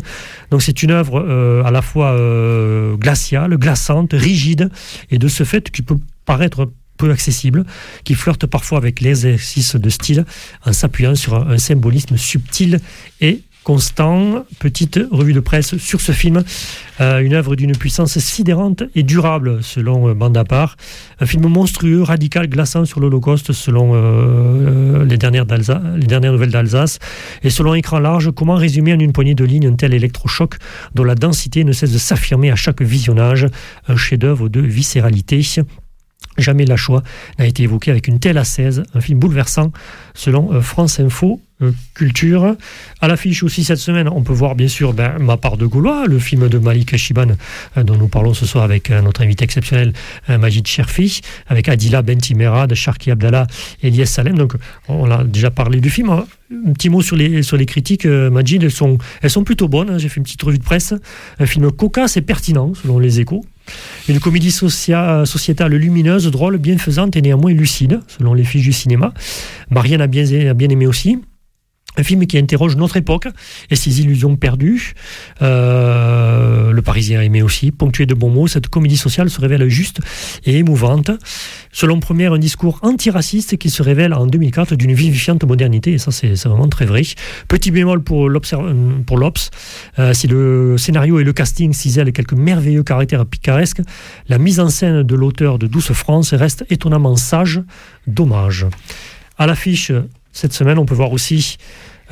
Donc 0.51 0.63
c'est 0.63 0.83
une 0.83 0.91
œuvre 0.91 1.25
euh, 1.27 1.63
à 1.65 1.71
la 1.71 1.83
fois 1.83 2.13
euh, 2.13 2.97
glaciale, 2.97 3.57
glaçante, 3.57 4.13
rigide, 4.13 4.71
et 5.11 5.19
de 5.19 5.29
ce 5.29 5.45
fait 5.45 5.71
qui 5.71 5.83
peut 5.83 5.99
paraître 6.25 6.71
peu 6.97 7.11
accessible, 7.11 7.65
qui 8.05 8.15
flirte 8.15 8.47
parfois 8.47 8.79
avec 8.79 9.01
l'exercice 9.01 9.75
de 9.75 9.91
style 9.91 10.25
en 10.65 10.73
s'appuyant 10.73 11.15
sur 11.15 11.35
un 11.35 11.59
symbolisme 11.59 12.17
subtil 12.17 12.81
et 13.21 13.43
constant. 13.65 14.45
Petite 14.61 15.01
revue 15.11 15.33
de 15.33 15.41
presse 15.41 15.77
sur 15.79 16.01
ce 16.01 16.13
film, 16.13 16.45
Euh, 17.01 17.19
une 17.19 17.35
œuvre 17.35 17.57
d'une 17.57 17.73
puissance 17.73 18.19
sidérante 18.19 18.85
et 18.95 19.03
durable 19.03 19.63
selon 19.63 20.09
euh, 20.09 20.15
Bandapar. 20.15 20.77
Un 21.19 21.27
film 21.27 21.49
monstrueux, 21.49 22.03
radical, 22.03 22.49
glaçant 22.49 22.85
sur 22.85 23.01
l'Holocauste 23.01 23.53
selon 23.53 23.93
euh, 23.95 25.05
les, 25.05 25.19
dernières 25.19 25.45
les 25.45 26.07
dernières 26.07 26.33
nouvelles 26.33 26.53
d'Alsace. 26.53 27.01
Et 27.43 27.51
selon 27.51 27.75
Écran 27.75 27.99
Large, 27.99 28.31
comment 28.31 28.55
résumer 28.55 28.95
en 28.95 29.01
une 29.01 29.13
poignée 29.13 29.35
de 29.35 29.45
lignes 29.45 29.67
un 29.67 29.75
tel 29.75 29.93
électrochoc 29.93 30.55
dont 30.95 31.05
la 31.05 31.17
densité 31.17 31.65
ne 31.65 31.73
cesse 31.73 31.93
de 31.93 31.99
s'affirmer 31.99 32.53
à 32.53 32.57
chaque 32.57 32.81
visionnage? 32.81 33.49
Un 33.89 33.97
chef-d'œuvre 33.97 34.49
de 34.49 34.61
viscéralité. 34.61 35.43
Jamais 36.37 36.65
la 36.65 36.77
Shoah 36.77 37.03
n'a 37.39 37.47
été 37.47 37.63
évoqué 37.63 37.93
avec 37.93 38.09
une 38.09 38.19
telle 38.19 38.39
assaise, 38.39 38.83
un 38.95 39.01
film 39.01 39.21
bouleversant 39.21 39.71
selon 40.15 40.53
euh, 40.53 40.61
France 40.61 40.99
Info 40.99 41.41
euh, 41.63 41.71
Culture. 41.95 42.57
À 43.01 43.07
l'affiche 43.07 43.45
aussi 43.45 43.63
cette 43.63 43.79
semaine, 43.79 44.09
on 44.09 44.23
peut 44.23 44.33
voir 44.33 44.57
bien 44.57 44.67
sûr 44.67 44.95
ben, 44.95 45.17
Ma 45.21 45.37
part 45.37 45.57
de 45.57 45.65
Gaulois, 45.65 46.07
le 46.09 46.19
film 46.19 46.49
de 46.49 46.59
Malik 46.59 46.97
Shiban 46.97 47.29
euh, 47.77 47.85
dont 47.85 47.97
nous 47.97 48.09
parlons 48.09 48.35
ce 48.35 48.47
soir 48.47 48.65
avec 48.65 48.91
notre 48.91 49.23
invité 49.23 49.45
exceptionnel 49.45 49.93
Majid 50.29 50.67
Cherfi, 50.67 51.21
avec 51.47 51.69
Adila 51.69 52.03
Bentimerad, 52.03 52.75
Sharki 52.75 53.13
Abdallah, 53.13 53.47
Elias 53.85 54.07
Salem. 54.07 54.37
Donc 54.37 54.55
on 54.89 55.09
a 55.13 55.23
déjà 55.23 55.53
parlé 55.53 55.81
du 55.81 55.89
film. 55.91 56.11
Un 56.11 56.73
petit 56.73 56.89
mot 56.89 57.01
sur 57.01 57.15
les, 57.15 57.45
sur 57.45 57.57
les 57.57 57.67
critiques, 57.67 58.07
Majid, 58.07 58.63
elles 58.63 58.71
sont, 58.73 58.99
elles 59.23 59.31
sont 59.31 59.45
plutôt 59.45 59.69
bonnes. 59.69 59.91
hein. 59.91 59.99
J'ai 59.99 60.09
fait 60.09 60.17
une 60.19 60.25
petite 60.25 60.43
revue 60.43 60.59
de 60.59 60.65
presse. 60.65 60.95
Un 61.39 61.47
film 61.47 61.71
cocasse 61.71 62.17
et 62.17 62.23
pertinent 62.23 62.75
selon 62.75 62.99
les 62.99 63.21
échos. 63.21 63.45
Une 64.09 64.21
comédie 64.21 64.51
sociétale 64.51 65.75
lumineuse, 65.75 66.31
drôle, 66.31 66.59
bienfaisante 66.59 67.17
et 67.17 67.23
néanmoins 67.23 67.53
lucide, 67.53 68.01
selon 68.07 68.35
les 68.35 68.45
fiches 68.45 68.65
du 68.65 68.73
cinéma. 68.73 69.15
Marianne 69.71 70.03
a 70.03 70.07
bien 70.07 70.69
aimé 70.69 70.87
aussi. 70.87 71.19
Un 71.97 72.03
film 72.03 72.27
qui 72.27 72.39
interroge 72.39 72.77
notre 72.77 72.97
époque 72.97 73.29
et 73.71 73.77
ses 73.77 74.01
illusions 74.01 74.37
perdues. 74.37 74.95
Euh, 75.43 76.73
le 76.73 76.83
Parisien 76.83 77.23
aimé 77.23 77.43
aussi. 77.43 77.71
Ponctué 77.71 78.07
de 78.07 78.15
bons 78.15 78.31
mots, 78.31 78.49
cette 78.49 78.69
comédie 78.69 78.97
sociale 78.97 79.31
se 79.31 79.41
révèle 79.41 79.69
juste 79.69 80.01
et 80.45 80.59
émouvante. 80.59 81.11
Selon 81.73 82.01
Première, 82.01 82.33
un 82.33 82.39
discours 82.39 82.79
antiraciste 82.83 83.57
qui 83.57 83.71
se 83.71 83.83
révèle 83.83 84.13
en 84.13 84.27
2004 84.27 84.75
d'une 84.75 84.93
vivifiante 84.93 85.45
modernité. 85.45 85.93
Et 85.93 85.99
ça, 85.99 86.11
c'est 86.11 86.35
vraiment 86.45 86.69
très 86.69 86.85
vrai. 86.85 87.03
Petit 87.49 87.71
bémol. 87.71 88.03
Pour 88.03 88.29
l'Obs. 88.29 89.51
Euh, 89.99 90.13
si 90.13 90.27
le 90.27 90.77
scénario 90.79 91.19
et 91.21 91.25
le 91.25 91.33
casting 91.33 91.73
cisèlent 91.73 92.13
quelques 92.13 92.35
merveilleux 92.35 92.83
caractères 92.83 93.27
picaresques, 93.27 93.83
la 94.29 94.39
mise 94.39 94.61
en 94.61 94.69
scène 94.69 95.03
de 95.03 95.15
l'auteur 95.15 95.59
de 95.59 95.67
Douce 95.67 95.93
France 95.93 96.35
reste 96.35 96.65
étonnamment 96.71 97.17
sage. 97.17 97.63
Dommage. 98.07 98.67
À 99.39 99.47
l'affiche, 99.47 99.93
cette 100.35 100.53
semaine, 100.53 100.79
on 100.79 100.85
peut 100.85 100.95
voir 100.95 101.13
aussi 101.13 101.57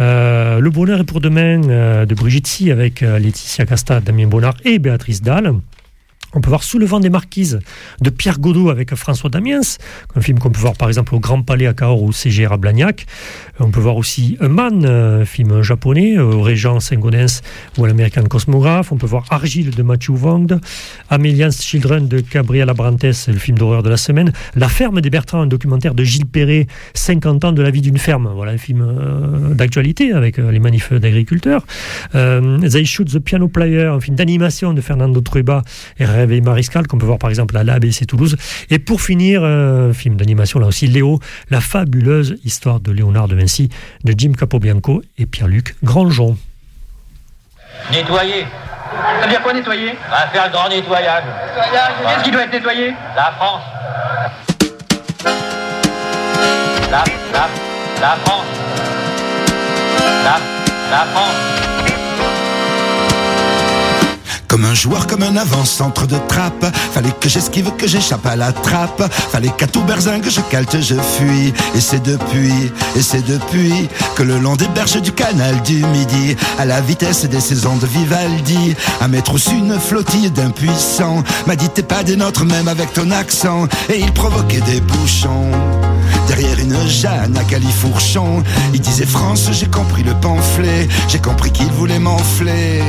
euh, 0.00 0.60
Le 0.60 0.70
bonheur 0.70 1.00
est 1.00 1.04
pour 1.04 1.20
demain 1.20 1.60
euh, 1.68 2.06
de 2.06 2.14
Brigitte 2.14 2.46
Si 2.46 2.70
avec 2.70 3.02
euh, 3.02 3.18
Laetitia 3.18 3.66
Casta, 3.66 4.00
Damien 4.00 4.28
Bonnard 4.28 4.54
et 4.64 4.78
Béatrice 4.78 5.22
Dalle. 5.22 5.52
On 6.34 6.40
peut 6.40 6.48
voir 6.48 6.62
Sous 6.62 6.78
le 6.78 6.86
vent 6.86 7.00
des 7.00 7.10
marquises 7.10 7.60
de 8.00 8.10
Pierre 8.10 8.38
Godot 8.38 8.70
avec 8.70 8.94
François 8.94 9.30
Damiens, 9.30 9.60
un 10.14 10.20
film 10.20 10.38
qu'on 10.38 10.50
peut 10.50 10.60
voir 10.60 10.74
par 10.74 10.88
exemple 10.88 11.14
au 11.14 11.20
Grand 11.20 11.42
Palais 11.42 11.66
à 11.66 11.74
Cahors 11.74 12.02
ou 12.02 12.08
au 12.08 12.12
CGR 12.12 12.52
à 12.52 12.56
Blagnac. 12.56 13.06
On 13.60 13.70
peut 13.70 13.80
voir 13.80 13.96
aussi 13.96 14.36
Un 14.40 14.48
Man, 14.48 14.86
un 14.86 15.24
film 15.24 15.62
japonais, 15.62 16.16
euh, 16.16 16.24
au 16.24 16.42
Régent 16.42 16.80
Saint-Gaudens 16.80 17.42
ou 17.78 17.84
à 17.84 17.88
l'American 17.88 18.24
Cosmographe. 18.24 18.92
On 18.92 18.96
peut 18.96 19.06
voir 19.06 19.24
Argile 19.30 19.70
de 19.70 19.82
Matthew 19.82 20.12
Vaughn, 20.12 20.60
Amelian's 21.10 21.62
Children 21.62 22.08
de 22.08 22.20
Gabriela 22.20 22.74
Brantes, 22.74 23.04
le 23.04 23.38
film 23.38 23.58
d'horreur 23.58 23.82
de 23.82 23.90
la 23.90 23.96
semaine. 23.96 24.32
La 24.54 24.68
ferme 24.68 25.00
des 25.00 25.10
Bertrands, 25.10 25.42
un 25.42 25.46
documentaire 25.46 25.94
de 25.94 26.04
Gilles 26.04 26.26
Perret, 26.26 26.66
50 26.94 27.44
ans 27.44 27.52
de 27.52 27.62
la 27.62 27.70
vie 27.70 27.80
d'une 27.80 27.98
ferme. 27.98 28.30
Voilà 28.34 28.52
un 28.52 28.58
film 28.58 28.82
euh, 28.82 29.54
d'actualité 29.54 30.12
avec 30.12 30.38
euh, 30.38 30.50
les 30.50 30.58
manifs 30.58 30.92
d'agriculteurs. 30.92 31.64
Euh, 32.14 32.58
They 32.68 32.84
Shoot 32.84 33.10
the 33.10 33.18
Piano 33.18 33.48
Player, 33.48 33.84
un 33.84 34.00
film 34.00 34.16
d'animation 34.16 34.72
de 34.72 34.80
Fernando 34.80 35.20
Trueba 35.20 35.62
et 35.98 36.04
Réveil 36.22 36.40
Mariscal, 36.40 36.86
qu'on 36.86 36.98
peut 36.98 37.06
voir 37.06 37.18
par 37.18 37.30
exemple 37.30 37.56
à 37.56 37.64
l'ABC 37.64 38.06
Toulouse. 38.06 38.36
Et 38.70 38.78
pour 38.78 39.00
finir, 39.00 39.44
un 39.44 39.92
film 39.92 40.16
d'animation, 40.16 40.58
là 40.58 40.66
aussi, 40.66 40.86
Léo, 40.86 41.18
la 41.50 41.60
fabuleuse 41.60 42.36
histoire 42.44 42.80
de 42.80 42.90
Léonard 42.92 43.28
de 43.28 43.36
Vinci, 43.36 43.68
de 44.04 44.14
Jim 44.16 44.32
Capobianco 44.32 45.02
et 45.18 45.26
Pierre-Luc 45.26 45.76
Grandjean. 45.82 46.36
Nettoyer. 47.90 48.46
Ça 49.20 49.24
veut 49.24 49.30
dire 49.30 49.42
quoi 49.42 49.52
nettoyer? 49.52 49.92
On 50.06 50.10
va 50.10 50.26
faire 50.28 50.46
le 50.46 50.52
grand 50.52 50.68
nettoyage. 50.68 51.24
Qu'est-ce 52.06 52.24
qui 52.24 52.30
doit 52.30 52.44
être 52.44 52.52
nettoyé? 52.52 52.92
La 53.16 53.32
France. 53.36 53.62
La, 56.90 57.04
la, 57.32 57.48
la 58.00 58.16
France. 58.24 58.46
La, 60.24 60.38
la 60.90 61.04
France. 61.06 61.71
Comme 64.52 64.66
un 64.66 64.74
joueur, 64.74 65.06
comme 65.06 65.22
un 65.22 65.36
avant-centre 65.36 66.06
de 66.06 66.18
trappe. 66.28 66.66
Fallait 66.92 67.14
que 67.18 67.26
j'esquive, 67.30 67.70
que 67.78 67.86
j'échappe 67.86 68.26
à 68.26 68.36
la 68.36 68.52
trappe. 68.52 69.10
Fallait 69.10 69.48
qu'à 69.56 69.66
tout 69.66 69.80
berzingue 69.80 70.28
je 70.28 70.42
calte, 70.42 70.78
je 70.78 70.94
fuis. 70.94 71.54
Et 71.74 71.80
c'est 71.80 72.02
depuis, 72.02 72.70
et 72.94 73.00
c'est 73.00 73.24
depuis 73.24 73.88
Que 74.14 74.22
le 74.22 74.38
long 74.38 74.54
des 74.54 74.68
berges 74.68 75.00
du 75.00 75.12
canal 75.12 75.62
du 75.62 75.76
Midi 75.86 76.36
À 76.58 76.66
la 76.66 76.82
vitesse 76.82 77.24
des 77.24 77.40
saisons 77.40 77.76
de 77.76 77.86
Vivaldi 77.86 78.74
À 79.00 79.08
mettre 79.08 79.36
au 79.36 79.38
une 79.38 79.80
flottille 79.80 80.30
d'impuissants 80.30 81.24
M'a 81.46 81.56
dit 81.56 81.70
t'es 81.70 81.82
pas 81.82 82.02
des 82.02 82.16
nôtres 82.16 82.44
même 82.44 82.68
avec 82.68 82.92
ton 82.92 83.10
accent. 83.10 83.68
Et 83.88 84.00
il 84.00 84.12
provoquait 84.12 84.60
des 84.60 84.82
bouchons 84.82 85.50
Derrière 86.26 86.58
une 86.58 86.88
Jeanne 86.88 87.36
à 87.36 87.44
califourchon 87.44 88.42
Il 88.72 88.80
disait 88.80 89.06
France 89.06 89.48
j'ai 89.52 89.66
compris 89.66 90.02
le 90.02 90.14
pamphlet 90.14 90.88
J'ai 91.08 91.18
compris 91.18 91.50
qu'il 91.50 91.70
voulait 91.72 91.98
m'enfler. 91.98 92.82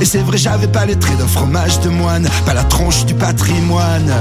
Et 0.00 0.04
c'est 0.04 0.18
vrai 0.18 0.38
j'avais 0.38 0.68
pas 0.68 0.86
les 0.86 0.96
traits 0.96 1.18
d'un 1.18 1.26
fromage 1.26 1.80
de 1.80 1.88
moine 1.88 2.28
Pas 2.46 2.54
la 2.54 2.64
tronche 2.64 3.04
du 3.04 3.14
patrimoine. 3.14 4.12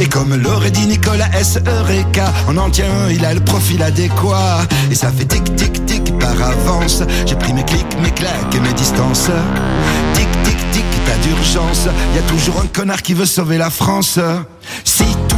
Et 0.00 0.06
comme 0.06 0.34
l'aurait 0.34 0.70
dit 0.70 0.86
Nicolas 0.86 1.28
S. 1.38 1.58
Eureka 1.66 2.32
En 2.48 2.56
en 2.56 2.70
tient 2.70 2.86
un, 2.86 3.10
il 3.10 3.24
a 3.24 3.34
le 3.34 3.40
profil 3.40 3.82
adéquat. 3.82 4.60
Et 4.90 4.94
ça 4.94 5.10
fait 5.10 5.26
tic 5.26 5.56
tic 5.56 5.84
tic 5.86 6.18
par 6.18 6.40
avance. 6.42 7.02
J'ai 7.26 7.36
pris 7.36 7.52
mes 7.52 7.64
clics, 7.64 7.96
mes 8.02 8.10
claques 8.10 8.54
et 8.54 8.60
mes 8.60 8.72
distances. 8.72 9.30
Tic 10.14 10.28
tic 10.44 10.56
tic, 10.72 10.84
pas 11.06 11.16
d'urgence. 11.26 11.88
Y 12.14 12.18
a 12.18 12.22
toujours 12.22 12.60
un 12.60 12.66
connard 12.66 13.02
qui 13.02 13.14
veut 13.14 13.26
sauver 13.26 13.58
la 13.58 13.70
France 13.70 14.18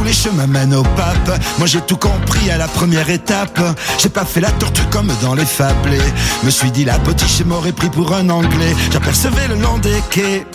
les 0.05 0.13
chemins 0.13 0.47
mènent 0.47 0.73
au 0.73 0.83
pape 0.83 1.41
Moi 1.57 1.67
j'ai 1.67 1.81
tout 1.81 1.97
compris 1.97 2.49
à 2.51 2.57
la 2.57 2.67
première 2.67 3.09
étape. 3.09 3.59
J'ai 3.97 4.09
pas 4.09 4.23
fait 4.23 4.39
la 4.39 4.51
tortue 4.51 4.85
comme 4.91 5.11
dans 5.21 5.33
les 5.33 5.45
fablés 5.45 5.97
Me 6.43 6.49
suis 6.49 6.71
dit 6.71 6.85
la 6.85 6.99
potiche 6.99 7.43
m'aurait 7.45 7.71
pris 7.71 7.89
pour 7.89 8.13
un 8.13 8.29
anglais. 8.29 8.73
J'apercevais 8.91 9.47
le 9.47 9.55
long 9.55 9.77
des 9.79 9.99
quais 10.11 10.45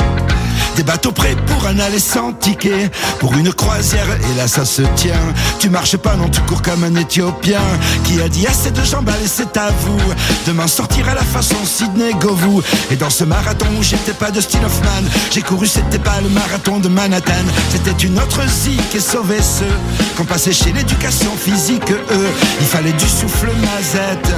des 0.80 0.84
bateaux 0.84 1.12
prêts 1.12 1.36
pour 1.46 1.66
un 1.66 1.78
aller 1.78 1.98
sans 1.98 2.32
ticket. 2.32 2.90
Pour 3.18 3.34
une 3.34 3.52
croisière 3.52 4.06
et 4.30 4.36
là 4.38 4.48
ça 4.48 4.64
se 4.64 4.80
tient. 4.96 5.26
Tu 5.58 5.68
marches 5.68 5.98
pas 5.98 6.16
non 6.16 6.30
tu 6.30 6.40
cours 6.42 6.62
comme 6.62 6.84
un 6.84 6.94
éthiopien 6.94 7.60
Qui 8.04 8.22
a 8.22 8.28
dit 8.30 8.46
assez 8.46 8.70
de 8.70 8.82
jambes 8.82 9.10
allez 9.10 9.26
c'est 9.26 9.58
à 9.58 9.68
vous. 9.82 10.00
Demain 10.46 10.66
sortir 10.66 11.06
à 11.10 11.14
la 11.14 11.22
façon 11.22 11.56
Sidney 11.66 12.14
Govou. 12.14 12.62
Et 12.90 12.96
dans 12.96 13.10
ce 13.10 13.24
marathon 13.24 13.66
où 13.78 13.82
j'étais 13.82 14.14
pas 14.14 14.30
de 14.30 14.40
Steel 14.40 14.64
of 14.64 14.80
Man 14.82 15.04
J'ai 15.30 15.42
couru 15.42 15.66
c'était 15.66 15.98
pas 15.98 16.18
le 16.22 16.30
marathon 16.30 16.78
de 16.78 16.88
Manhattan. 16.88 17.44
C'était 17.72 18.06
une 18.06 18.18
autre 18.18 18.40
zik 18.48 18.94
et 18.94 19.00
sauver 19.00 19.42
ceux 19.42 19.76
Qu'on 20.16 20.24
passait 20.24 20.54
chez 20.54 20.72
l'éducation 20.72 21.32
physique 21.36 21.90
eux. 21.90 22.30
Il 22.58 22.66
fallait 22.66 22.92
du 22.92 23.06
souffle 23.06 23.50
mazette 23.60 24.32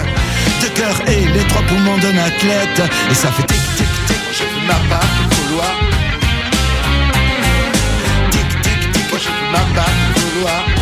De 0.60 0.66
cœur 0.74 0.96
et 1.06 1.24
les 1.24 1.46
trois 1.46 1.62
poumons 1.62 1.98
d'un 1.98 2.18
athlète. 2.18 2.90
Et 3.12 3.14
ça 3.14 3.30
fait 3.30 3.46
tic 3.46 3.62
tic 3.76 3.86
tic. 4.08 4.16
Je 4.32 4.66
ma 4.66 4.74
part 4.88 5.06
couloir 5.30 5.92
bat 9.52 9.68
bat 9.76 9.96
burua 10.16 10.81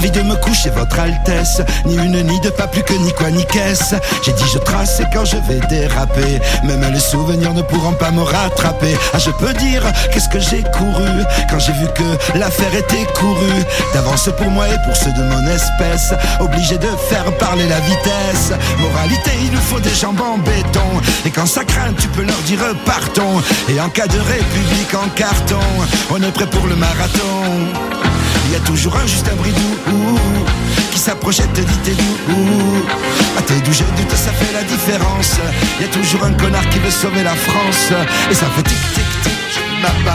envie 0.00 0.10
de 0.10 0.22
me 0.22 0.34
coucher, 0.36 0.70
votre 0.70 0.98
Altesse. 0.98 1.60
Ni 1.84 1.94
une, 1.96 2.22
ni 2.22 2.40
deux, 2.40 2.50
pas 2.50 2.66
plus 2.66 2.82
que 2.82 2.94
ni 2.94 3.12
quoi, 3.12 3.30
ni 3.30 3.44
caisse. 3.44 3.94
J'ai 4.24 4.32
dit 4.32 4.44
je 4.50 4.58
trace 4.58 4.98
et 5.00 5.04
quand 5.12 5.26
je 5.26 5.36
vais 5.36 5.60
déraper, 5.68 6.40
même 6.64 6.90
les 6.90 7.00
souvenirs 7.00 7.52
ne 7.52 7.60
pourront 7.60 7.92
pas 7.92 8.10
me 8.10 8.22
rattraper. 8.22 8.96
Ah, 9.12 9.18
je 9.18 9.30
peux 9.30 9.52
dire 9.52 9.82
qu'est-ce 10.10 10.30
que 10.30 10.40
j'ai 10.40 10.62
couru 10.62 11.22
quand 11.50 11.58
j'ai 11.58 11.72
vu 11.72 11.86
que 11.94 12.38
l'affaire 12.38 12.74
était 12.74 13.04
courue? 13.12 13.62
D'avance 13.92 14.30
pour 14.38 14.50
moi 14.50 14.68
et 14.68 14.78
pour 14.86 14.96
ceux 14.96 15.12
de 15.12 15.22
mon 15.22 15.46
espèce. 15.48 16.14
Obligé 16.40 16.78
de 16.78 16.88
faire 17.10 17.30
parler 17.36 17.68
la 17.68 17.80
vitesse. 17.80 18.52
Moralité, 18.78 19.32
il 19.44 19.52
nous 19.52 19.60
faut 19.60 19.80
des 19.80 19.94
jambes 19.94 20.22
en 20.22 20.38
béton. 20.38 20.90
Et 21.26 21.30
quand 21.30 21.46
ça 21.46 21.62
craint, 21.64 21.92
tu 21.98 22.08
peux 22.08 22.24
leur 22.24 22.40
dire 22.46 22.60
partons. 22.86 23.42
Et 23.68 23.78
en 23.78 23.90
cas 23.90 24.06
de 24.06 24.18
république 24.18 24.94
en 24.94 25.08
carton, 25.14 25.60
on 26.10 26.22
est 26.22 26.32
prêt 26.32 26.46
pour 26.46 26.66
le 26.66 26.76
marathon. 26.76 28.19
Y 28.50 28.56
a 28.56 28.58
toujours 28.60 28.96
un 28.96 29.06
juste 29.06 29.28
un 29.28 29.36
bridou 29.36 30.18
qui 30.90 30.98
s'approchait 30.98 31.46
te 31.54 31.60
dit 31.60 31.78
t'es 31.84 31.92
d'où 31.92 32.84
À 33.38 33.42
tes 33.42 33.60
doux 33.60 33.70
doute 33.70 34.16
ça 34.16 34.32
fait 34.32 34.52
la 34.52 34.64
différence. 34.64 35.38
Y 35.80 35.84
a 35.84 35.88
toujours 35.88 36.24
un 36.24 36.32
connard 36.32 36.68
qui 36.70 36.80
veut 36.80 36.90
sauver 36.90 37.22
la 37.22 37.34
France. 37.34 37.92
Et 38.30 38.34
ça 38.34 38.46
fait 38.56 38.62
tic 38.62 38.78
tic 38.94 39.04
tic 39.22 39.62
ma 39.82 40.14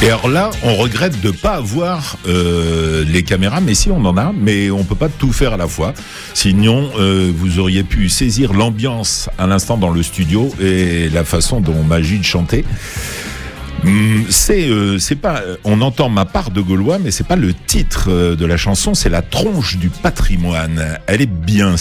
Et 0.00 0.06
alors 0.06 0.28
là, 0.28 0.50
on 0.62 0.76
regrette 0.76 1.20
de 1.20 1.32
pas 1.32 1.54
avoir 1.54 2.18
euh, 2.28 3.04
les 3.04 3.24
caméras, 3.24 3.60
mais 3.60 3.74
si 3.74 3.90
on 3.90 4.04
en 4.04 4.16
a, 4.16 4.32
mais 4.32 4.70
on 4.70 4.84
peut 4.84 4.94
pas 4.94 5.08
tout 5.08 5.32
faire 5.32 5.54
à 5.54 5.56
la 5.56 5.66
fois. 5.66 5.92
Sinon, 6.34 6.88
euh, 6.98 7.32
vous 7.34 7.58
auriez 7.58 7.82
pu 7.82 8.08
saisir 8.08 8.52
l'ambiance 8.52 9.28
à 9.38 9.48
l'instant 9.48 9.76
dans 9.76 9.90
le 9.90 10.04
studio 10.04 10.54
et 10.60 11.08
la 11.08 11.24
façon 11.24 11.60
dont 11.60 11.82
Magid 11.82 12.22
chantait. 12.22 12.64
C'est, 14.28 14.68
euh, 14.68 14.98
c'est 14.98 15.16
pas, 15.16 15.42
on 15.64 15.80
entend 15.80 16.08
ma 16.08 16.24
part 16.24 16.50
de 16.50 16.60
Gaulois, 16.60 16.98
mais 16.98 17.10
c'est 17.10 17.26
pas 17.26 17.36
le 17.36 17.54
titre 17.54 18.06
euh, 18.08 18.36
de 18.36 18.44
la 18.44 18.56
chanson, 18.56 18.94
c'est 18.94 19.08
la 19.08 19.22
tronche 19.22 19.76
du 19.76 19.88
patrimoine. 19.88 20.98
Elle 21.06 21.22
est 21.22 21.26
bien, 21.26 21.76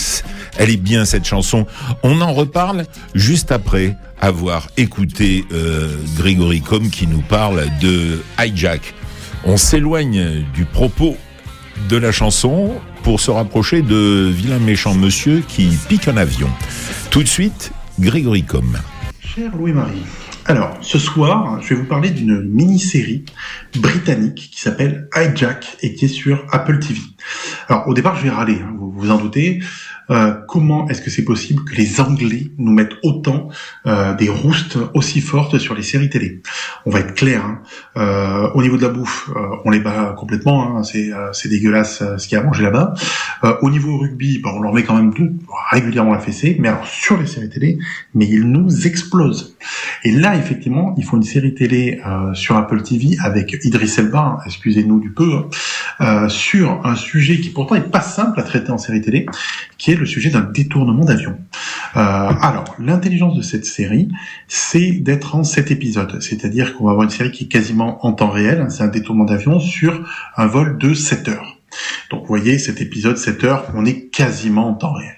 elle 0.57 0.69
est 0.69 0.77
bien 0.77 1.05
cette 1.05 1.25
chanson. 1.25 1.65
On 2.03 2.21
en 2.21 2.33
reparle 2.33 2.85
juste 3.15 3.51
après 3.51 3.97
avoir 4.21 4.67
écouté 4.77 5.45
euh, 5.51 5.89
Grégory 6.17 6.61
Com 6.61 6.89
qui 6.89 7.07
nous 7.07 7.21
parle 7.21 7.65
de 7.81 8.21
Hijack. 8.39 8.93
On 9.43 9.57
s'éloigne 9.57 10.43
du 10.53 10.65
propos 10.65 11.17
de 11.89 11.97
la 11.97 12.11
chanson 12.11 12.73
pour 13.03 13.19
se 13.19 13.31
rapprocher 13.31 13.81
de 13.81 14.29
vilain 14.29 14.59
méchant 14.59 14.93
monsieur 14.93 15.43
qui 15.47 15.77
pique 15.87 16.07
un 16.07 16.17
avion. 16.17 16.49
Tout 17.11 17.23
de 17.23 17.27
suite, 17.27 17.71
Grégory 17.99 18.43
Com. 18.43 18.77
Cher 19.19 19.55
Louis-Marie, 19.55 20.03
alors 20.47 20.77
ce 20.79 20.97
soir, 20.97 21.61
je 21.61 21.69
vais 21.69 21.75
vous 21.75 21.85
parler 21.85 22.09
d'une 22.09 22.41
mini-série 22.41 23.25
britannique 23.75 24.49
qui 24.53 24.61
s'appelle 24.61 25.09
Hijack 25.13 25.77
et 25.81 25.93
qui 25.93 26.05
est 26.05 26.07
sur 26.07 26.45
Apple 26.51 26.79
TV. 26.79 27.01
Alors 27.67 27.85
au 27.89 27.93
départ, 27.93 28.15
je 28.15 28.23
vais 28.23 28.29
râler, 28.29 28.61
hein, 28.61 28.73
vous 28.79 28.89
vous 28.89 29.11
en 29.11 29.17
doutez. 29.17 29.59
Euh, 30.09 30.33
comment 30.47 30.87
est-ce 30.89 31.01
que 31.01 31.09
c'est 31.09 31.23
possible 31.25 31.63
que 31.65 31.75
les 31.75 31.99
Anglais 31.99 32.51
nous 32.57 32.71
mettent 32.71 32.95
autant 33.03 33.49
euh, 33.85 34.13
des 34.15 34.29
roustes 34.29 34.77
aussi 34.93 35.21
fortes 35.21 35.57
sur 35.57 35.75
les 35.75 35.83
séries 35.83 36.09
télé? 36.09 36.41
On 36.85 36.91
va 36.91 36.99
être 36.99 37.13
clair. 37.13 37.43
hein. 37.43 37.59
Euh, 37.97 38.49
au 38.53 38.61
niveau 38.61 38.77
de 38.77 38.83
la 38.83 38.89
bouffe, 38.89 39.29
euh, 39.35 39.55
on 39.65 39.69
les 39.69 39.79
bat 39.79 40.15
complètement. 40.17 40.77
hein. 40.77 40.83
C'est 40.83 41.11
euh, 41.11 41.31
dégueulasse 41.45 42.03
ce 42.17 42.27
qu'il 42.27 42.37
y 42.37 42.39
a 42.39 42.43
à 42.43 42.45
manger 42.45 42.63
là-bas. 42.63 42.93
Au 43.61 43.69
niveau 43.69 43.97
rugby, 43.97 44.39
bah, 44.39 44.51
on 44.53 44.61
leur 44.61 44.73
met 44.73 44.83
quand 44.83 44.95
même 44.95 45.13
tout, 45.13 45.29
régulièrement 45.71 46.13
la 46.13 46.19
fessée. 46.19 46.57
Mais 46.59 46.67
alors 46.67 46.85
sur 46.87 47.17
les 47.17 47.25
séries 47.25 47.49
télé, 47.49 47.77
mais 48.13 48.27
ils 48.27 48.43
nous 48.49 48.85
explosent. 48.87 49.55
Et 50.03 50.11
là, 50.11 50.35
effectivement, 50.35 50.93
ils 50.97 51.03
font 51.03 51.17
une 51.17 51.23
série 51.23 51.53
télé 51.53 52.01
sur 52.33 52.55
Apple 52.57 52.81
TV 52.81 53.17
avec 53.23 53.57
Idris 53.63 53.93
Elba, 53.97 54.19
hein, 54.19 54.37
excusez-nous 54.45 54.99
du 54.99 55.11
peu, 55.11 55.43
hein, 55.99 56.29
sur 56.29 56.81
un 56.85 56.95
sujet 56.95 57.39
qui 57.39 57.49
pourtant 57.49 57.75
est 57.75 57.89
pas 57.91 58.01
simple 58.01 58.39
à 58.39 58.43
traiter 58.43 58.71
en 58.71 58.77
série 58.77 59.01
télé, 59.01 59.25
qui 59.77 59.91
est 59.91 59.95
le 59.97 60.05
sujet 60.05 60.29
d'un 60.29 60.41
détournement 60.41 61.05
d'avion. 61.05 61.37
Euh, 61.95 61.99
alors, 61.99 62.75
l'intelligence 62.79 63.35
de 63.35 63.41
cette 63.41 63.65
série, 63.65 64.09
c'est 64.47 64.91
d'être 64.91 65.35
en 65.35 65.43
sept 65.43 65.71
épisodes, 65.71 66.21
c'est-à-dire 66.21 66.75
qu'on 66.75 66.85
va 66.85 66.91
avoir 66.91 67.03
une 67.03 67.09
série 67.09 67.31
qui 67.31 67.45
est 67.45 67.47
quasiment 67.47 68.05
en 68.05 68.13
temps 68.13 68.29
réel, 68.29 68.65
c'est 68.69 68.83
un 68.83 68.87
détournement 68.87 69.25
d'avion 69.25 69.59
sur 69.59 70.07
un 70.35 70.47
vol 70.47 70.77
de 70.77 70.93
7 70.93 71.29
heures. 71.29 71.57
Donc 72.09 72.21
vous 72.21 72.27
voyez, 72.27 72.59
cet 72.59 72.81
épisode 72.81 73.17
7 73.17 73.43
heures, 73.43 73.65
on 73.75 73.85
est 73.85 74.09
quasiment 74.09 74.69
en 74.69 74.73
temps 74.73 74.93
réel. 74.93 75.15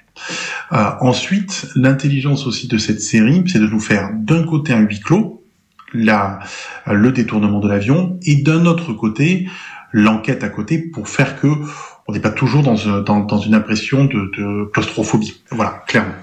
Euh, 0.72 0.92
ensuite, 1.02 1.68
l'intelligence 1.76 2.46
aussi 2.46 2.68
de 2.68 2.78
cette 2.78 3.02
série, 3.02 3.44
c'est 3.48 3.60
de 3.60 3.68
nous 3.68 3.80
faire 3.80 4.12
d'un 4.14 4.44
côté 4.44 4.74
un 4.74 4.80
huis 4.80 5.00
clos, 5.00 5.44
la, 5.94 6.40
le 6.86 7.12
détournement 7.12 7.60
de 7.60 7.68
l'avion, 7.68 8.20
et 8.24 8.42
d'un 8.44 8.66
autre 8.66 8.94
côté, 8.94 9.48
l'enquête 9.92 10.44
à 10.44 10.50
côté 10.50 10.78
pour 10.78 11.10
faire 11.10 11.40
que 11.40 11.48
on 12.10 12.12
n'est 12.12 12.20
pas 12.20 12.32
toujours 12.32 12.64
dans, 12.64 13.20
dans 13.20 13.38
une 13.38 13.54
impression 13.54 14.06
de, 14.06 14.66
claustrophobie. 14.74 15.44
Voilà, 15.52 15.84
clairement. 15.88 16.16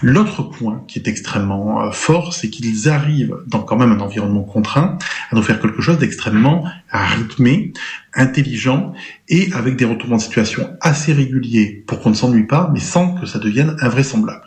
L'autre 0.00 0.42
point 0.44 0.84
qui 0.86 1.00
est 1.00 1.08
extrêmement 1.08 1.82
euh, 1.82 1.90
fort, 1.90 2.32
c'est 2.32 2.50
qu'ils 2.50 2.88
arrivent 2.88 3.36
dans 3.48 3.58
quand 3.58 3.76
même 3.76 3.90
un 3.90 3.98
environnement 3.98 4.44
contraint 4.44 4.96
à 5.32 5.34
nous 5.34 5.42
faire 5.42 5.60
quelque 5.60 5.82
chose 5.82 5.98
d'extrêmement 5.98 6.64
rythmé, 6.92 7.72
intelligent 8.14 8.92
et 9.28 9.52
avec 9.54 9.74
des 9.74 9.84
retournements 9.84 10.18
de 10.18 10.22
situation 10.22 10.70
assez 10.80 11.12
réguliers 11.12 11.82
pour 11.88 11.98
qu'on 11.98 12.10
ne 12.10 12.14
s'ennuie 12.14 12.46
pas, 12.46 12.70
mais 12.72 12.78
sans 12.78 13.14
que 13.14 13.26
ça 13.26 13.40
devienne 13.40 13.76
invraisemblable. 13.80 14.42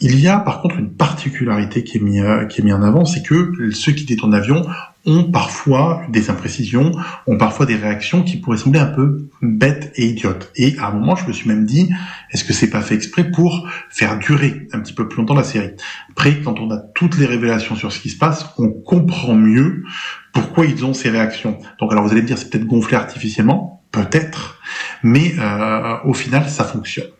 Il 0.00 0.18
y 0.18 0.26
a 0.26 0.40
par 0.40 0.60
contre 0.60 0.76
une 0.80 0.90
particularité 0.90 1.84
qui 1.84 1.98
est 1.98 2.00
mise 2.00 2.24
mis 2.64 2.72
en 2.72 2.82
avant, 2.82 3.04
c'est 3.04 3.22
que 3.22 3.70
ceux 3.70 3.92
qui 3.92 4.06
détournent 4.06 4.32
l'avion 4.32 4.66
ont 5.04 5.24
parfois 5.24 6.02
des 6.08 6.30
imprécisions, 6.30 6.92
ont 7.26 7.36
parfois 7.36 7.66
des 7.66 7.76
réactions 7.76 8.22
qui 8.22 8.36
pourraient 8.36 8.56
sembler 8.56 8.80
un 8.80 8.86
peu 8.86 9.28
bêtes 9.40 9.92
et 9.96 10.06
idiotes. 10.06 10.50
Et 10.54 10.76
à 10.78 10.88
un 10.88 10.92
moment, 10.92 11.16
je 11.16 11.26
me 11.26 11.32
suis 11.32 11.48
même 11.48 11.66
dit, 11.66 11.90
est-ce 12.30 12.44
que 12.44 12.52
c'est 12.52 12.70
pas 12.70 12.80
fait 12.82 12.94
exprès 12.94 13.30
pour 13.30 13.68
faire 13.90 14.18
durer 14.18 14.68
un 14.72 14.80
petit 14.80 14.92
peu 14.92 15.08
plus 15.08 15.18
longtemps 15.18 15.34
la 15.34 15.44
série? 15.44 15.72
Après, 16.10 16.40
quand 16.40 16.60
on 16.60 16.70
a 16.70 16.78
toutes 16.78 17.18
les 17.18 17.26
révélations 17.26 17.74
sur 17.74 17.92
ce 17.92 17.98
qui 17.98 18.10
se 18.10 18.18
passe, 18.18 18.46
on 18.58 18.68
comprend 18.68 19.34
mieux 19.34 19.84
pourquoi 20.32 20.66
ils 20.66 20.84
ont 20.84 20.94
ces 20.94 21.10
réactions. 21.10 21.58
Donc 21.78 21.92
alors 21.92 22.04
vous 22.04 22.12
allez 22.12 22.22
me 22.22 22.26
dire, 22.26 22.38
c'est 22.38 22.50
peut-être 22.50 22.66
gonflé 22.66 22.96
artificiellement, 22.96 23.84
peut-être, 23.90 24.60
mais 25.02 25.34
euh, 25.38 25.96
au 26.04 26.14
final, 26.14 26.48
ça 26.48 26.64
fonctionne. 26.64 27.10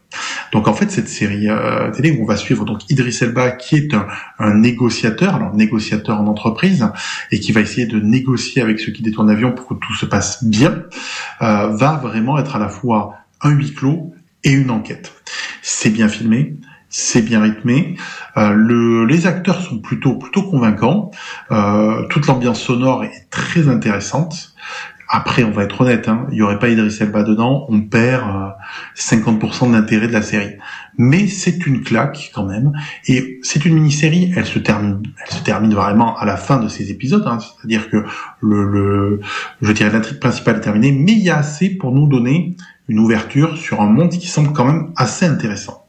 Donc 0.52 0.68
en 0.68 0.74
fait 0.74 0.90
cette 0.90 1.08
série 1.08 1.48
euh, 1.48 1.90
télé 1.90 2.12
où 2.12 2.22
on 2.22 2.26
va 2.26 2.36
suivre 2.36 2.64
donc 2.64 2.88
Idris 2.90 3.18
Elba 3.22 3.50
qui 3.50 3.76
est 3.76 3.94
un, 4.38 4.54
négociateur, 4.54 5.34
alors 5.34 5.54
négociateur 5.54 6.20
en 6.20 6.26
entreprise 6.26 6.86
et 7.30 7.40
qui 7.40 7.52
va 7.52 7.62
essayer 7.62 7.86
de 7.86 7.98
négocier 7.98 8.62
avec 8.62 8.78
ceux 8.78 8.92
qui 8.92 9.02
détournent 9.02 9.28
l'avion 9.28 9.52
pour 9.52 9.66
que 9.66 9.74
tout 9.74 9.94
se 9.94 10.06
passe 10.06 10.44
bien, 10.44 10.84
euh, 11.40 11.68
va 11.68 11.96
vraiment 12.02 12.38
être 12.38 12.54
à 12.54 12.58
la 12.58 12.68
fois 12.68 13.14
un 13.40 13.50
huis 13.50 13.72
clos 13.74 14.14
et 14.44 14.50
une 14.50 14.70
enquête. 14.70 15.12
C'est 15.62 15.90
bien 15.90 16.08
filmé, 16.08 16.56
c'est 16.90 17.22
bien 17.22 17.40
rythmé. 17.40 17.96
Euh, 18.36 18.52
le, 18.52 19.06
les 19.06 19.26
acteurs 19.26 19.62
sont 19.62 19.78
plutôt 19.78 20.16
plutôt 20.16 20.42
convaincants. 20.42 21.10
Toute 22.10 22.26
l'ambiance 22.26 22.60
sonore 22.60 23.04
est 23.04 23.26
très 23.30 23.68
intéressante. 23.68 24.52
Après, 25.14 25.44
on 25.44 25.50
va 25.50 25.64
être 25.64 25.78
honnête, 25.78 26.08
hein, 26.08 26.26
il 26.32 26.38
y 26.38 26.42
aurait 26.42 26.58
pas 26.58 26.70
Idris 26.70 26.96
Elba 27.00 27.22
dedans, 27.22 27.66
on 27.68 27.82
perd 27.82 28.24
euh, 28.24 28.48
50% 28.96 29.68
de 29.68 29.74
l'intérêt 29.74 30.08
de 30.08 30.12
la 30.12 30.22
série. 30.22 30.54
Mais 30.96 31.26
c'est 31.26 31.66
une 31.66 31.82
claque 31.82 32.30
quand 32.34 32.46
même, 32.46 32.72
et 33.06 33.38
c'est 33.42 33.66
une 33.66 33.74
mini-série. 33.74 34.32
Elle 34.34 34.46
se 34.46 34.58
termine, 34.58 35.02
elle 35.22 35.36
se 35.36 35.42
termine 35.42 35.74
vraiment 35.74 36.16
à 36.16 36.24
la 36.24 36.38
fin 36.38 36.58
de 36.58 36.66
ces 36.68 36.90
épisodes, 36.90 37.24
hein, 37.26 37.38
c'est-à-dire 37.40 37.90
que 37.90 38.06
le, 38.40 38.64
le, 38.64 39.20
je 39.60 39.72
dirais 39.72 39.90
l'intrigue 39.90 40.18
principale 40.18 40.56
est 40.56 40.60
terminée, 40.60 40.92
mais 40.92 41.12
il 41.12 41.22
y 41.22 41.28
a 41.28 41.36
assez 41.36 41.68
pour 41.68 41.92
nous 41.92 42.08
donner 42.08 42.56
une 42.88 42.98
ouverture 42.98 43.58
sur 43.58 43.82
un 43.82 43.90
monde 43.90 44.12
qui 44.12 44.28
semble 44.28 44.54
quand 44.54 44.64
même 44.64 44.92
assez 44.96 45.26
intéressant. 45.26 45.88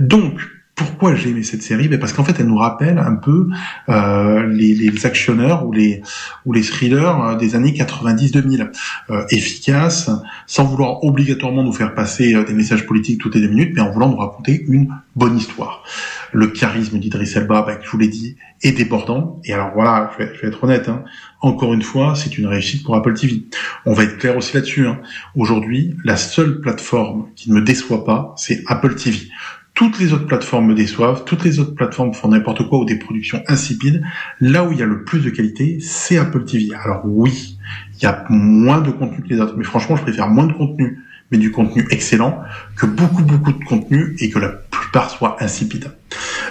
Donc, 0.00 0.40
pourquoi 0.76 1.14
j'ai 1.14 1.30
aimé 1.30 1.42
cette 1.42 1.62
série? 1.62 1.88
Ben 1.88 1.98
Parce 1.98 2.12
qu'en 2.12 2.22
fait, 2.22 2.38
elle 2.38 2.46
nous 2.46 2.58
rappelle 2.58 2.98
un 2.98 3.16
peu 3.16 3.48
euh, 3.88 4.46
les, 4.46 4.74
les 4.74 5.06
actionneurs 5.06 5.66
ou 5.66 5.72
les, 5.72 6.02
ou 6.44 6.52
les 6.52 6.62
thrillers 6.62 7.20
euh, 7.22 7.36
des 7.36 7.56
années 7.56 7.72
90-2000. 7.72 8.70
Euh, 9.10 9.24
efficaces, 9.30 10.10
sans 10.48 10.64
vouloir 10.64 11.04
obligatoirement 11.04 11.62
nous 11.62 11.72
faire 11.72 11.94
passer 11.94 12.34
euh, 12.34 12.44
des 12.44 12.54
messages 12.54 12.86
politiques 12.86 13.20
toutes 13.20 13.36
les 13.36 13.40
deux 13.40 13.48
minutes, 13.48 13.72
mais 13.74 13.80
en 13.80 13.90
voulant 13.92 14.08
nous 14.08 14.16
raconter 14.16 14.64
une 14.66 14.88
bonne 15.14 15.36
histoire. 15.36 15.84
Le 16.32 16.48
charisme 16.48 16.98
d'Idris 16.98 17.32
Elba, 17.36 17.62
ben, 17.62 17.78
je 17.80 17.88
vous 17.88 17.98
l'ai 17.98 18.08
dit, 18.08 18.36
est 18.62 18.72
débordant. 18.72 19.40
Et 19.44 19.52
alors 19.52 19.70
voilà, 19.74 20.10
je 20.12 20.24
vais, 20.24 20.34
je 20.34 20.42
vais 20.42 20.48
être 20.48 20.64
honnête, 20.64 20.88
hein, 20.88 21.04
encore 21.40 21.72
une 21.72 21.82
fois, 21.82 22.14
c'est 22.16 22.36
une 22.36 22.46
réussite 22.46 22.82
pour 22.82 22.96
Apple 22.96 23.14
TV. 23.14 23.44
On 23.84 23.92
va 23.92 24.02
être 24.02 24.18
clair 24.18 24.36
aussi 24.36 24.54
là-dessus. 24.54 24.88
Hein. 24.88 24.98
Aujourd'hui, 25.36 25.94
la 26.02 26.16
seule 26.16 26.60
plateforme 26.60 27.28
qui 27.36 27.50
ne 27.50 27.54
me 27.54 27.62
déçoit 27.62 28.04
pas, 28.04 28.34
c'est 28.36 28.64
Apple 28.66 28.96
TV. 28.96 29.28
Toutes 29.76 29.98
les 29.98 30.14
autres 30.14 30.24
plateformes 30.24 30.68
me 30.68 30.74
déçoivent, 30.74 31.24
toutes 31.24 31.44
les 31.44 31.60
autres 31.60 31.74
plateformes 31.74 32.14
font 32.14 32.28
n'importe 32.28 32.66
quoi 32.66 32.78
ou 32.78 32.86
des 32.86 32.98
productions 32.98 33.42
insipides. 33.46 34.02
Là 34.40 34.64
où 34.64 34.72
il 34.72 34.78
y 34.78 34.82
a 34.82 34.86
le 34.86 35.04
plus 35.04 35.20
de 35.20 35.28
qualité, 35.28 35.80
c'est 35.82 36.16
Apple 36.16 36.46
TV. 36.46 36.74
Alors 36.74 37.02
oui, 37.04 37.58
il 37.94 38.02
y 38.02 38.06
a 38.06 38.24
moins 38.30 38.80
de 38.80 38.90
contenu 38.90 39.22
que 39.22 39.28
les 39.28 39.38
autres, 39.38 39.52
mais 39.58 39.64
franchement, 39.64 39.94
je 39.96 40.02
préfère 40.02 40.28
moins 40.28 40.46
de 40.46 40.54
contenu, 40.54 40.98
mais 41.30 41.36
du 41.36 41.52
contenu 41.52 41.86
excellent, 41.90 42.40
que 42.74 42.86
beaucoup 42.86 43.22
beaucoup 43.22 43.52
de 43.52 43.62
contenu 43.64 44.16
et 44.18 44.30
que 44.30 44.38
la 44.38 44.48
plupart 44.48 45.10
soit 45.10 45.36
insipide. 45.40 45.90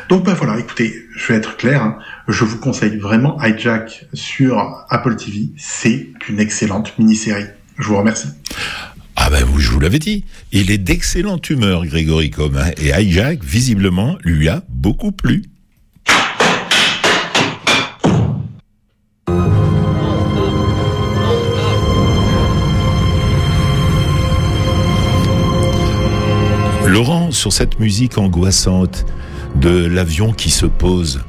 Donc 0.07 0.23
ben 0.23 0.35
voilà, 0.35 0.59
écoutez, 0.59 0.93
je 1.15 1.33
vais 1.33 1.39
être 1.39 1.57
clair, 1.57 1.81
hein. 1.81 1.97
je 2.27 2.45
vous 2.45 2.59
conseille 2.59 2.97
vraiment 2.97 3.41
Hijack 3.41 4.05
sur 4.13 4.85
Apple 4.91 5.15
TV. 5.15 5.49
C'est 5.57 6.09
une 6.29 6.39
excellente 6.39 6.95
mini-série. 6.99 7.47
Je 7.79 7.87
vous 7.87 7.97
remercie. 7.97 8.27
Ah 9.27 9.31
ben 9.31 9.43
vous, 9.43 9.59
je 9.59 9.71
vous 9.71 9.79
l'avais 9.79 9.97
dit, 9.97 10.23
il 10.51 10.69
est 10.69 10.77
d'excellente 10.77 11.49
humeur, 11.49 11.83
Grégory 11.87 12.29
Comin, 12.29 12.69
et 12.77 12.91
Hijack, 12.91 13.43
visiblement, 13.43 14.19
lui 14.23 14.47
a 14.49 14.63
beaucoup 14.69 15.11
plu. 15.11 15.45
Laurent, 26.85 27.31
sur 27.31 27.51
cette 27.51 27.79
musique 27.79 28.19
angoissante 28.19 29.07
de 29.55 29.87
l'avion 29.87 30.33
qui 30.33 30.51
se 30.51 30.67
pose, 30.67 31.25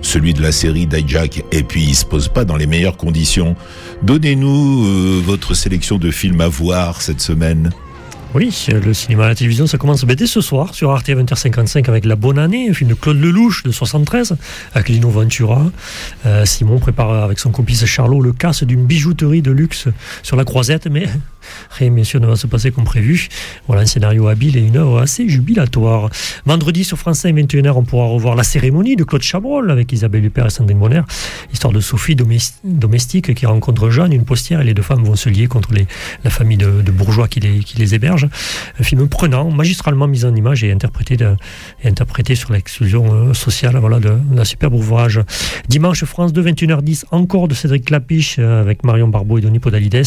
celui 0.00 0.32
de 0.32 0.40
la 0.40 0.52
série 0.52 0.86
d'Hijack, 0.86 1.44
et 1.52 1.64
puis 1.64 1.82
il 1.82 1.94
se 1.94 2.06
pose 2.06 2.28
pas 2.28 2.46
dans 2.46 2.56
les 2.56 2.66
meilleures 2.66 2.96
conditions. 2.96 3.56
Donnez-nous 4.02 4.86
euh, 4.86 5.22
votre 5.22 5.52
sélection 5.54 5.98
de 5.98 6.10
films 6.10 6.40
à 6.40 6.48
voir 6.48 7.02
cette 7.02 7.20
semaine. 7.20 7.70
Oui, 8.34 8.66
le 8.68 8.94
cinéma 8.94 9.24
à 9.24 9.28
la 9.28 9.34
télévision, 9.34 9.66
ça 9.66 9.76
commence 9.76 10.04
dès 10.04 10.26
ce 10.26 10.40
soir 10.40 10.72
sur 10.72 10.92
Arte 10.92 11.08
20h55 11.08 11.88
avec 11.88 12.04
La 12.04 12.14
Bonne 12.14 12.38
Année, 12.38 12.70
un 12.70 12.72
film 12.72 12.88
de 12.88 12.94
Claude 12.94 13.20
Lelouch 13.20 13.64
de 13.64 13.72
73, 13.72 14.36
avec 14.72 14.88
Lino 14.88 15.10
Ventura. 15.10 15.70
Euh, 16.26 16.46
Simon 16.46 16.78
prépare 16.78 17.24
avec 17.24 17.40
son 17.40 17.50
complice 17.50 17.84
Charlot 17.84 18.20
le 18.20 18.32
casse 18.32 18.62
d'une 18.62 18.86
bijouterie 18.86 19.42
de 19.42 19.50
luxe 19.50 19.88
sur 20.22 20.36
la 20.36 20.44
croisette, 20.44 20.86
mais 20.86 21.08
rien 21.70 21.90
bien 21.90 22.04
sûr 22.04 22.20
ne 22.20 22.26
va 22.26 22.36
se 22.36 22.46
passer 22.46 22.70
comme 22.70 22.84
prévu. 22.84 23.28
Voilà 23.66 23.82
un 23.82 23.86
scénario 23.86 24.28
habile 24.28 24.56
et 24.56 24.60
une 24.60 24.76
œuvre 24.76 25.00
assez 25.00 25.28
jubilatoire. 25.28 26.10
Vendredi 26.46 26.84
sur 26.84 26.98
France 26.98 27.20
5, 27.20 27.34
21h, 27.34 27.72
on 27.72 27.82
pourra 27.82 28.06
revoir 28.06 28.34
La 28.34 28.44
Cérémonie 28.44 28.96
de 28.96 29.04
Claude 29.04 29.22
Chabrol 29.22 29.70
avec 29.70 29.92
Isabelle 29.92 30.24
Huppert 30.24 30.46
et 30.46 30.50
Sandrine 30.50 30.78
Bonner. 30.78 31.02
Histoire 31.52 31.72
de 31.72 31.80
Sophie 31.80 32.16
domestique 32.64 33.34
qui 33.34 33.46
rencontre 33.46 33.90
Jeanne, 33.90 34.12
une 34.12 34.24
postière, 34.24 34.60
et 34.60 34.64
les 34.64 34.74
deux 34.74 34.82
femmes 34.82 35.04
vont 35.04 35.16
se 35.16 35.28
lier 35.28 35.46
contre 35.46 35.72
les, 35.72 35.86
la 36.24 36.30
famille 36.30 36.58
de, 36.58 36.90
bourgeois 36.90 37.28
qui 37.28 37.40
les, 37.40 37.60
qui 37.60 37.78
les 37.78 37.94
héberge. 37.94 38.28
Un 38.78 38.82
film 38.82 39.08
prenant, 39.08 39.50
magistralement 39.50 40.06
mis 40.06 40.24
en 40.24 40.34
image 40.34 40.64
et 40.64 40.72
interprété, 40.72 41.16
et 41.82 41.88
interprété 41.88 42.34
sur 42.34 42.52
l'exclusion 42.52 43.12
euh, 43.12 43.34
sociale 43.34 43.76
voilà, 43.78 43.98
la 44.32 44.44
superbe 44.44 44.74
ouvrage. 44.74 45.20
Dimanche, 45.68 46.04
France 46.04 46.32
2, 46.32 46.42
21h10, 46.42 47.04
encore 47.10 47.48
de 47.48 47.54
Cédric 47.54 47.86
Clapiche 47.86 48.36
euh, 48.38 48.60
avec 48.60 48.84
Marion 48.84 49.08
Barbeau 49.08 49.38
et 49.38 49.40
Denis 49.40 49.58
Podalides. 49.58 50.02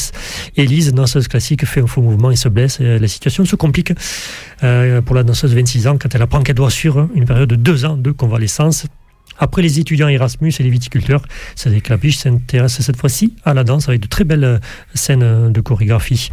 Élise, 0.56 0.94
classique, 1.28 1.66
fait 1.66 1.82
un 1.82 1.88
faux 1.88 2.02
mouvement 2.02 2.32
et 2.32 2.36
se 2.36 2.50
blesse. 2.50 2.80
Et 2.80 3.00
la 3.00 3.08
situation 3.08 3.46
se 3.46 3.56
complique 3.56 3.94
euh, 4.64 5.02
pour 5.02 5.16
la 5.16 5.24
danseuse 5.24 5.52
de 5.52 5.56
26 5.56 5.88
ans 5.88 5.98
quand 5.98 6.14
elle 6.14 6.22
apprend 6.22 6.42
qu'elle 6.42 6.56
doit 6.56 6.70
suivre 6.70 7.10
une 7.16 7.26
période 7.26 7.50
de 7.50 7.56
deux 7.56 7.86
ans 7.86 7.98
de 7.98 8.12
convalescence. 8.12 8.86
Après 9.40 9.62
les 9.62 9.80
étudiants 9.80 10.08
Erasmus 10.08 10.54
et 10.60 10.64
les 10.64 10.70
viticulteurs, 10.70 11.24
Cédric 11.56 11.86
Clapiche 11.86 12.18
s'intéresse 12.18 12.80
cette 12.82 12.98
fois-ci 12.98 13.36
à 13.44 13.54
la 13.54 13.64
danse 13.64 13.90
avec 13.90 14.02
de 14.02 14.08
très 14.08 14.24
belles 14.24 14.62
scènes 14.94 15.52
de 15.52 15.62
chorégraphie. 15.62 16.30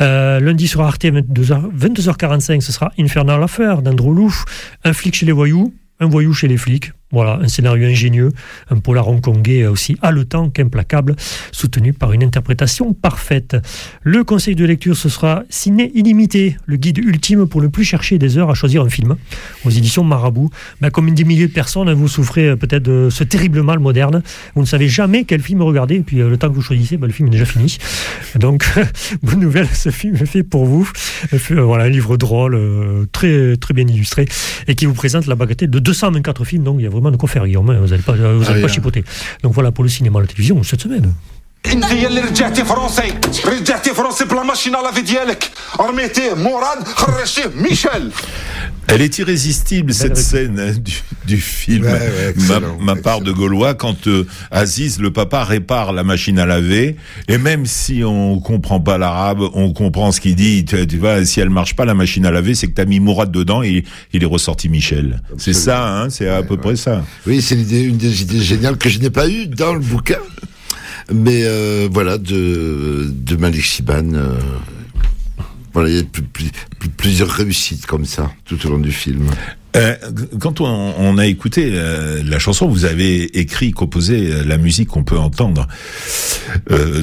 Euh, 0.00 0.40
lundi 0.40 0.66
sur 0.66 0.80
Arte, 0.82 1.04
22h, 1.04 1.72
22h45, 1.76 2.60
ce 2.60 2.72
sera 2.72 2.92
Infernal 2.98 3.42
Affair 3.42 3.82
d'Andrew 3.82 4.12
Louf, 4.12 4.44
un 4.84 4.92
flic 4.92 5.14
chez 5.14 5.26
les 5.26 5.32
voyous, 5.32 5.72
un 6.00 6.06
voyou 6.06 6.32
chez 6.32 6.48
les 6.48 6.56
flics. 6.56 6.92
Voilà, 7.12 7.38
un 7.42 7.48
scénario 7.48 7.86
ingénieux, 7.86 8.32
un 8.70 8.78
polar 8.78 9.06
hongkongais 9.06 9.66
aussi 9.66 9.98
haletant 10.00 10.48
qu'implacable, 10.48 11.14
soutenu 11.52 11.92
par 11.92 12.12
une 12.12 12.24
interprétation 12.24 12.94
parfaite. 12.94 13.54
Le 14.02 14.24
conseil 14.24 14.54
de 14.54 14.64
lecture, 14.64 14.96
ce 14.96 15.10
sera 15.10 15.42
Ciné 15.50 15.92
illimité, 15.94 16.56
le 16.64 16.76
guide 16.76 16.96
ultime 16.98 17.46
pour 17.46 17.60
ne 17.60 17.68
plus 17.68 17.84
chercher 17.84 18.18
des 18.18 18.38
heures 18.38 18.48
à 18.48 18.54
choisir 18.54 18.82
un 18.82 18.88
film, 18.88 19.16
aux 19.66 19.70
éditions 19.70 20.04
Marabout. 20.04 20.48
Ben, 20.80 20.88
comme 20.88 21.10
des 21.10 21.24
milliers 21.24 21.48
de 21.48 21.52
personnes, 21.52 21.92
vous 21.92 22.08
souffrez 22.08 22.56
peut-être 22.56 22.82
de 22.82 23.08
ce 23.10 23.24
terrible 23.24 23.62
mal 23.62 23.78
moderne. 23.78 24.22
Vous 24.54 24.62
ne 24.62 24.66
savez 24.66 24.88
jamais 24.88 25.24
quel 25.24 25.42
film 25.42 25.60
regarder, 25.60 25.96
et 25.96 26.02
puis 26.02 26.16
le 26.16 26.38
temps 26.38 26.48
que 26.48 26.54
vous 26.54 26.62
choisissez, 26.62 26.96
ben, 26.96 27.08
le 27.08 27.12
film 27.12 27.28
est 27.28 27.32
déjà 27.32 27.44
fini. 27.44 27.76
Donc, 28.36 28.64
bonne 29.22 29.40
nouvelle, 29.40 29.68
ce 29.68 29.90
film 29.90 30.16
est 30.16 30.26
fait 30.26 30.42
pour 30.42 30.64
vous. 30.64 30.90
Voilà, 31.50 31.84
un 31.84 31.88
livre 31.90 32.16
drôle, 32.16 32.58
très, 33.12 33.58
très 33.58 33.74
bien 33.74 33.86
illustré, 33.86 34.24
et 34.66 34.74
qui 34.74 34.86
vous 34.86 34.94
présente 34.94 35.26
la 35.26 35.34
bagatelle 35.34 35.68
de 35.68 35.78
224 35.78 36.44
films, 36.44 36.62
donc 36.64 36.76
il 36.78 36.84
y 36.84 36.86
a 36.86 36.90
vraiment 36.90 37.01
de 37.10 37.16
quoi 37.16 37.28
faire, 37.28 37.46
Guillaume. 37.46 37.76
Vous 37.76 37.88
n'allez 37.88 38.02
pas, 38.02 38.12
vous 38.12 38.50
allez 38.50 38.62
pas 38.62 38.68
chipoter. 38.68 39.04
Donc 39.42 39.52
voilà 39.52 39.72
pour 39.72 39.84
le 39.84 39.90
cinéma 39.90 40.18
et 40.18 40.22
la 40.22 40.28
télévision 40.28 40.62
cette 40.62 40.80
semaine. 40.80 41.12
انت 41.73 41.91
يلي 41.91 42.21
رجعتي 42.21 42.65
فرنسي 42.65 43.13
رجعتي 43.45 43.93
فرنسي 43.93 44.25
بلا 44.25 44.43
ماشين 44.43 44.73
لافي 44.73 45.01
ديالك 45.01 45.51
رميتيه 45.79 46.33
مراد 46.33 46.87
خرجتيه 46.87 47.51
ميشيل 47.55 48.11
Elle 48.89 49.01
est 49.01 49.17
irrésistible 49.17 49.93
cette 49.93 50.15
scène 50.15 50.57
hein, 50.61 50.71
du, 50.71 50.93
du, 51.25 51.41
film 51.41 51.83
ouais, 51.83 51.91
ouais, 51.91 52.33
ma, 52.47 52.59
ma, 52.93 52.95
part 52.95 53.19
de 53.19 53.33
Gaulois 53.33 53.73
quand 53.73 54.07
euh, 54.07 54.25
Aziz 54.49 55.01
le 55.01 55.11
papa 55.11 55.43
répare 55.43 55.91
la 55.91 56.05
machine 56.05 56.39
à 56.39 56.45
laver 56.45 56.95
et 57.27 57.37
même 57.37 57.65
si 57.65 58.05
on 58.05 58.39
comprend 58.39 58.79
pas 58.79 58.97
l'arabe 58.97 59.41
on 59.53 59.73
comprend 59.73 60.13
ce 60.13 60.21
qu'il 60.21 60.35
dit 60.35 60.63
tu, 60.63 60.87
tu, 60.87 60.97
vois 60.99 61.25
si 61.25 61.41
elle 61.41 61.49
marche 61.49 61.75
pas 61.75 61.83
la 61.83 61.95
machine 61.95 62.25
à 62.25 62.31
laver 62.31 62.55
c'est 62.55 62.67
que 62.67 62.75
t'as 62.75 62.85
mis 62.85 63.01
Mourad 63.01 63.29
dedans 63.29 63.61
et 63.61 63.83
il 64.13 64.23
est 64.23 64.31
ressorti 64.37 64.69
Michel 64.69 65.21
c'est 65.37 65.51
ça 65.51 65.85
hein, 65.85 66.09
c'est 66.09 66.29
à 66.29 66.41
peu 66.41 66.55
près 66.55 66.77
ça 66.77 67.03
oui 67.27 67.41
c'est 67.41 67.55
l'idée 67.55 67.81
une 67.81 67.97
des 67.97 68.21
idées 68.21 68.39
géniales 68.41 68.77
que 68.77 68.87
je 68.87 68.99
n'ai 68.99 69.09
pas 69.09 69.27
eu 69.27 69.47
dans 69.47 69.73
le 69.73 69.81
bouquin 69.81 70.19
mais 71.12 71.42
euh, 71.44 71.88
voilà 71.90 72.18
de 72.18 73.36
Malik 73.38 73.62
Shiban 73.62 74.14
euh, 74.14 74.38
voilà 75.72 75.88
il 75.88 75.96
y 75.96 75.98
a 75.98 76.02
plus, 76.04 76.22
plus, 76.22 76.50
plusieurs 76.96 77.30
réussites 77.30 77.86
comme 77.86 78.04
ça 78.04 78.32
tout 78.44 78.64
au 78.66 78.70
long 78.70 78.78
du 78.78 78.92
film 78.92 79.28
euh, 79.74 79.96
quand 80.38 80.60
on, 80.60 81.16
a 81.16 81.26
écouté 81.26 81.70
euh, 81.72 82.22
la 82.26 82.38
chanson, 82.38 82.68
vous 82.68 82.84
avez 82.84 83.38
écrit, 83.38 83.70
composé 83.70 84.44
la 84.44 84.58
musique 84.58 84.90
qu'on 84.90 85.02
peut 85.02 85.18
entendre 85.18 85.66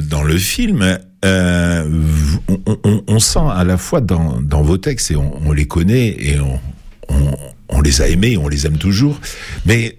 dans 0.08 0.22
le 0.22 0.38
film. 0.38 0.98
On, 1.24 3.18
sent 3.18 3.40
à 3.52 3.64
la 3.64 3.76
fois 3.76 4.00
dans, 4.00 4.40
dans 4.40 4.62
vos 4.62 4.78
textes, 4.78 5.10
et 5.10 5.16
on, 5.16 5.50
les 5.50 5.66
connaît, 5.66 6.10
et 6.10 6.38
on, 6.38 7.80
les 7.80 8.02
a 8.02 8.08
aimés, 8.08 8.36
on 8.36 8.46
les 8.46 8.66
aime 8.66 8.78
toujours, 8.78 9.20
mais 9.66 9.96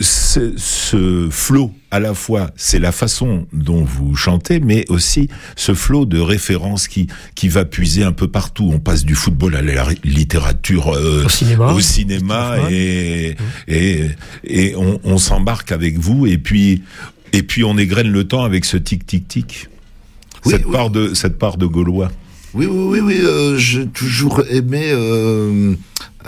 ce 0.00 1.28
flot, 1.30 1.72
à 1.90 2.00
la 2.00 2.14
fois, 2.14 2.50
c'est 2.56 2.78
la 2.78 2.92
façon 2.92 3.46
dont 3.52 3.84
vous 3.84 4.14
chantez, 4.16 4.60
mais 4.60 4.84
aussi 4.88 5.28
ce 5.56 5.74
flot 5.74 6.06
de 6.06 6.18
références 6.18 6.88
qui 6.88 7.06
qui 7.34 7.48
va 7.48 7.64
puiser 7.64 8.02
un 8.02 8.12
peu 8.12 8.28
partout. 8.28 8.70
On 8.72 8.80
passe 8.80 9.04
du 9.04 9.14
football 9.14 9.56
à 9.56 9.62
la 9.62 9.86
littérature, 10.04 10.94
euh, 10.94 11.24
au 11.24 11.28
cinéma, 11.28 11.72
au 11.72 11.80
cinéma 11.80 12.56
et, 12.70 13.36
et, 13.68 14.10
et 14.44 14.74
on, 14.76 15.00
on 15.04 15.18
s'embarque 15.18 15.72
avec 15.72 15.98
vous. 15.98 16.26
Et 16.26 16.38
puis 16.38 16.82
et 17.32 17.42
puis 17.42 17.64
on 17.64 17.78
égrène 17.78 18.10
le 18.10 18.24
temps 18.24 18.44
avec 18.44 18.64
ce 18.64 18.76
tic 18.76 19.06
tic 19.06 19.28
tic. 19.28 19.68
Oui, 20.44 20.52
cette 20.52 20.66
oui. 20.66 20.72
part 20.72 20.90
de 20.90 21.14
cette 21.14 21.38
part 21.38 21.56
de 21.56 21.66
Gaulois. 21.66 22.10
Oui, 22.54 22.66
oui, 22.66 23.00
oui, 23.00 23.00
oui. 23.00 23.20
Euh, 23.20 23.56
J'ai 23.58 23.88
toujours 23.88 24.42
aimé 24.48 24.84
euh, 24.92 25.74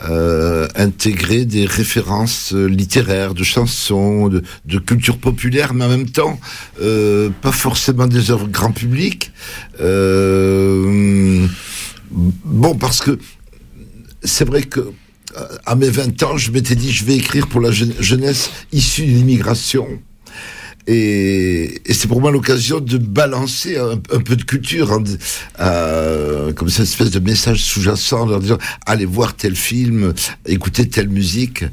euh, 0.09 0.67
intégrer 0.75 1.45
des 1.45 1.67
références 1.67 2.53
littéraires, 2.53 3.33
de 3.33 3.45
chansons, 3.45 4.29
de, 4.29 4.43
culture 4.81 5.19
populaire, 5.19 5.73
mais 5.73 5.85
en 5.85 5.89
même 5.89 6.11
temps, 6.11 6.41
pas 6.81 7.53
forcément 7.53 8.09
des 8.09 8.33
œuvres 8.33 8.49
grand 8.49 8.73
public. 8.73 9.31
Bon, 12.45 12.75
parce 12.75 13.01
que 13.01 13.19
c'est 14.23 14.49
vrai 14.49 14.63
que 14.63 14.93
à 15.65 15.77
mes 15.77 15.91
20 15.91 16.23
ans, 16.25 16.37
je 16.37 16.51
m'étais 16.51 16.75
dit, 16.75 16.91
je 16.91 17.05
vais 17.05 17.17
écrire 17.17 17.47
pour 17.47 17.61
la 17.61 17.71
jeunesse 17.71 18.51
issue 18.73 19.07
de 19.07 19.13
l'immigration. 19.13 19.87
Et, 20.87 21.81
et 21.85 21.95
c'est 21.95 22.07
pour 22.07 22.21
moi 22.21 22.31
l'occasion 22.31 22.81
de 22.81 22.99
balancer 22.99 23.77
un, 23.77 23.93
un, 23.93 24.21
peu 24.21 24.37
de 24.37 24.45
culture, 24.45 24.93
hein, 24.93 25.03
euh, 25.61 26.53
comme 26.53 26.69
cette 26.69 26.85
espèce 26.85 27.11
de 27.11 27.19
message 27.19 27.63
sous-jacent, 27.63 28.27
leur 28.27 28.41
disant 28.41 28.59
allez 28.85 29.05
voir 29.05 29.35
tel 29.35 29.57
film, 29.57 30.13
écoutez 30.47 30.89
telle 30.89 31.09
musique. 31.09 31.65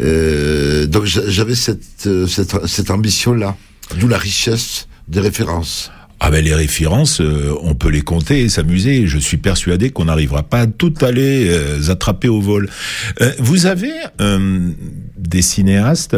Euh, 0.00 0.86
donc 0.86 1.04
j'avais 1.06 1.56
cette, 1.56 2.08
cette, 2.28 2.66
cette 2.66 2.90
ambition-là, 2.90 3.56
d'où 3.98 4.06
la 4.06 4.18
richesse 4.18 4.86
des 5.08 5.20
références. 5.20 5.90
Ah 6.18 6.30
ben 6.30 6.42
les 6.42 6.54
références, 6.54 7.20
euh, 7.20 7.54
on 7.60 7.74
peut 7.74 7.90
les 7.90 8.00
compter 8.00 8.40
et 8.40 8.48
s'amuser. 8.48 9.06
Je 9.06 9.18
suis 9.18 9.36
persuadé 9.36 9.90
qu'on 9.90 10.06
n'arrivera 10.06 10.42
pas 10.42 10.60
à 10.60 10.66
tout 10.66 10.94
aller 11.02 11.46
euh, 11.50 11.90
attraper 11.90 12.28
au 12.28 12.40
vol. 12.40 12.70
Euh, 13.20 13.32
vous 13.38 13.66
avez 13.66 13.92
des 15.18 15.42
cinéastes 15.42 16.16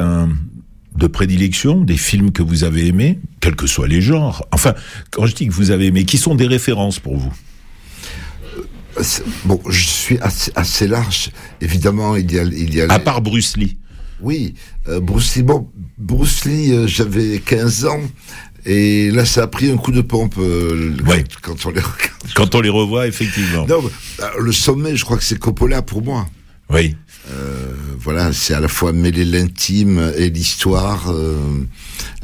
de 0.98 1.06
prédilection, 1.06 1.80
des 1.80 1.96
films 1.96 2.32
que 2.32 2.42
vous 2.42 2.64
avez 2.64 2.86
aimés, 2.86 3.20
quels 3.40 3.56
que 3.56 3.66
soient 3.66 3.88
les 3.88 4.02
genres. 4.02 4.46
Enfin, 4.52 4.74
quand 5.10 5.26
je 5.26 5.34
dis 5.34 5.46
que 5.46 5.52
vous 5.52 5.70
avez 5.70 5.86
aimé, 5.86 6.04
qui 6.04 6.18
sont 6.18 6.34
des 6.34 6.46
références 6.46 6.98
pour 6.98 7.16
vous? 7.16 7.32
Bon, 9.44 9.60
je 9.68 9.86
suis 9.86 10.18
assez, 10.18 10.50
assez, 10.56 10.88
large. 10.88 11.30
Évidemment, 11.60 12.16
il 12.16 12.32
y 12.32 12.38
a, 12.38 12.42
il 12.42 12.74
y 12.74 12.80
a. 12.80 12.86
À 12.90 12.98
part 12.98 13.22
Bruce 13.22 13.56
Lee. 13.56 13.76
Oui, 14.20 14.54
euh, 14.88 14.98
Bruce 14.98 15.36
Lee. 15.36 15.44
Bon, 15.44 15.70
Bruce 15.96 16.44
Lee, 16.44 16.72
euh, 16.72 16.88
j'avais 16.88 17.38
15 17.38 17.86
ans. 17.86 18.00
Et 18.66 19.12
là, 19.12 19.24
ça 19.24 19.44
a 19.44 19.46
pris 19.46 19.70
un 19.70 19.76
coup 19.76 19.92
de 19.92 20.00
pompe 20.00 20.34
euh, 20.38 20.96
ouais. 21.06 21.24
quand, 21.42 21.54
quand, 21.54 21.66
on 21.66 21.70
les 21.70 21.80
regarde. 21.80 22.32
Quand 22.34 22.54
on 22.56 22.60
les 22.60 22.68
revoit, 22.68 23.06
effectivement. 23.06 23.66
Non, 23.66 23.82
le 24.38 24.52
sommet, 24.52 24.96
je 24.96 25.04
crois 25.04 25.16
que 25.16 25.22
c'est 25.22 25.38
Coppola 25.38 25.80
pour 25.80 26.02
moi. 26.02 26.26
Oui. 26.70 26.96
Euh, 27.30 27.72
voilà, 27.98 28.32
c'est 28.32 28.54
à 28.54 28.60
la 28.60 28.68
fois 28.68 28.92
mêler 28.92 29.24
l'intime 29.24 30.12
et 30.16 30.30
l'histoire. 30.30 31.10
euh, 31.10 31.36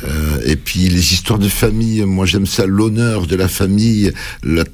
euh, 0.05 0.41
et 0.47 0.57
puis 0.57 0.89
les 0.89 1.13
histoires 1.13 1.39
de 1.39 1.49
famille, 1.49 2.03
moi 2.05 2.27
j'aime 2.27 2.47
ça, 2.47 2.65
l'honneur 2.67 3.27
de 3.27 3.37
la 3.37 3.49
famille, 3.49 4.13
la, 4.43 4.65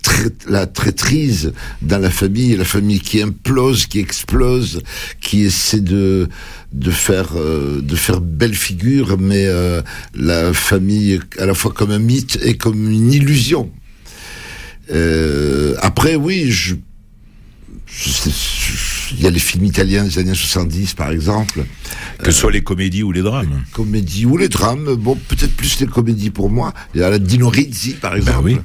la 0.48 0.66
traîtrise 0.66 1.52
dans 1.82 1.98
la 1.98 2.10
famille, 2.10 2.54
la 2.56 2.64
famille 2.64 3.00
qui 3.00 3.20
implose, 3.22 3.86
qui 3.86 3.98
explose, 3.98 4.82
qui 5.20 5.42
essaie 5.42 5.80
de 5.80 6.28
de 6.72 6.90
faire 6.92 7.30
euh, 7.36 7.80
de 7.82 7.96
faire 7.96 8.20
belle 8.20 8.54
figure, 8.54 9.18
mais 9.18 9.46
euh, 9.46 9.82
la 10.14 10.52
famille 10.52 11.18
à 11.38 11.46
la 11.46 11.54
fois 11.54 11.72
comme 11.72 11.90
un 11.90 11.98
mythe 11.98 12.38
et 12.42 12.56
comme 12.56 12.88
une 12.90 13.12
illusion. 13.12 13.70
Après, 15.82 16.14
oui, 16.16 16.50
je, 16.50 16.74
je 17.86 18.10
je- 18.10 18.89
il 19.12 19.22
y 19.22 19.26
a 19.26 19.30
les 19.30 19.38
films 19.38 19.64
italiens 19.64 20.04
des 20.04 20.18
années 20.18 20.34
70, 20.34 20.94
par 20.94 21.10
exemple. 21.10 21.64
Que 22.22 22.30
ce 22.30 22.40
soit 22.40 22.52
les 22.52 22.62
comédies 22.62 23.02
ou 23.02 23.12
les 23.12 23.22
drames. 23.22 23.62
Comédies 23.72 24.26
ou 24.26 24.36
les 24.36 24.48
drames, 24.48 24.94
bon, 24.94 25.16
peut-être 25.28 25.54
plus 25.56 25.80
les 25.80 25.86
comédies 25.86 26.30
pour 26.30 26.50
moi. 26.50 26.72
Il 26.94 27.00
y 27.00 27.04
a 27.04 27.10
la 27.10 27.18
Dino 27.18 27.48
Rizzi, 27.48 27.94
par 27.94 28.14
exemple. 28.16 28.44
oui. 28.44 28.58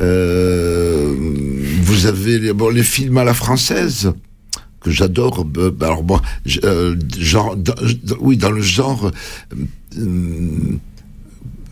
Euh, 0.00 1.14
vous 1.82 2.06
avez 2.06 2.38
les, 2.38 2.52
bon, 2.52 2.68
les 2.68 2.82
films 2.82 3.18
à 3.18 3.24
la 3.24 3.34
française 3.34 4.12
que 4.80 4.90
j'adore. 4.90 5.46
Euh, 5.56 5.70
bah, 5.70 5.86
alors 5.86 6.04
moi, 6.04 6.22
euh, 6.64 6.94
genre, 7.18 7.56
dans- 7.56 7.74
oui, 8.20 8.36
dans 8.36 8.50
le 8.50 8.62
genre, 8.62 9.10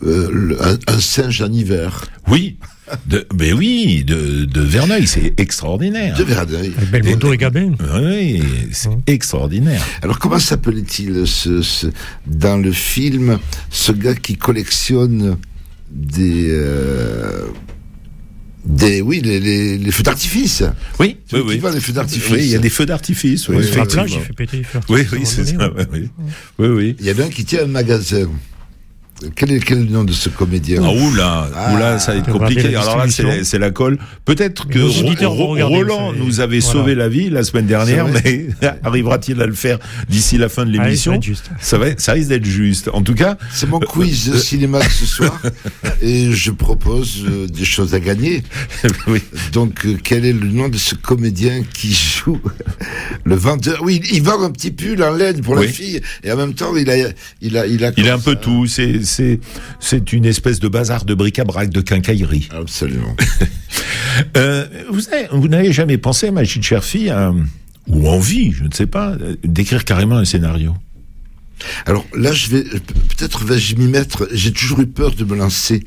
euh, 0.03 0.57
un, 0.61 0.93
un 0.93 0.99
singe 0.99 1.41
en 1.41 1.51
hiver. 1.51 2.05
Oui. 2.27 2.57
De, 3.05 3.27
mais 3.37 3.51
oui, 3.51 4.05
de, 4.05 4.45
de 4.45 4.61
Verneuil, 4.61 5.07
c'est 5.07 5.33
extraordinaire. 5.37 6.15
De 6.17 6.23
Verneuil. 6.23 6.71
Avec 6.77 6.89
Belmondo 6.89 7.33
et 7.33 7.37
Gabin. 7.37 7.73
Oui, 7.95 8.41
c'est 8.71 8.89
extraordinaire. 9.07 9.81
Alors 10.01 10.19
comment 10.19 10.39
s'appelait-il 10.39 11.27
ce, 11.27 11.61
ce- 11.61 11.87
dans 12.25 12.55
le 12.57 12.71
film 12.71 13.39
ce 13.71 13.91
gars 13.91 14.15
qui 14.15 14.37
collectionne 14.37 15.37
des 15.91 16.47
euh, 16.49 17.47
des 18.65 19.01
oui 19.01 19.19
les, 19.21 19.41
les, 19.41 19.77
les 19.77 19.91
feux 19.91 20.03
d'artifice? 20.03 20.63
Oui, 20.97 21.17
oui, 21.33 21.41
oui. 21.45 21.61
les 21.73 21.79
feux 21.81 21.91
d'artifice. 21.91 22.31
Oui, 22.31 22.39
il 22.43 22.47
y 22.51 22.55
a 22.55 22.59
des 22.59 22.69
feux 22.69 22.85
d'artifice. 22.85 23.49
Oui, 23.49 23.57
Oui. 23.57 23.63
Oui, 24.89 25.01
oui, 25.11 25.25
c'est 25.25 25.43
ça. 25.45 25.71
oui, 25.91 26.09
oui. 26.67 26.95
Il 27.01 27.05
y 27.05 27.11
en 27.11 27.19
a 27.19 27.25
un 27.25 27.29
qui 27.29 27.43
tient 27.43 27.63
un 27.63 27.67
magasin. 27.67 28.29
Quel 29.35 29.51
est, 29.51 29.59
quel 29.59 29.79
est 29.79 29.83
le 29.83 29.89
nom 29.89 30.03
de 30.03 30.13
ce 30.13 30.29
comédien 30.29 30.81
Ah, 30.85 30.91
oula, 30.91 31.49
Ah. 31.55 31.73
oula, 31.73 31.99
ça 31.99 32.11
va 32.11 32.19
être 32.19 32.31
compliqué. 32.31 32.75
Alors 32.75 32.97
là, 32.97 33.05
c'est 33.09 33.43
c'est 33.43 33.57
la 33.57 33.71
colle. 33.71 33.97
Peut-être 34.25 34.67
que 34.67 34.77
Ro- 35.25 35.57
Roland 35.67 36.13
nous 36.13 36.39
avait 36.39 36.59
Voilà. 36.59 36.71
sauvé 36.79 36.93
la 36.95 37.09
vie 37.09 37.29
la 37.31 37.43
semaine 37.43 37.65
dernière, 37.65 38.07
mais 38.07 38.47
arrivera-t-il 38.83 39.41
à 39.41 39.47
le 39.47 39.53
faire 39.53 39.79
d'ici 40.07 40.37
la 40.37 40.49
fin 40.49 40.65
de 40.65 40.77
va 40.77 40.83
l'émission 40.83 41.19
juste. 41.21 41.49
ça, 41.59 41.77
va, 41.79 41.87
ça 41.97 42.11
risque 42.13 42.29
d'être 42.29 42.45
juste. 42.45 42.89
En 42.93 43.01
tout 43.01 43.15
cas, 43.15 43.37
C'est 43.51 43.67
mon 43.67 43.79
quiz 43.79 44.29
de 44.29 44.37
cinéma 44.37 44.79
de 44.79 44.89
ce 44.89 45.05
soir 45.15 45.41
et 46.01 46.31
je 46.33 46.51
propose 46.51 47.23
euh, 47.27 47.47
des 47.47 47.65
choses 47.65 47.95
à 47.95 47.99
gagner. 47.99 48.43
oui. 49.07 49.21
Donc, 49.51 49.85
euh, 49.85 49.97
quel 50.03 50.25
est 50.25 50.33
le 50.33 50.47
nom 50.47 50.69
de 50.69 50.77
ce 50.77 50.93
comédien 50.93 51.63
qui 51.73 51.91
joue 51.93 52.39
le 53.23 53.35
vendeur? 53.35 53.79
Oui, 53.81 53.99
il 54.11 54.21
vend 54.21 54.43
un 54.43 54.51
petit 54.51 54.69
pull 54.71 55.01
en 55.01 55.11
laine 55.15 55.41
pour 55.41 55.55
Oui. 55.55 55.65
la 55.65 55.71
fille 55.71 56.01
et 56.23 56.31
en 56.31 56.37
même 56.37 56.53
temps, 56.53 56.75
il 56.75 56.89
a, 56.91 56.95
il 57.41 57.57
a, 57.57 57.65
il 57.65 57.83
a. 57.83 57.91
il 57.97 58.07
a 58.09 58.13
un 58.13 58.19
peu 58.19 58.35
tout. 58.35 58.67
C'est 58.67 59.06
c'est 59.07 59.39
c'est 59.79 60.13
une 60.13 60.25
espèce 60.25 60.59
de 60.59 60.67
bazar 60.67 61.05
de 61.05 61.13
bric-à-brac, 61.15 61.69
de 61.71 61.81
quincaillerie. 61.81 62.49
Absolument. 62.51 63.15
Euh, 64.35 64.65
vous 64.89 65.07
avez- 65.09 65.27
vous 65.31 65.47
n'avez 65.47 65.71
jamais 65.71 65.97
pensé, 65.99 66.31
Magid 66.31 66.63
Cherfi, 66.63 67.09
à, 67.11 67.31
ou 67.87 68.07
envie, 68.07 68.51
je 68.51 68.63
ne 68.63 68.71
sais 68.73 68.87
pas, 68.87 69.15
d'écrire 69.43 69.85
carrément 69.85 70.17
un 70.17 70.25
scénario? 70.25 70.73
Alors 71.85 72.03
là, 72.15 72.31
je 72.33 72.49
vais 72.49 72.63
peut-être 72.63 73.43
vais-je 73.45 73.75
m'y 73.75 73.85
mettre. 73.87 74.27
J'ai 74.31 74.51
toujours 74.51 74.79
eu 74.79 74.87
peur 74.87 75.13
de 75.13 75.23
me 75.23 75.35
lancer 75.35 75.83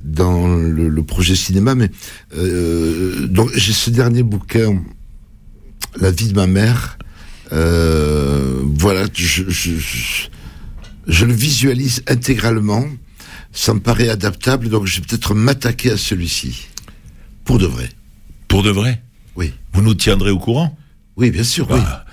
dans 0.00 0.46
le, 0.46 0.88
le 0.88 1.02
projet 1.02 1.34
cinéma, 1.34 1.74
mais 1.74 1.90
euh, 2.36 3.26
donc 3.26 3.50
j'ai 3.54 3.72
ce 3.72 3.90
dernier 3.90 4.22
bouquin, 4.22 4.80
La 6.00 6.10
vie 6.12 6.28
de 6.28 6.34
ma 6.34 6.46
mère. 6.46 6.98
Euh, 7.52 8.60
voilà, 8.64 9.06
je, 9.14 9.44
je, 9.48 9.70
je, 9.76 10.28
je 11.06 11.24
le 11.24 11.32
visualise 11.32 12.02
intégralement. 12.08 12.84
Ça 13.52 13.74
me 13.74 13.80
paraît 13.80 14.08
adaptable, 14.08 14.68
donc 14.68 14.86
je 14.86 15.00
vais 15.00 15.06
peut-être 15.06 15.34
m'attaquer 15.34 15.90
à 15.90 15.96
celui-ci 15.96 16.68
pour 17.44 17.58
de 17.58 17.66
vrai. 17.66 17.88
Pour 18.48 18.62
de 18.62 18.70
vrai? 18.70 19.02
Oui. 19.36 19.52
Vous 19.72 19.82
nous 19.82 19.94
tiendrez 19.94 20.30
au 20.30 20.38
courant? 20.38 20.76
Oui, 21.16 21.30
bien 21.30 21.44
sûr. 21.44 21.66
Oui. 21.70 21.80
Ah, 21.84 22.04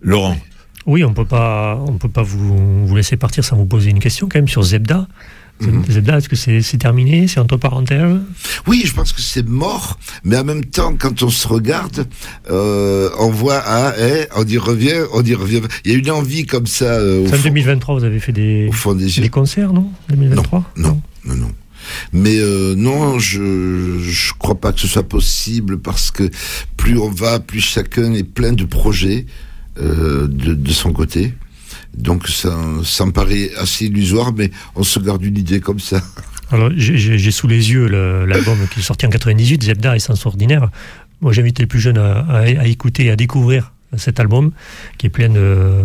Laurent 0.00 0.36
Oui, 0.86 1.04
on 1.04 1.14
peut 1.14 1.24
pas, 1.24 1.76
on 1.86 1.98
peut 1.98 2.08
pas 2.08 2.22
vous, 2.22 2.86
vous 2.86 2.96
laisser 2.96 3.16
partir 3.16 3.44
sans 3.44 3.56
vous 3.56 3.66
poser 3.66 3.90
une 3.90 4.00
question 4.00 4.28
quand 4.28 4.38
même 4.38 4.48
sur 4.48 4.62
Zebda. 4.62 5.06
Mhm. 5.60 5.84
Zebda, 5.88 6.18
est-ce 6.18 6.28
que 6.28 6.36
c'est 6.36 6.78
terminé 6.78 7.28
C'est 7.28 7.38
entre 7.38 7.56
parenthèses 7.56 8.18
Oui, 8.66 8.82
je 8.84 8.92
pense 8.92 9.12
que 9.12 9.20
c'est 9.20 9.46
mort, 9.48 9.98
mais 10.24 10.36
en 10.36 10.44
même 10.44 10.64
temps, 10.64 10.94
quand 10.98 11.22
on 11.22 11.30
se 11.30 11.46
regarde, 11.46 12.06
euh, 12.50 13.08
on 13.18 13.30
voit, 13.30 13.62
ah, 13.64 13.92
eh, 13.98 14.26
on 14.36 14.44
y 14.44 14.58
revient, 14.58 15.02
on 15.12 15.22
y 15.22 15.34
revient. 15.34 15.60
Il 15.84 15.92
y 15.92 15.94
a 15.94 15.98
une 15.98 16.10
envie 16.10 16.44
comme 16.44 16.66
ça 16.66 16.86
euh, 16.86 17.26
en 17.26 17.30
fond, 17.30 17.42
2023, 17.44 17.98
vous 17.98 18.04
avez 18.04 18.20
fait 18.20 18.32
des, 18.32 18.68
concerts, 19.30 19.72
non? 19.72 19.90
2023 20.08 20.72
Non, 20.76 21.00
non, 21.24 21.34
non. 21.36 21.50
Mais 22.12 22.38
euh, 22.38 22.74
non, 22.74 23.18
je 23.18 23.98
je 24.00 24.32
crois 24.38 24.54
pas 24.54 24.72
que 24.72 24.80
ce 24.80 24.88
soit 24.88 25.06
possible 25.08 25.78
parce 25.78 26.10
que 26.10 26.30
plus 26.76 26.98
on 26.98 27.10
va, 27.10 27.40
plus 27.40 27.60
chacun 27.60 28.12
est 28.14 28.24
plein 28.24 28.52
de 28.52 28.64
projets 28.64 29.26
euh, 29.80 30.26
de, 30.26 30.54
de 30.54 30.72
son 30.72 30.92
côté. 30.92 31.34
Donc 31.96 32.28
ça, 32.28 32.56
ça 32.84 33.06
me 33.06 33.12
paraît 33.12 33.50
assez 33.58 33.86
illusoire, 33.86 34.32
mais 34.36 34.50
on 34.74 34.82
se 34.82 34.98
garde 34.98 35.22
une 35.24 35.38
idée 35.38 35.60
comme 35.60 35.78
ça. 35.80 36.00
Alors, 36.50 36.70
j'ai- 36.76 37.30
sous 37.30 37.46
les 37.48 37.70
yeux 37.72 37.86
l'album 38.26 38.58
qui 38.72 38.80
est 38.80 38.82
sorti 38.82 39.06
en 39.06 39.10
98, 39.10 39.62
Zebda, 39.64 39.96
Essence 39.96 40.24
Ordinaire. 40.26 40.70
Moi, 41.20 41.32
j'invite 41.32 41.58
les 41.58 41.66
plus 41.66 41.80
jeunes 41.80 41.98
à, 41.98 42.18
à- 42.28 42.38
à 42.40 42.66
écouter 42.66 43.06
et 43.06 43.10
à 43.10 43.16
découvrir 43.16 43.72
cet 43.96 44.18
album 44.20 44.50
qui 44.98 45.06
est 45.06 45.10
plein 45.10 45.28
de, 45.28 45.84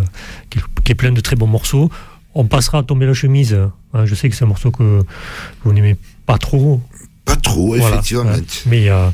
qui, 0.49 0.60
qui 0.84 0.91
est 0.91 0.95
plein 0.95 1.12
de 1.12 1.22
très 1.22 1.36
bons 1.36 1.47
morceaux. 1.47 1.89
On 2.36 2.45
passera 2.45 2.80
à 2.80 2.84
tomber 2.84 3.05
la 3.05 3.14
chemise. 3.14 3.53
hein. 3.93 4.05
Je 4.05 4.14
sais 4.16 4.30
que 4.30 4.36
c'est 4.36 4.43
un 4.43 4.47
morceau 4.47 4.72
que 4.72 5.03
vous 5.64 5.74
n'aimez 5.74 5.95
pas 6.26 6.38
trop. 6.38 6.82
Pas 7.26 7.36
trop, 7.36 7.76
Voilà, 7.76 7.95
effectivement. 7.95 8.24
Mais 8.66 8.80
il 8.80 8.84
y 8.86 8.89
a, 8.89 9.14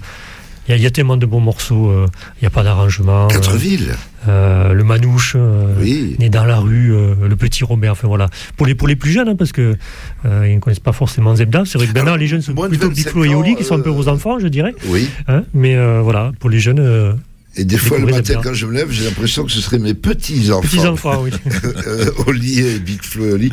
il 0.67 0.71
y 0.71 0.73
a- 0.73 0.77
y 0.81 0.85
a 0.85 0.91
tellement 0.91 1.17
de 1.17 1.25
bons 1.25 1.39
morceaux. 1.41 1.89
euh, 1.89 2.07
Il 2.37 2.43
n'y 2.43 2.47
a 2.47 2.51
pas 2.51 2.63
d'arrangement. 2.63 3.27
Quatre 3.27 3.53
euh, 3.53 3.57
villes. 3.57 3.95
Euh, 4.27 4.73
le 4.73 4.83
Manouche, 4.83 5.33
euh, 5.35 5.73
Oui. 5.79 6.15
né 6.19 6.29
dans 6.29 6.45
la 6.45 6.57
rue, 6.57 6.93
euh, 6.93 7.15
le 7.27 7.35
petit 7.35 7.63
Robert, 7.63 7.93
enfin 7.93 8.07
voilà. 8.07 8.27
Pour 8.57 8.65
les, 8.67 8.75
pour 8.75 8.87
les 8.87 8.95
plus 8.95 9.11
jeunes, 9.11 9.29
hein, 9.29 9.35
parce 9.35 9.51
que 9.51 9.75
ils 10.23 10.55
ne 10.55 10.59
connaissent 10.59 10.79
pas 10.79 10.91
forcément 10.91 11.35
Zebda, 11.35 11.63
c'est 11.65 11.77
vrai 11.77 11.87
que 11.87 11.93
maintenant 11.93 12.15
les 12.15 12.27
jeunes 12.27 12.41
sont 12.41 12.53
plutôt 12.53 12.89
Big 12.89 13.05
25 13.05 13.09
Flo 13.11 13.23
et 13.25 13.35
Oli, 13.35 13.55
qui 13.55 13.63
sont 13.63 13.75
un 13.75 13.81
peu 13.81 13.89
vos 13.89 14.07
enfants, 14.07 14.39
je 14.39 14.47
dirais. 14.47 14.73
Oui. 14.87 15.09
Hein, 15.27 15.43
mais 15.53 15.75
voilà, 16.01 16.31
pour 16.39 16.49
les 16.49 16.59
jeunes. 16.59 17.15
Euh, 17.57 17.61
Et 17.61 17.65
des 17.65 17.77
fois, 17.77 17.97
le 17.99 18.05
matin, 18.07 18.39
quand 18.43 18.53
je 18.53 18.65
me 18.65 18.73
lève, 18.73 18.89
j'ai 18.91 19.03
l'impression 19.05 19.45
que 19.45 19.51
ce 19.51 19.61
seraient 19.61 19.79
mes 19.79 19.93
petits-enfants. 19.93 20.61
Petits-enfants, 20.67 21.21
oui. 21.23 21.31
Euh, 21.87 22.09
Oli 22.27 22.59
et 22.61 22.79
Big 22.79 23.01
Flo 23.03 23.25
et 23.27 23.31
Oli. 23.33 23.51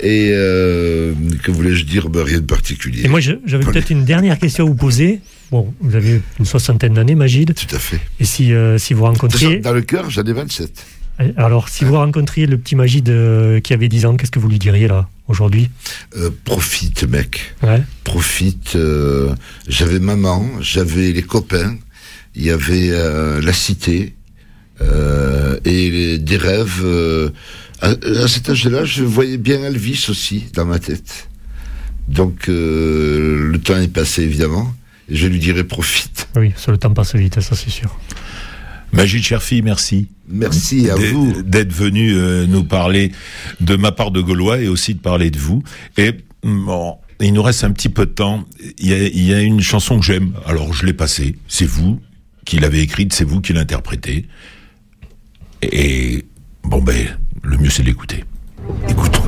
Et 0.00 0.30
euh, 0.32 1.14
que 1.42 1.50
voulais-je 1.50 1.84
dire? 1.84 2.08
Ben, 2.08 2.22
Rien 2.22 2.38
de 2.40 2.44
particulier. 2.46 3.04
Et 3.04 3.08
moi, 3.08 3.20
j'avais 3.20 3.64
peut-être 3.64 3.90
une 3.90 4.04
dernière 4.04 4.38
question 4.38 4.64
à 4.64 4.68
vous 4.68 4.74
poser. 4.74 5.20
Bon, 5.50 5.72
vous 5.80 5.94
avez 5.96 6.20
une 6.38 6.44
soixantaine 6.46 6.94
d'années, 6.94 7.14
Magid. 7.14 7.54
Tout 7.54 7.74
à 7.74 7.78
fait. 7.78 8.00
Et 8.18 8.24
si, 8.24 8.52
euh, 8.52 8.78
si 8.78 8.94
vous 8.94 9.04
rencontriez. 9.04 9.58
Dans 9.58 9.72
le 9.72 9.82
cœur, 9.82 10.10
j'en 10.10 10.22
ai 10.22 10.32
27. 10.32 10.86
Alors, 11.36 11.68
si 11.68 11.84
vous 11.84 11.94
rencontriez 11.96 12.46
le 12.46 12.56
petit 12.56 12.74
Magid 12.76 13.08
euh, 13.10 13.60
qui 13.60 13.74
avait 13.74 13.88
10 13.88 14.06
ans, 14.06 14.16
qu'est-ce 14.16 14.30
que 14.30 14.38
vous 14.38 14.48
lui 14.48 14.58
diriez 14.58 14.88
là, 14.88 15.06
aujourd'hui? 15.28 15.68
Euh, 16.16 16.30
profite, 16.44 17.04
mec. 17.04 17.54
Ouais. 17.62 17.82
Profite. 18.04 18.74
euh, 18.76 19.34
j'avais 19.68 19.98
maman, 19.98 20.48
j'avais 20.62 21.12
les 21.12 21.22
copains, 21.22 21.76
il 22.34 22.44
y 22.44 22.50
avait 22.50 22.90
euh, 22.90 23.40
la 23.42 23.52
cité 23.52 24.14
euh, 24.80 25.58
et 25.64 25.90
les- 25.90 26.18
des 26.18 26.36
rêves. 26.36 26.80
euh, 26.84 27.30
à, 27.82 27.88
à 28.22 28.28
cet 28.28 28.50
âge-là, 28.50 28.84
je 28.84 29.02
voyais 29.04 29.38
bien 29.38 29.62
Elvis 29.64 30.06
aussi 30.10 30.44
dans 30.54 30.66
ma 30.66 30.78
tête. 30.78 31.28
Donc, 32.08 32.48
euh, 32.48 33.50
le 33.50 33.58
temps 33.58 33.78
est 33.78 33.88
passé, 33.92 34.22
évidemment. 34.22 34.72
Et 35.08 35.16
je 35.16 35.26
lui 35.26 35.38
dirais 35.38 35.64
profite. 35.64 36.28
Oui, 36.36 36.52
ça, 36.56 36.70
le 36.72 36.78
temps 36.78 36.92
passe 36.92 37.14
vite, 37.14 37.40
ça 37.40 37.56
c'est 37.56 37.70
sûr. 37.70 37.98
Magid 38.92 39.22
Cherfi, 39.22 39.62
merci. 39.62 40.08
Merci 40.28 40.90
à 40.90 40.94
D'être- 40.96 41.12
vous. 41.12 41.42
D'être 41.42 41.72
venu 41.72 42.12
euh, 42.14 42.46
nous 42.46 42.64
parler 42.64 43.12
de 43.60 43.76
ma 43.76 43.92
part 43.92 44.10
de 44.10 44.20
Gaulois 44.20 44.60
et 44.60 44.68
aussi 44.68 44.94
de 44.94 45.00
parler 45.00 45.30
de 45.30 45.38
vous. 45.38 45.62
Et 45.96 46.12
bon, 46.42 46.96
il 47.20 47.32
nous 47.32 47.42
reste 47.42 47.64
un 47.64 47.70
petit 47.72 47.88
peu 47.88 48.06
de 48.06 48.10
temps. 48.12 48.44
Il 48.78 48.88
y 48.88 48.94
a, 48.94 48.98
il 49.04 49.22
y 49.26 49.32
a 49.34 49.40
une 49.40 49.60
chanson 49.60 49.98
que 50.00 50.04
j'aime, 50.04 50.32
alors 50.46 50.72
je 50.72 50.84
l'ai 50.86 50.92
passée. 50.92 51.36
C'est 51.48 51.66
vous 51.66 52.00
qu'il 52.50 52.64
avait 52.64 52.80
écrite, 52.80 53.12
c'est 53.12 53.22
vous 53.22 53.40
qui 53.40 53.52
l'interprétez. 53.52 54.26
Et 55.62 56.24
bon 56.64 56.82
ben, 56.82 57.16
le 57.44 57.56
mieux 57.58 57.70
c'est 57.70 57.84
d'écouter. 57.84 58.24
Écoutons. 58.88 59.22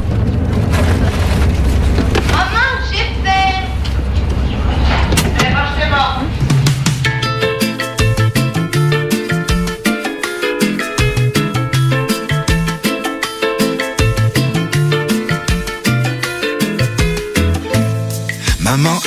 Maman 18.59 18.99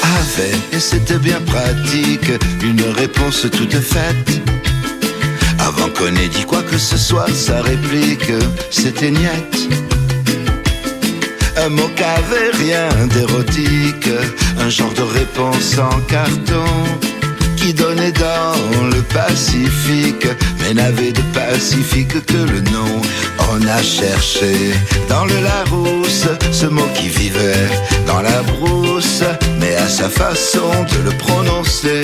et 0.72 0.80
c'était 0.80 1.18
bien 1.18 1.40
pratique, 1.42 2.32
une 2.62 2.82
réponse 2.82 3.48
toute 3.52 3.76
faite. 3.76 4.42
Avant 5.60 5.90
qu'on 5.90 6.14
ait 6.16 6.28
dit 6.28 6.46
quoi 6.46 6.62
que 6.62 6.78
ce 6.78 6.98
soit, 6.98 7.28
sa 7.34 7.62
réplique, 7.62 8.32
c'était 8.70 9.12
niette. 9.12 9.58
Un 11.58 11.70
mot 11.70 11.90
qu'avait 11.96 12.52
rien 12.52 12.90
d'érotique, 13.08 14.10
un 14.60 14.70
genre 14.70 14.94
de 14.94 15.04
réponse 15.04 15.78
en 15.78 16.00
carton 16.02 16.66
donnait 17.74 18.12
dans 18.12 18.88
le 18.94 19.02
Pacifique, 19.02 20.28
mais 20.60 20.74
n'avait 20.74 21.12
de 21.12 21.22
Pacifique 21.34 22.26
que 22.26 22.38
le 22.38 22.62
nom. 22.62 23.02
On 23.52 23.68
a 23.68 23.82
cherché 23.82 24.74
dans 25.10 25.26
le 25.26 25.34
Larousse 25.42 26.28
ce 26.52 26.66
mot 26.66 26.88
qui 26.96 27.08
vivait 27.08 27.70
dans 28.08 28.22
la 28.22 28.42
brousse, 28.44 29.24
mais 29.60 29.76
à 29.76 29.88
sa 29.88 30.10
façon 30.10 30.70
de 30.92 31.10
le 31.10 31.18
prononcer. 31.18 32.04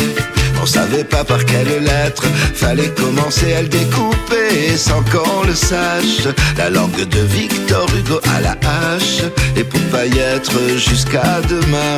On 0.62 0.66
savait 0.66 1.04
pas 1.04 1.24
par 1.24 1.44
quelle 1.46 1.84
lettre 1.84 2.24
fallait 2.54 2.90
commencer 2.90 3.54
à 3.54 3.62
le 3.62 3.68
découper 3.68 4.78
sans 4.78 5.04
qu'on 5.12 5.44
le 5.46 5.56
sache. 5.56 6.28
La 6.58 6.70
langue 6.70 7.08
de 7.08 7.20
Victor 7.20 7.88
Hugo 7.96 8.20
à 8.36 8.42
la 8.42 8.52
hache, 8.52 9.24
et 9.56 9.64
pour 9.64 9.82
pas 9.92 10.06
y 10.06 10.18
être 10.18 10.60
jusqu'à 10.78 11.42
demain, 11.50 11.98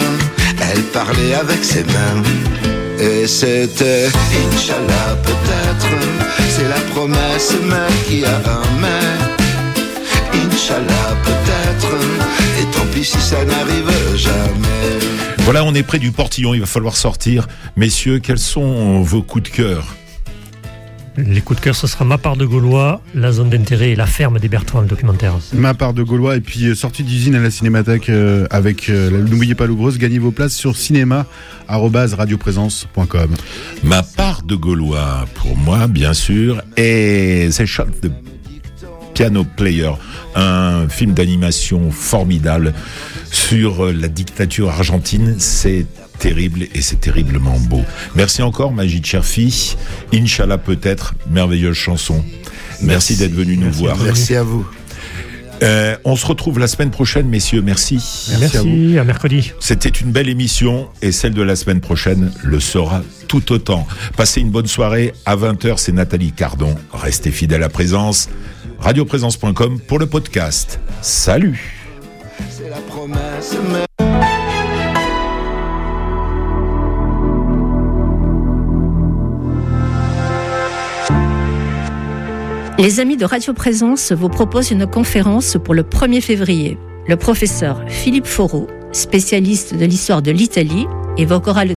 elle 0.72 0.84
parlait 0.84 1.34
avec 1.34 1.64
ses 1.64 1.84
mains. 1.84 2.73
Et 3.04 3.28
c'était 3.28 4.08
Inch'Allah 4.08 5.18
peut-être 5.24 5.90
C'est 6.48 6.70
la 6.70 6.80
promesse 6.94 7.54
mais 7.62 7.94
qui 8.08 8.24
a 8.24 8.38
un 8.38 8.64
mais. 8.80 9.34
Inch'Allah 10.34 11.10
peut-être 11.26 11.96
Et 12.62 12.66
tant 12.72 12.86
pis 12.94 13.04
si 13.04 13.20
ça 13.20 13.44
n'arrive 13.44 13.92
jamais. 14.16 15.00
Voilà, 15.40 15.66
on 15.66 15.74
est 15.74 15.84
près 15.84 16.00
du 16.00 16.14
portillon, 16.14 16.54
il 16.54 16.62
va 16.62 16.66
falloir 16.66 16.96
sortir. 16.96 17.48
Messieurs, 17.76 18.20
quels 18.20 18.40
sont 18.40 19.02
vos 19.02 19.22
coups 19.22 19.52
de 19.52 19.56
cœur? 19.56 19.96
Les 21.16 21.42
coups 21.42 21.60
de 21.60 21.64
cœur, 21.66 21.76
ce 21.76 21.86
sera 21.86 22.06
Ma 22.06 22.18
part 22.18 22.36
de 22.38 22.46
Gaulois, 22.46 23.00
La 23.14 23.32
zone 23.32 23.50
d'intérêt 23.50 23.92
et 23.92 23.96
La 23.96 24.08
ferme 24.08 24.40
des 24.40 24.48
Bertrand, 24.50 24.82
le 24.82 24.88
documentaire. 24.88 25.36
Ma 25.54 25.76
part 25.76 25.94
de 25.94 26.02
Gaulois 26.02 26.38
et 26.38 26.42
puis 26.42 26.66
euh, 26.66 26.74
sortie 26.76 27.04
d'usine 27.04 27.36
à 27.36 27.40
la 27.40 27.52
Cinémathèque 27.52 28.10
euh, 28.10 28.48
avec 28.50 28.90
euh, 28.90 29.12
la- 29.12 29.20
N'oubliez 29.20 29.54
pas 29.54 29.68
l'ouvreuse, 29.68 30.00
gagnez 30.00 30.18
vos 30.18 30.32
places 30.32 30.56
sur 30.56 30.76
cinéma@radioprésence.com. 30.76 33.30
Ma 33.84 34.02
part 34.04 34.44
de 34.44 34.56
Gaulois, 34.56 35.26
pour 35.36 35.56
moi, 35.58 35.88
bien 35.88 36.14
sûr, 36.14 36.62
et 36.78 37.50
The 37.56 37.66
Shot 37.66 37.86
the 38.02 38.10
Piano 39.14 39.44
Player, 39.44 39.92
un 40.36 40.88
film 40.90 41.14
d'animation 41.14 41.92
formidable 41.92 42.74
sur 43.32 43.92
la 43.92 44.08
dictature 44.08 44.70
argentine. 44.72 45.36
C'est 45.38 45.86
terrible 46.24 46.68
et 46.74 46.82
c'est 46.82 47.02
terriblement 47.02 47.60
beau. 47.60 47.84
Merci 48.16 48.42
encore, 48.44 48.72
Magid 48.72 49.06
Cherfi. 49.06 49.76
Inch'Allah 50.14 50.58
peut-être, 50.58 51.16
merveilleuse 51.30 51.76
chanson. 51.76 52.24
Merci, 52.82 53.18
d'être 53.18 53.34
venu 53.34 53.58
nous 53.58 53.72
voir. 53.72 53.98
Merci 53.98 54.34
à 54.36 54.44
vous. 54.44 54.66
Euh, 55.62 55.98
on 56.06 56.16
se 56.16 56.26
retrouve 56.26 56.60
la 56.60 56.68
semaine 56.68 56.92
prochaine, 56.92 57.28
messieurs. 57.28 57.62
Merci. 57.62 57.96
Merci, 58.40 58.98
à 58.98 59.04
mercredi. 59.04 59.52
C'était 59.60 59.90
une 59.90 60.12
belle 60.12 60.30
émission 60.30 60.88
et 61.02 61.12
celle 61.12 61.34
de 61.34 61.42
la 61.42 61.58
semaine 61.58 61.82
prochaine 61.82 62.32
le 62.42 62.62
sera 62.62 63.04
tout 63.28 63.52
autant. 63.52 63.86
Passez 64.16 64.40
une 64.40 64.50
bonne 64.50 64.68
soirée. 64.68 65.14
À 65.26 65.36
20h, 65.36 65.76
c'est 65.78 65.92
Nathalie 65.92 66.32
Cardon. 66.32 66.76
Restez 66.94 67.32
fidèles 67.32 67.64
à 67.64 67.70
présence. 67.70 68.30
Radioprésence.com 68.80 69.80
pour 69.88 70.00
le 70.00 70.06
podcast. 70.06 70.80
Salut. 71.02 71.82
C'est 72.50 72.70
la 72.70 72.78
promesse 72.78 73.58
Les 82.84 83.00
amis 83.00 83.16
de 83.16 83.24
Radio 83.24 83.54
Présence 83.54 84.12
vous 84.12 84.28
proposent 84.28 84.72
une 84.72 84.86
conférence 84.86 85.56
pour 85.64 85.74
le 85.74 85.84
1er 85.84 86.20
février. 86.20 86.78
Le 87.08 87.16
professeur 87.16 87.82
Philippe 87.88 88.26
Foreau, 88.26 88.68
spécialiste 88.92 89.74
de 89.74 89.86
l'histoire 89.86 90.22
de 90.22 90.32
l'Italie, 90.32 90.86
évoquera 91.16 91.64
le 91.64 91.72